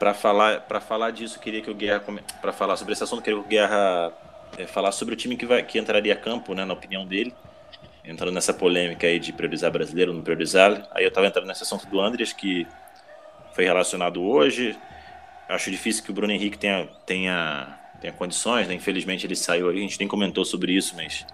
para 0.00 0.12
falar 0.12 0.62
para 0.62 0.80
falar 0.80 1.12
disso, 1.12 1.36
eu 1.36 1.40
queria 1.40 1.62
que 1.62 1.70
o 1.70 1.74
Guerra 1.74 2.02
para 2.42 2.52
falar 2.52 2.76
sobre 2.76 2.92
esse 2.92 3.04
assunto, 3.04 3.22
queria 3.22 3.38
que 3.38 3.46
o 3.46 3.48
Guerra 3.48 4.12
é, 4.58 4.66
falar 4.66 4.90
sobre 4.90 5.14
o 5.14 5.16
time 5.16 5.36
que 5.36 5.46
vai 5.46 5.62
que 5.62 5.78
entraria 5.78 6.12
a 6.12 6.16
campo, 6.16 6.54
né, 6.54 6.64
na 6.64 6.74
opinião 6.74 7.06
dele. 7.06 7.32
Entrando 8.04 8.32
nessa 8.32 8.52
polêmica 8.52 9.06
aí 9.06 9.20
de 9.20 9.32
priorizar 9.32 9.70
brasileiro 9.70 10.10
ou 10.10 10.16
não 10.16 10.24
priorizar. 10.24 10.88
Aí 10.90 11.04
eu 11.04 11.12
tava 11.12 11.28
entrando 11.28 11.46
nesse 11.46 11.62
assunto 11.62 11.86
do 11.86 12.00
Andreas 12.00 12.32
que 12.32 12.66
foi 13.52 13.62
relacionado 13.62 14.20
hoje. 14.24 14.76
Acho 15.48 15.70
difícil 15.70 16.02
que 16.02 16.10
o 16.10 16.14
Bruno 16.14 16.32
Henrique 16.32 16.58
tenha 16.58 16.88
tenha 17.06 17.79
tenha 18.00 18.12
condições, 18.12 18.66
né? 18.66 18.74
Infelizmente 18.74 19.26
ele 19.26 19.36
saiu 19.36 19.68
aí, 19.68 19.78
a 19.78 19.80
gente 19.80 19.98
nem 19.98 20.08
comentou 20.08 20.44
sobre 20.44 20.72
isso, 20.72 20.94
mas 20.96 21.26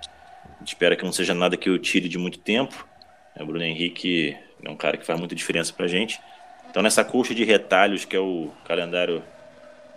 a 0.44 0.58
gente 0.58 0.68
espera 0.68 0.96
que 0.96 1.04
não 1.04 1.12
seja 1.12 1.34
nada 1.34 1.56
que 1.56 1.70
o 1.70 1.78
tire 1.78 2.08
de 2.08 2.18
muito 2.18 2.38
tempo. 2.38 2.86
É, 3.34 3.42
O 3.42 3.46
Bruno 3.46 3.64
Henrique 3.64 4.36
é 4.62 4.70
um 4.70 4.76
cara 4.76 4.96
que 4.96 5.06
faz 5.06 5.18
muita 5.18 5.34
diferença 5.34 5.72
pra 5.72 5.86
gente. 5.86 6.20
Então, 6.70 6.82
nessa 6.82 7.04
coxa 7.04 7.34
de 7.34 7.44
retalhos 7.44 8.04
que 8.04 8.16
é 8.16 8.20
o 8.20 8.50
calendário 8.64 9.22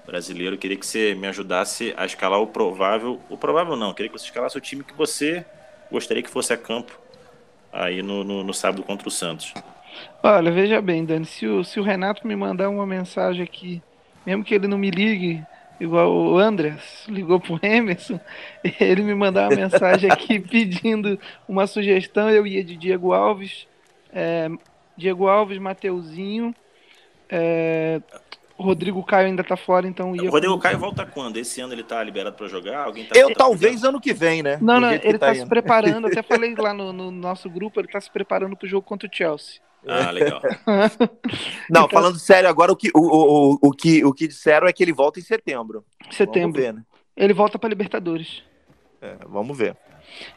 brasileiro, 0.05 0.57
queria 0.57 0.77
que 0.77 0.85
você 0.85 1.13
me 1.13 1.27
ajudasse 1.27 1.93
a 1.97 2.05
escalar 2.05 2.39
o 2.39 2.47
provável. 2.47 3.19
O 3.29 3.37
provável 3.37 3.75
não, 3.75 3.93
queria 3.93 4.09
que 4.09 4.17
você 4.17 4.25
escalasse 4.25 4.57
o 4.57 4.61
time 4.61 4.83
que 4.83 4.93
você 4.93 5.45
gostaria 5.91 6.23
que 6.23 6.29
fosse 6.29 6.53
a 6.53 6.57
campo 6.57 6.99
aí 7.71 8.01
no, 8.01 8.23
no, 8.23 8.43
no 8.43 8.53
sábado 8.53 8.83
contra 8.83 9.07
o 9.07 9.11
Santos. 9.11 9.53
Olha, 10.23 10.51
veja 10.51 10.81
bem, 10.81 11.05
Dani, 11.05 11.25
se 11.25 11.47
o, 11.47 11.63
se 11.63 11.79
o 11.79 11.83
Renato 11.83 12.27
me 12.27 12.35
mandar 12.35 12.69
uma 12.69 12.85
mensagem 12.85 13.43
aqui, 13.43 13.81
mesmo 14.25 14.43
que 14.43 14.53
ele 14.53 14.67
não 14.67 14.77
me 14.77 14.89
ligue, 14.89 15.43
igual 15.79 16.11
o 16.11 16.37
Andreas 16.37 17.05
ligou 17.07 17.39
pro 17.39 17.59
Emerson, 17.61 18.19
ele 18.79 19.01
me 19.03 19.15
mandar 19.15 19.49
uma 19.49 19.55
mensagem 19.55 20.11
aqui 20.11 20.39
pedindo 20.41 21.19
uma 21.47 21.65
sugestão, 21.67 22.29
eu 22.29 22.45
ia 22.45 22.63
de 22.63 22.75
Diego 22.75 23.13
Alves, 23.13 23.67
é, 24.13 24.49
Diego 24.97 25.27
Alves, 25.27 25.57
Mateuzinho, 25.57 26.53
é, 27.29 28.01
Rodrigo 28.57 29.01
Caio 29.03 29.27
ainda 29.27 29.43
tá 29.43 29.55
fora, 29.55 29.87
então 29.87 30.13
ia. 30.15 30.23
O 30.23 30.31
Rodrigo 30.31 30.55
com- 30.55 30.59
Caio 30.59 30.77
volta 30.77 31.05
quando? 31.05 31.37
Esse 31.37 31.61
ano 31.61 31.73
ele 31.73 31.83
tá 31.83 32.03
liberado 32.03 32.35
para 32.35 32.47
jogar? 32.47 32.83
Alguém 32.83 33.05
tá 33.05 33.17
Eu 33.17 33.29
tá 33.29 33.35
talvez 33.35 33.83
ano 33.85 34.01
que 34.01 34.13
vem, 34.13 34.43
né? 34.43 34.57
Não, 34.61 34.75
Do 34.75 34.81
não, 34.81 34.91
ele 34.91 35.17
tá, 35.17 35.33
se 35.33 35.41
indo. 35.41 35.49
preparando, 35.49 36.07
até 36.07 36.21
falei 36.23 36.53
lá 36.55 36.73
no, 36.73 36.91
no 36.91 37.09
nosso 37.09 37.49
grupo, 37.49 37.79
ele 37.79 37.87
tá 37.87 38.01
se 38.01 38.11
preparando 38.11 38.57
pro 38.57 38.67
jogo 38.67 38.85
contra 38.85 39.07
o 39.07 39.11
Chelsea. 39.15 39.61
Ah, 39.87 40.11
legal. 40.11 40.41
Não, 41.69 41.87
falando 41.87 42.19
sério, 42.19 42.49
agora 42.49 42.71
o 42.71 42.75
que, 42.75 42.89
o, 42.93 42.99
o, 42.99 43.53
o, 43.53 43.57
o 43.61 43.71
que, 43.71 44.03
o 44.03 44.13
que 44.13 44.27
disseram 44.27 44.67
é 44.67 44.73
que 44.73 44.83
ele 44.83 44.91
volta 44.93 45.19
em 45.19 45.23
setembro. 45.23 45.83
Setembro. 46.11 46.41
Vamos 46.41 46.57
ver, 46.57 46.73
né? 46.73 46.83
Ele 47.15 47.33
volta 47.33 47.57
pra 47.57 47.69
Libertadores. 47.69 48.43
É, 49.01 49.15
vamos 49.27 49.57
ver. 49.57 49.75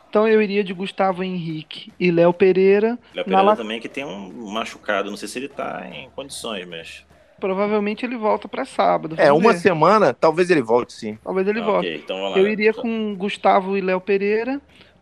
Então 0.08 0.28
eu 0.28 0.42
iria 0.42 0.62
de 0.62 0.72
Gustavo 0.72 1.24
Henrique 1.24 1.92
e 1.98 2.10
Léo 2.10 2.32
Pereira. 2.32 2.98
Léo 3.14 3.24
Pereira 3.24 3.42
la- 3.42 3.56
também 3.56 3.80
que 3.80 3.88
tem 3.88 4.04
um 4.04 4.50
machucado, 4.50 5.10
não 5.10 5.16
sei 5.16 5.28
se 5.28 5.38
ele 5.38 5.48
tá 5.48 5.88
em 5.92 6.10
condições, 6.10 6.66
mas. 6.68 7.04
Provavelmente 7.40 8.04
ele 8.06 8.16
volta 8.16 8.46
pra 8.46 8.64
sábado. 8.64 9.16
É, 9.18 9.32
uma 9.32 9.52
ver. 9.52 9.58
semana, 9.58 10.12
talvez 10.14 10.48
ele 10.50 10.62
volte 10.62 10.92
sim. 10.92 11.18
Talvez 11.24 11.48
ele 11.48 11.60
Ah, 11.60 11.64
volte. 11.64 11.88
ok, 11.88 11.96
então. 12.04 12.36
Eu 12.36 12.46
iria 12.46 12.72
com 12.72 13.16
Gustavo 13.16 13.76
e 13.76 13.80
Léo 13.80 14.00
Pereira, 14.00 14.60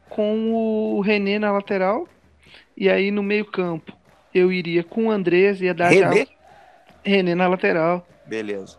com 0.09 0.55
o 0.55 1.01
René 1.01 1.39
na 1.39 1.53
lateral. 1.53 2.09
E 2.77 2.89
aí 2.89 3.11
no 3.11 3.23
meio-campo 3.23 3.93
eu 4.35 4.53
iria 4.53 4.83
com 4.85 5.07
o 5.07 5.11
Andrés, 5.11 5.61
ia 5.61 5.75
dar 5.75 5.89
René? 5.89 6.27
René 7.05 7.35
na 7.35 7.49
lateral. 7.49 8.07
Beleza. 8.27 8.79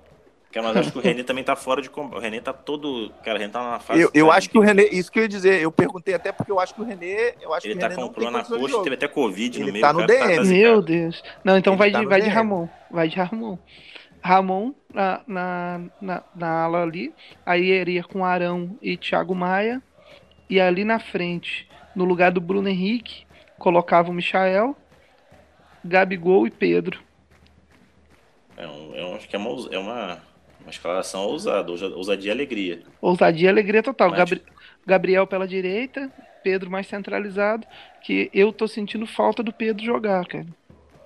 Cara, 0.51 0.67
Mas 0.67 0.77
acho 0.77 0.91
que 0.91 0.97
o 0.97 1.01
René 1.01 1.23
também 1.23 1.43
tá 1.45 1.55
fora 1.55 1.81
de 1.81 1.89
combate. 1.89 2.17
O 2.17 2.21
René 2.21 2.41
tá 2.41 2.51
todo. 2.51 3.09
Cara, 3.23 3.37
o 3.37 3.39
René 3.39 3.51
tá 3.53 3.71
na 3.71 3.79
fase. 3.79 4.01
Eu, 4.01 4.11
eu 4.13 4.31
acho 4.31 4.49
que 4.49 4.57
o 4.57 4.61
René, 4.61 4.83
isso 4.91 5.09
que 5.09 5.19
eu 5.19 5.23
ia 5.23 5.29
dizer, 5.29 5.61
eu 5.61 5.71
perguntei 5.71 6.13
até 6.13 6.31
porque 6.33 6.51
eu 6.51 6.59
acho 6.59 6.75
que 6.75 6.81
o 6.81 6.83
René, 6.83 7.35
eu 7.41 7.53
acho 7.53 7.65
Ele 7.67 7.75
que 7.75 7.79
tá 7.79 7.87
o 7.87 7.89
René 7.89 8.01
com 8.01 8.07
um 8.09 8.11
problema 8.13 8.37
na 8.39 8.43
coxa, 8.43 8.83
teve 8.83 8.95
até 8.95 9.07
Covid 9.07 9.57
Ele 9.57 9.65
no 9.67 9.71
meio. 9.71 9.81
tá 9.81 9.93
no 9.93 9.99
cara 10.05 10.19
tá- 10.19 10.25
DM. 10.27 10.35
tá 10.35 10.43
Meu. 10.43 10.81
Deus. 10.81 11.23
Não, 11.43 11.57
então 11.57 11.73
Ele 11.73 11.77
vai, 11.79 11.91
tá 11.91 11.99
de, 12.01 12.05
vai 12.05 12.21
de. 12.21 12.27
Ramon. 12.29 12.67
Vai 12.91 13.07
de 13.07 13.15
Ramon. 13.15 13.57
Ramon 14.21 14.73
na, 14.93 15.21
na, 15.25 15.81
na, 16.01 16.23
na 16.35 16.49
ala 16.63 16.81
ali. 16.83 17.13
Aí 17.45 17.63
iria 17.71 18.03
com 18.03 18.25
Arão 18.25 18.77
e 18.81 18.97
Thiago 18.97 19.33
Maia. 19.33 19.81
E 20.49 20.59
ali 20.59 20.83
na 20.83 20.99
frente, 20.99 21.65
no 21.95 22.03
lugar 22.03 22.29
do 22.29 22.41
Bruno 22.41 22.67
Henrique, 22.67 23.23
colocava 23.57 24.09
o 24.11 24.13
Michael, 24.13 24.75
Gabigol 25.83 26.45
e 26.47 26.51
Pedro. 26.51 26.99
É 28.57 28.67
um, 28.67 28.95
eu 28.95 29.15
acho 29.15 29.27
que 29.27 29.35
é 29.35 29.39
uma, 29.39 29.49
é 29.73 29.77
uma, 29.79 30.17
uma 30.61 30.69
escalação 30.69 31.21
ousada, 31.21 31.71
ousa- 31.71 31.87
ousadia 31.95 32.29
e 32.29 32.35
alegria. 32.35 32.81
Ousadia 33.01 33.47
e 33.47 33.49
alegria 33.49 33.81
total. 33.81 34.09
Mas- 34.09 34.19
Gabri- 34.19 34.43
Gabriel 34.85 35.25
pela 35.27 35.47
direita, 35.47 36.11
Pedro 36.43 36.69
mais 36.69 36.87
centralizado. 36.87 37.65
Que 38.03 38.29
eu 38.33 38.51
tô 38.51 38.67
sentindo 38.67 39.05
falta 39.05 39.41
do 39.43 39.53
Pedro 39.53 39.83
jogar, 39.83 40.25
cara. 40.25 40.47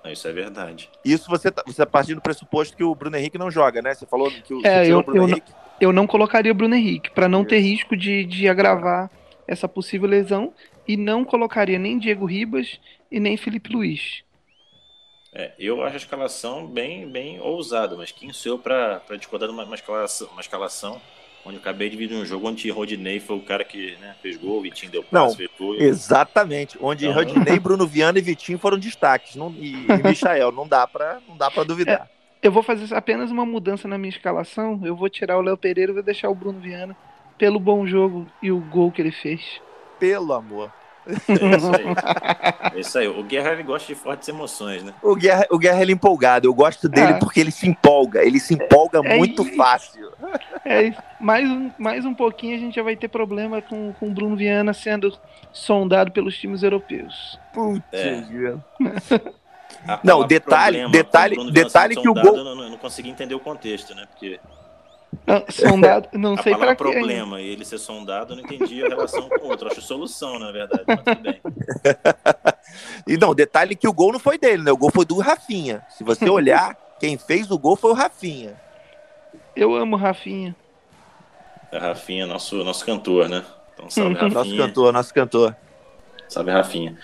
Não, 0.04 0.10
Isso 0.10 0.26
é 0.28 0.32
verdade. 0.32 0.88
Isso 1.04 1.28
você 1.28 1.50
tá, 1.50 1.62
você 1.66 1.76
tá 1.78 1.86
partindo 1.86 2.16
do 2.16 2.22
pressuposto 2.22 2.76
que 2.76 2.84
o 2.84 2.94
Bruno 2.94 3.16
Henrique 3.16 3.36
não 3.38 3.50
joga, 3.50 3.82
né? 3.82 3.94
Você 3.94 4.06
falou 4.06 4.30
que 4.30 4.54
o, 4.54 4.60
É, 4.66 4.80
você 4.80 4.84
tirou 4.84 4.88
eu- 4.90 4.98
o 4.98 5.02
Bruno 5.02 5.18
eu 5.18 5.22
não- 5.22 5.28
Henrique. 5.30 5.52
eu 5.80 5.92
não 5.92 6.06
colocaria 6.06 6.52
o 6.52 6.54
Bruno 6.54 6.74
Henrique, 6.74 7.10
para 7.10 7.28
não 7.28 7.44
ter 7.44 7.58
Isso. 7.58 7.68
risco 7.68 7.96
de, 7.96 8.24
de 8.24 8.48
agravar 8.48 9.10
essa 9.48 9.68
possível 9.68 10.08
lesão, 10.08 10.52
e 10.88 10.96
não 10.96 11.24
colocaria 11.24 11.78
nem 11.78 11.98
Diego 11.98 12.24
Ribas 12.24 12.80
e 13.10 13.18
nem 13.20 13.36
Felipe 13.36 13.72
Luiz. 13.72 14.22
É, 15.38 15.52
eu 15.58 15.82
acho 15.82 15.92
a 15.92 15.98
escalação 15.98 16.66
bem, 16.66 17.06
bem 17.06 17.38
ousada, 17.40 17.94
mas 17.94 18.10
quem 18.10 18.32
sou 18.32 18.52
eu 18.52 18.58
pra, 18.58 19.00
pra 19.00 19.16
discordar 19.16 19.46
de 19.46 19.54
uma, 19.54 19.64
uma 19.64 19.74
escalação, 19.74 20.28
uma 20.32 20.40
escalação 20.40 20.98
onde 21.44 21.56
eu 21.56 21.60
acabei 21.60 21.90
de 21.90 21.96
vir 21.96 22.08
de 22.08 22.14
um 22.14 22.24
jogo 22.24 22.48
onde 22.48 22.70
Rodinei 22.70 23.20
foi 23.20 23.36
o 23.36 23.42
cara 23.42 23.62
que 23.62 23.98
né, 24.00 24.16
fez 24.22 24.38
gol, 24.38 24.58
o 24.58 24.62
Vitinho 24.62 24.90
deu 24.90 25.02
passe, 25.02 25.36
fez 25.36 25.50
gol. 25.58 25.74
Exatamente. 25.74 26.78
Onde 26.80 27.06
Não. 27.06 27.12
Rodinei, 27.12 27.58
Bruno 27.60 27.86
Viana 27.86 28.18
e 28.18 28.22
Vitinho 28.22 28.58
foram 28.58 28.78
destaques. 28.78 29.36
Não, 29.36 29.50
e, 29.50 29.74
e 29.74 30.02
Michael. 30.02 30.50
Não 30.52 30.66
dá 30.66 30.86
pra, 30.86 31.20
não 31.28 31.36
dá 31.36 31.50
pra 31.50 31.64
duvidar. 31.64 32.08
Eu 32.42 32.50
vou 32.50 32.62
fazer 32.62 32.92
apenas 32.94 33.30
uma 33.30 33.44
mudança 33.44 33.86
na 33.86 33.98
minha 33.98 34.08
escalação. 34.08 34.80
Eu 34.84 34.96
vou 34.96 35.10
tirar 35.10 35.36
o 35.36 35.42
Léo 35.42 35.56
Pereira 35.58 35.92
e 35.92 35.94
vou 35.94 36.02
deixar 36.02 36.30
o 36.30 36.34
Bruno 36.34 36.60
Viana 36.60 36.96
pelo 37.36 37.60
bom 37.60 37.86
jogo 37.86 38.26
e 38.42 38.50
o 38.50 38.58
gol 38.58 38.90
que 38.90 39.02
ele 39.02 39.12
fez. 39.12 39.60
Pelo 40.00 40.32
amor. 40.32 40.72
É 41.06 41.56
isso 41.56 41.70
aí. 41.74 42.72
É 42.74 42.80
isso 42.80 42.98
aí. 42.98 43.08
O 43.08 43.22
Guerra 43.22 43.52
ele 43.52 43.62
gosta 43.62 43.86
de 43.86 43.94
fortes 43.98 44.28
emoções, 44.28 44.82
né? 44.82 44.92
O 45.02 45.14
Guerra, 45.14 45.46
o 45.50 45.58
Guerra 45.58 45.80
ele 45.82 45.92
é 45.92 45.94
empolgado. 45.94 46.46
Eu 46.48 46.54
gosto 46.54 46.88
dele 46.88 47.12
Ah. 47.14 47.18
porque 47.18 47.38
ele 47.40 47.50
se 47.52 47.68
empolga. 47.68 48.24
Ele 48.24 48.40
se 48.40 48.54
empolga 48.54 49.00
É 49.04 49.16
muito 49.16 49.42
isso. 49.46 49.56
fácil. 49.56 50.12
É 50.64 50.82
isso. 50.82 51.02
Mais 51.20 51.48
um, 51.48 51.70
mais 51.78 52.04
um 52.04 52.12
pouquinho 52.14 52.56
a 52.56 52.58
gente 52.58 52.74
já 52.76 52.82
vai 52.82 52.96
ter 52.96 53.08
problema 53.08 53.62
com, 53.62 53.92
com 53.92 54.08
o 54.08 54.10
Bruno 54.10 54.36
Viana 54.36 54.72
sendo 54.74 55.16
sondado 55.52 56.10
pelos 56.10 56.36
times 56.36 56.62
europeus. 56.62 57.38
Putz, 57.54 57.84
É. 57.92 58.24
Não, 60.02 60.26
detalhe- 60.26 60.88
detalhe- 60.90 61.50
detalhe 61.52 61.94
que 61.96 62.08
o 62.08 62.14
gol- 62.14 62.36
Eu 62.36 62.44
não, 62.44 62.62
eu 62.64 62.70
não 62.70 62.78
consegui 62.78 63.08
entender 63.10 63.34
o 63.34 63.40
contexto, 63.40 63.94
né? 63.94 64.04
Porque 64.10 64.40
Não, 65.26 65.44
sondado, 65.50 66.08
não 66.12 66.34
a 66.34 66.42
sei 66.42 66.54
ainda. 66.54 66.76
problema 66.76 67.40
e 67.40 67.48
ele 67.48 67.64
ser 67.64 67.78
sondado, 67.78 68.32
eu 68.32 68.36
não 68.36 68.44
entendi 68.44 68.84
a 68.84 68.88
relação 68.88 69.28
com 69.28 69.46
o 69.46 69.48
outro. 69.48 69.68
Acho 69.68 69.80
solução, 69.80 70.38
na 70.38 70.52
verdade, 70.52 70.84
mas 70.86 71.00
tudo 71.02 71.20
bem. 71.22 71.40
E 73.06 73.16
não, 73.16 73.34
detalhe 73.34 73.74
que 73.76 73.88
o 73.88 73.92
gol 73.92 74.12
não 74.12 74.18
foi 74.18 74.36
dele, 74.36 74.62
né? 74.62 74.72
O 74.72 74.76
gol 74.76 74.90
foi 74.90 75.04
do 75.04 75.18
Rafinha. 75.18 75.82
Se 75.96 76.02
você 76.04 76.28
olhar, 76.28 76.76
quem 76.98 77.16
fez 77.16 77.50
o 77.50 77.58
gol 77.58 77.76
foi 77.76 77.90
o 77.92 77.94
Rafinha. 77.94 78.54
Eu 79.54 79.74
amo 79.74 79.96
o 79.96 79.98
Rafinha. 79.98 80.54
A 81.72 81.78
Rafinha, 81.78 82.26
nosso, 82.26 82.56
nosso 82.64 82.84
cantor, 82.84 83.28
né? 83.28 83.44
Então, 83.74 83.88
salve, 83.88 84.14
Uhum. 84.14 84.22
Nosso 84.22 84.34
Rafinha. 84.36 84.66
cantor, 84.66 84.92
nosso 84.92 85.14
cantor. 85.14 85.56
Salve, 86.28 86.50
Rafinha. 86.50 86.98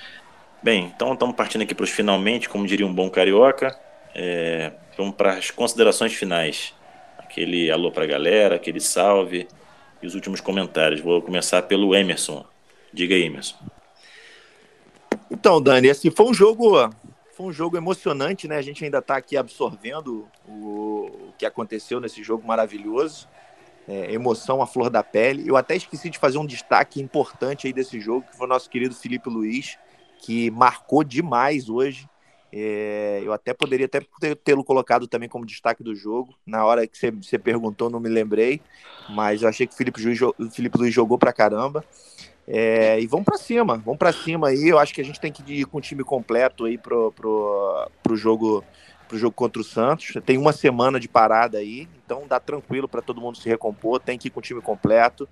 Bem, 0.63 0.93
então 0.95 1.13
estamos 1.13 1.35
partindo 1.35 1.63
aqui 1.63 1.75
para 1.75 1.85
os 1.85 1.91
finalmente, 1.91 2.49
como 2.49 2.67
diria 2.67 2.87
um 2.87 2.93
bom 2.93 3.09
carioca. 3.09 3.79
É, 4.15 4.73
vamos 4.97 5.15
para 5.15 5.33
as 5.35 5.51
considerações 5.51 6.13
finais. 6.13 6.75
Aquele 7.33 7.71
alô 7.71 7.91
para 7.91 8.05
a 8.05 8.07
galera, 8.07 8.57
aquele 8.57 8.79
salve 8.79 9.49
e 10.03 10.07
os 10.07 10.15
últimos 10.15 10.39
comentários. 10.39 11.01
Vou 11.01 11.23
começar 11.23 11.63
pelo 11.63 11.95
Emerson. 11.95 12.45
Diga 12.93 13.15
aí, 13.15 13.23
Emerson. 13.23 13.57
Então, 15.31 15.59
Dani, 15.59 15.89
assim, 15.89 16.11
foi 16.11 16.27
um 16.27 16.35
jogo, 16.35 16.77
foi 17.35 17.47
um 17.47 17.51
jogo 17.51 17.79
emocionante, 17.79 18.47
né? 18.47 18.59
A 18.59 18.63
gente 18.63 18.85
ainda 18.85 18.99
está 18.99 19.17
aqui 19.17 19.35
absorvendo 19.39 20.29
o, 20.47 21.07
o 21.31 21.35
que 21.39 21.47
aconteceu 21.47 22.01
nesse 22.01 22.23
jogo 22.23 22.47
maravilhoso. 22.47 23.27
é, 23.89 24.13
emoção 24.13 24.63
à 24.63 24.67
flor 24.67 24.91
da 24.91 25.03
pele. 25.03 25.45
Eu 25.47 25.57
até 25.57 25.75
esqueci 25.77 26.11
de 26.11 26.19
fazer 26.19 26.39
um 26.39 26.47
destaque 26.47 27.01
importante 27.01 27.67
aí 27.67 27.73
desse 27.73 28.01
jogo, 28.01 28.27
que 28.31 28.37
foi 28.37 28.47
o 28.47 28.49
nosso 28.49 28.71
querido 28.71 28.95
Felipe 28.95 29.29
Luiz, 29.29 29.77
que 30.21 30.51
marcou 30.51 31.03
demais 31.03 31.69
hoje. 31.69 32.09
É, 32.53 33.23
eu 33.25 33.33
até 33.33 33.55
poderia 33.55 33.87
até 33.87 34.01
tê-lo 34.45 34.63
colocado 34.63 35.07
também 35.07 35.29
como 35.29 35.47
destaque 35.47 35.83
do 35.83 35.95
jogo. 35.95 36.35
Na 36.47 36.65
hora 36.65 36.87
que 36.87 36.99
você 36.99 37.39
perguntou, 37.39 37.89
não 37.89 37.99
me 37.99 38.09
lembrei, 38.09 38.61
mas 39.11 39.43
eu 39.43 39.49
achei 39.49 39.67
que 39.67 39.73
o 39.73 39.77
Felipe, 39.77 40.03
Luiz, 40.03 40.21
o 40.21 40.51
Felipe 40.51 40.77
Luiz 40.77 40.95
jogou 40.95 41.19
pra 41.19 41.33
caramba. 41.33 41.85
É, 42.47 43.01
e 43.01 43.07
vamos 43.07 43.25
para 43.25 43.39
cima, 43.39 43.77
vamos 43.79 43.99
para 43.99 44.13
cima 44.13 44.49
aí. 44.49 44.69
Eu 44.69 44.79
acho 44.79 44.93
que 44.93 45.01
a 45.01 45.05
gente 45.05 45.21
tem 45.21 45.33
que 45.33 45.43
ir 45.61 45.65
com 45.65 45.79
o 45.79 45.81
time 45.81 46.05
completo 46.05 46.65
aí 46.65 46.77
pro, 46.77 47.13
pro, 47.13 47.89
pro 48.03 48.17
jogo 48.17 48.63
pro 49.13 49.19
jogo 49.19 49.35
contra 49.35 49.61
o 49.61 49.65
Santos. 49.65 50.15
Tem 50.25 50.39
uma 50.39 50.53
semana 50.53 50.99
de 50.99 51.07
parada 51.07 51.59
aí, 51.59 51.87
então 52.05 52.27
dá 52.27 52.41
tranquilo 52.41 52.89
para 52.89 53.03
todo 53.03 53.21
mundo 53.21 53.37
se 53.37 53.47
recompor. 53.47 54.01
Tem 54.01 54.19
que 54.19 54.29
ir 54.29 54.31
com 54.31 54.41
o 54.41 54.43
time 54.43 54.63
completo. 54.63 55.29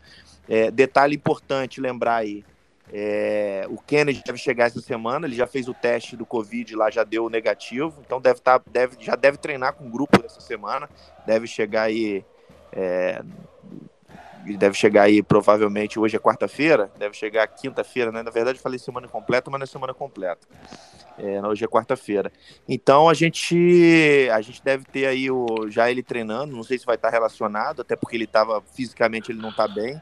É, 0.47 0.71
detalhe 0.71 1.17
importante 1.17 1.81
lembrar 1.81 2.17
aí: 2.17 2.45
é, 2.93 3.67
o 3.69 3.79
Kennedy 3.79 4.23
deve 4.25 4.39
chegar 4.39 4.67
essa 4.67 4.81
semana. 4.81 5.27
Ele 5.27 5.37
já 5.37 5.47
fez 5.47 5.69
o 5.69 5.75
teste 5.75 6.17
do 6.17 6.27
Covid 6.27 6.75
lá, 6.75 6.91
já 6.91 7.05
deu 7.05 7.29
negativo, 7.29 8.03
então 8.05 8.21
deve 8.21 8.41
tá, 8.41 8.61
deve, 8.67 8.97
já 9.01 9.15
deve 9.15 9.39
treinar 9.39 9.75
com 9.75 9.87
o 9.87 9.91
grupo 9.91 10.25
essa 10.25 10.41
semana. 10.41 10.89
Deve 11.27 11.47
chegar 11.47 11.83
aí 11.83 12.25
é, 12.73 13.23
deve 14.57 14.75
chegar 14.75 15.03
aí 15.03 15.23
provavelmente 15.23 15.99
hoje 15.99 16.17
é 16.17 16.19
quarta-feira, 16.19 16.91
deve 16.99 17.15
chegar 17.15 17.47
quinta-feira, 17.47 18.11
né? 18.11 18.23
Na 18.23 18.31
verdade, 18.31 18.59
falei 18.59 18.79
semana 18.79 19.07
completa, 19.07 19.51
mas 19.51 19.61
não 19.61 19.65
é 19.65 19.67
semana 19.67 19.95
completa. 19.95 20.47
É, 21.19 21.41
hoje 21.47 21.65
é 21.65 21.69
quarta-feira. 21.69 22.33
Então 22.69 23.09
a 23.09 23.15
gente 23.15 24.29
a 24.33 24.41
gente 24.41 24.63
deve 24.65 24.85
ter 24.85 25.07
aí 25.07 25.31
o 25.31 25.69
já 25.69 25.91
ele 25.91 26.03
treinando, 26.03 26.57
não 26.57 26.63
sei 26.63 26.79
se 26.79 26.87
vai 26.87 26.97
estar 26.97 27.11
relacionado, 27.11 27.83
até 27.83 27.95
porque 27.95 28.17
ele 28.17 28.25
estava 28.25 28.63
fisicamente 28.75 29.31
ele 29.31 29.41
não 29.41 29.51
está 29.51 29.69
bem. 29.69 30.01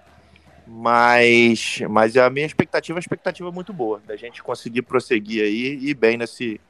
Mas 0.69 1.81
mas 1.89 2.17
a 2.17 2.29
minha 2.29 2.47
expectativa 2.47 2.93
é 2.93 2.97
uma 2.97 3.01
expectativa 3.01 3.51
muito 3.51 3.73
boa, 3.73 4.03
da 4.07 4.17
gente 4.17 4.43
conseguir 4.43 4.83
prosseguir 4.83 5.43
aí 5.43 5.79
e 5.81 5.91
ir 5.91 5.95
bem 5.95 6.17
nesse 6.17 6.61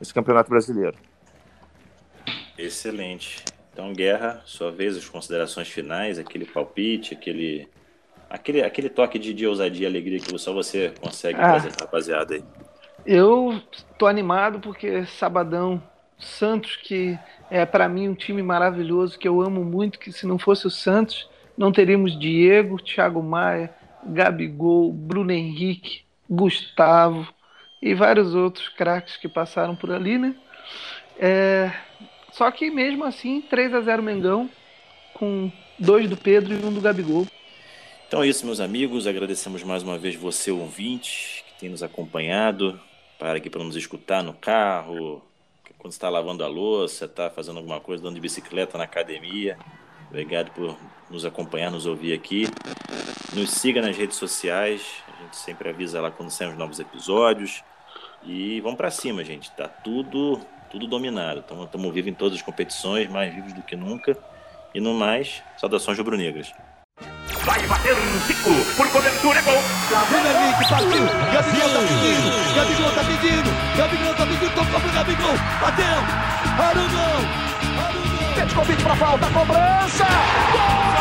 nesse 0.00 0.14
Campeonato 0.14 0.48
Brasileiro. 0.48 0.96
Excelente. 2.56 3.44
Então, 3.72 3.92
Guerra, 3.92 4.42
sua 4.44 4.70
vez, 4.70 4.96
as 4.96 5.08
considerações 5.08 5.68
finais, 5.68 6.18
aquele 6.18 6.44
palpite, 6.44 7.14
aquele 7.14 7.68
aquele, 8.28 8.62
aquele 8.62 8.88
toque 8.88 9.18
de, 9.18 9.32
de 9.32 9.46
ousadia 9.46 9.86
e 9.86 9.90
alegria 9.90 10.18
que 10.18 10.36
só 10.38 10.52
você 10.52 10.92
consegue 11.00 11.40
ah, 11.40 11.50
trazer 11.50 11.72
rapaziada 11.80 12.34
aí. 12.34 12.44
Eu 13.06 13.60
tô 13.96 14.06
animado 14.06 14.60
porque 14.60 15.06
sabadão 15.06 15.82
Santos, 16.18 16.76
que 16.76 17.16
é 17.50 17.64
para 17.64 17.88
mim 17.88 18.08
um 18.08 18.14
time 18.14 18.42
maravilhoso, 18.42 19.18
que 19.18 19.28
eu 19.28 19.40
amo 19.40 19.64
muito, 19.64 19.98
que 19.98 20.12
se 20.12 20.26
não 20.26 20.38
fosse 20.38 20.66
o 20.66 20.70
Santos, 20.70 21.28
não 21.58 21.72
teríamos 21.72 22.16
Diego, 22.18 22.80
Thiago 22.80 23.20
Maia, 23.20 23.74
Gabigol, 24.06 24.92
Bruno 24.92 25.32
Henrique, 25.32 26.02
Gustavo 26.30 27.26
e 27.82 27.94
vários 27.94 28.34
outros 28.34 28.68
craques 28.68 29.16
que 29.16 29.28
passaram 29.28 29.74
por 29.74 29.90
ali, 29.90 30.16
né? 30.16 30.36
É, 31.18 31.72
só 32.32 32.48
que 32.52 32.70
mesmo 32.70 33.04
assim, 33.04 33.40
3 33.40 33.74
a 33.74 33.80
0 33.80 34.02
Mengão, 34.02 34.48
com 35.14 35.50
dois 35.76 36.08
do 36.08 36.16
Pedro 36.16 36.54
e 36.54 36.64
um 36.64 36.72
do 36.72 36.80
Gabigol. 36.80 37.26
Então 38.06 38.22
é 38.22 38.28
isso, 38.28 38.46
meus 38.46 38.60
amigos. 38.60 39.08
Agradecemos 39.08 39.62
mais 39.64 39.82
uma 39.82 39.98
vez 39.98 40.14
você, 40.14 40.52
ouvinte, 40.52 41.44
que 41.48 41.60
tem 41.60 41.68
nos 41.68 41.82
acompanhado. 41.82 42.80
Para 43.18 43.38
aqui 43.38 43.50
para 43.50 43.64
nos 43.64 43.74
escutar 43.74 44.22
no 44.22 44.32
carro, 44.32 45.20
quando 45.76 45.92
está 45.92 46.08
lavando 46.08 46.44
a 46.44 46.46
louça, 46.46 47.06
está 47.06 47.28
fazendo 47.28 47.56
alguma 47.56 47.80
coisa, 47.80 48.00
dando 48.00 48.14
de 48.14 48.20
bicicleta 48.20 48.78
na 48.78 48.84
academia. 48.84 49.58
Obrigado 50.08 50.50
por 50.52 50.76
nos 51.10 51.24
acompanhar, 51.24 51.70
nos 51.70 51.86
ouvir 51.86 52.12
aqui. 52.12 52.46
Nos 53.34 53.50
siga 53.50 53.80
nas 53.82 53.96
redes 53.96 54.16
sociais. 54.16 54.82
A 55.06 55.22
gente 55.22 55.36
sempre 55.36 55.68
avisa 55.68 56.00
lá 56.00 56.10
quando 56.10 56.30
saem 56.30 56.50
os 56.50 56.58
novos 56.58 56.80
episódios. 56.80 57.62
E 58.24 58.60
vamos 58.60 58.76
para 58.76 58.90
cima, 58.90 59.24
gente. 59.24 59.50
Tá 59.52 59.68
tudo 59.68 60.40
tudo 60.70 60.86
dominado. 60.86 61.40
Estamos 61.40 61.92
vivos 61.92 62.10
em 62.10 62.14
todas 62.14 62.38
as 62.38 62.42
competições, 62.42 63.08
mais 63.08 63.34
vivos 63.34 63.52
do 63.52 63.62
que 63.62 63.76
nunca. 63.76 64.16
E 64.74 64.80
no 64.80 64.94
mais, 64.94 65.42
saudações 65.56 65.96
rubro-negras. 65.98 66.52
Vai 67.44 67.66
bater 67.66 67.94
um 67.94 68.18
Zico, 68.26 68.50
por 68.76 68.90
cobertura, 68.90 69.38
é 69.38 69.42
gol. 69.42 69.62
Bruno 70.08 70.28
Henrique 70.28 70.68
partiu, 70.68 71.06
Gabigol 71.32 71.70
tá 71.72 71.80
pedindo, 71.88 72.28
Gabigol 72.54 72.92
tá 72.92 73.04
pedindo, 73.04 73.50
Gabigol 73.76 74.14
tá 74.14 74.26
pedindo, 74.26 74.54
tocou 74.54 74.80
pro 74.80 74.92
Gabigol, 74.92 75.34
bateu, 75.60 75.96
Arugão. 76.58 77.57
Petkovic 78.38 78.80
pra 78.84 78.94
falta, 78.94 79.26
cobrança, 79.30 80.06
gol! 80.52 80.97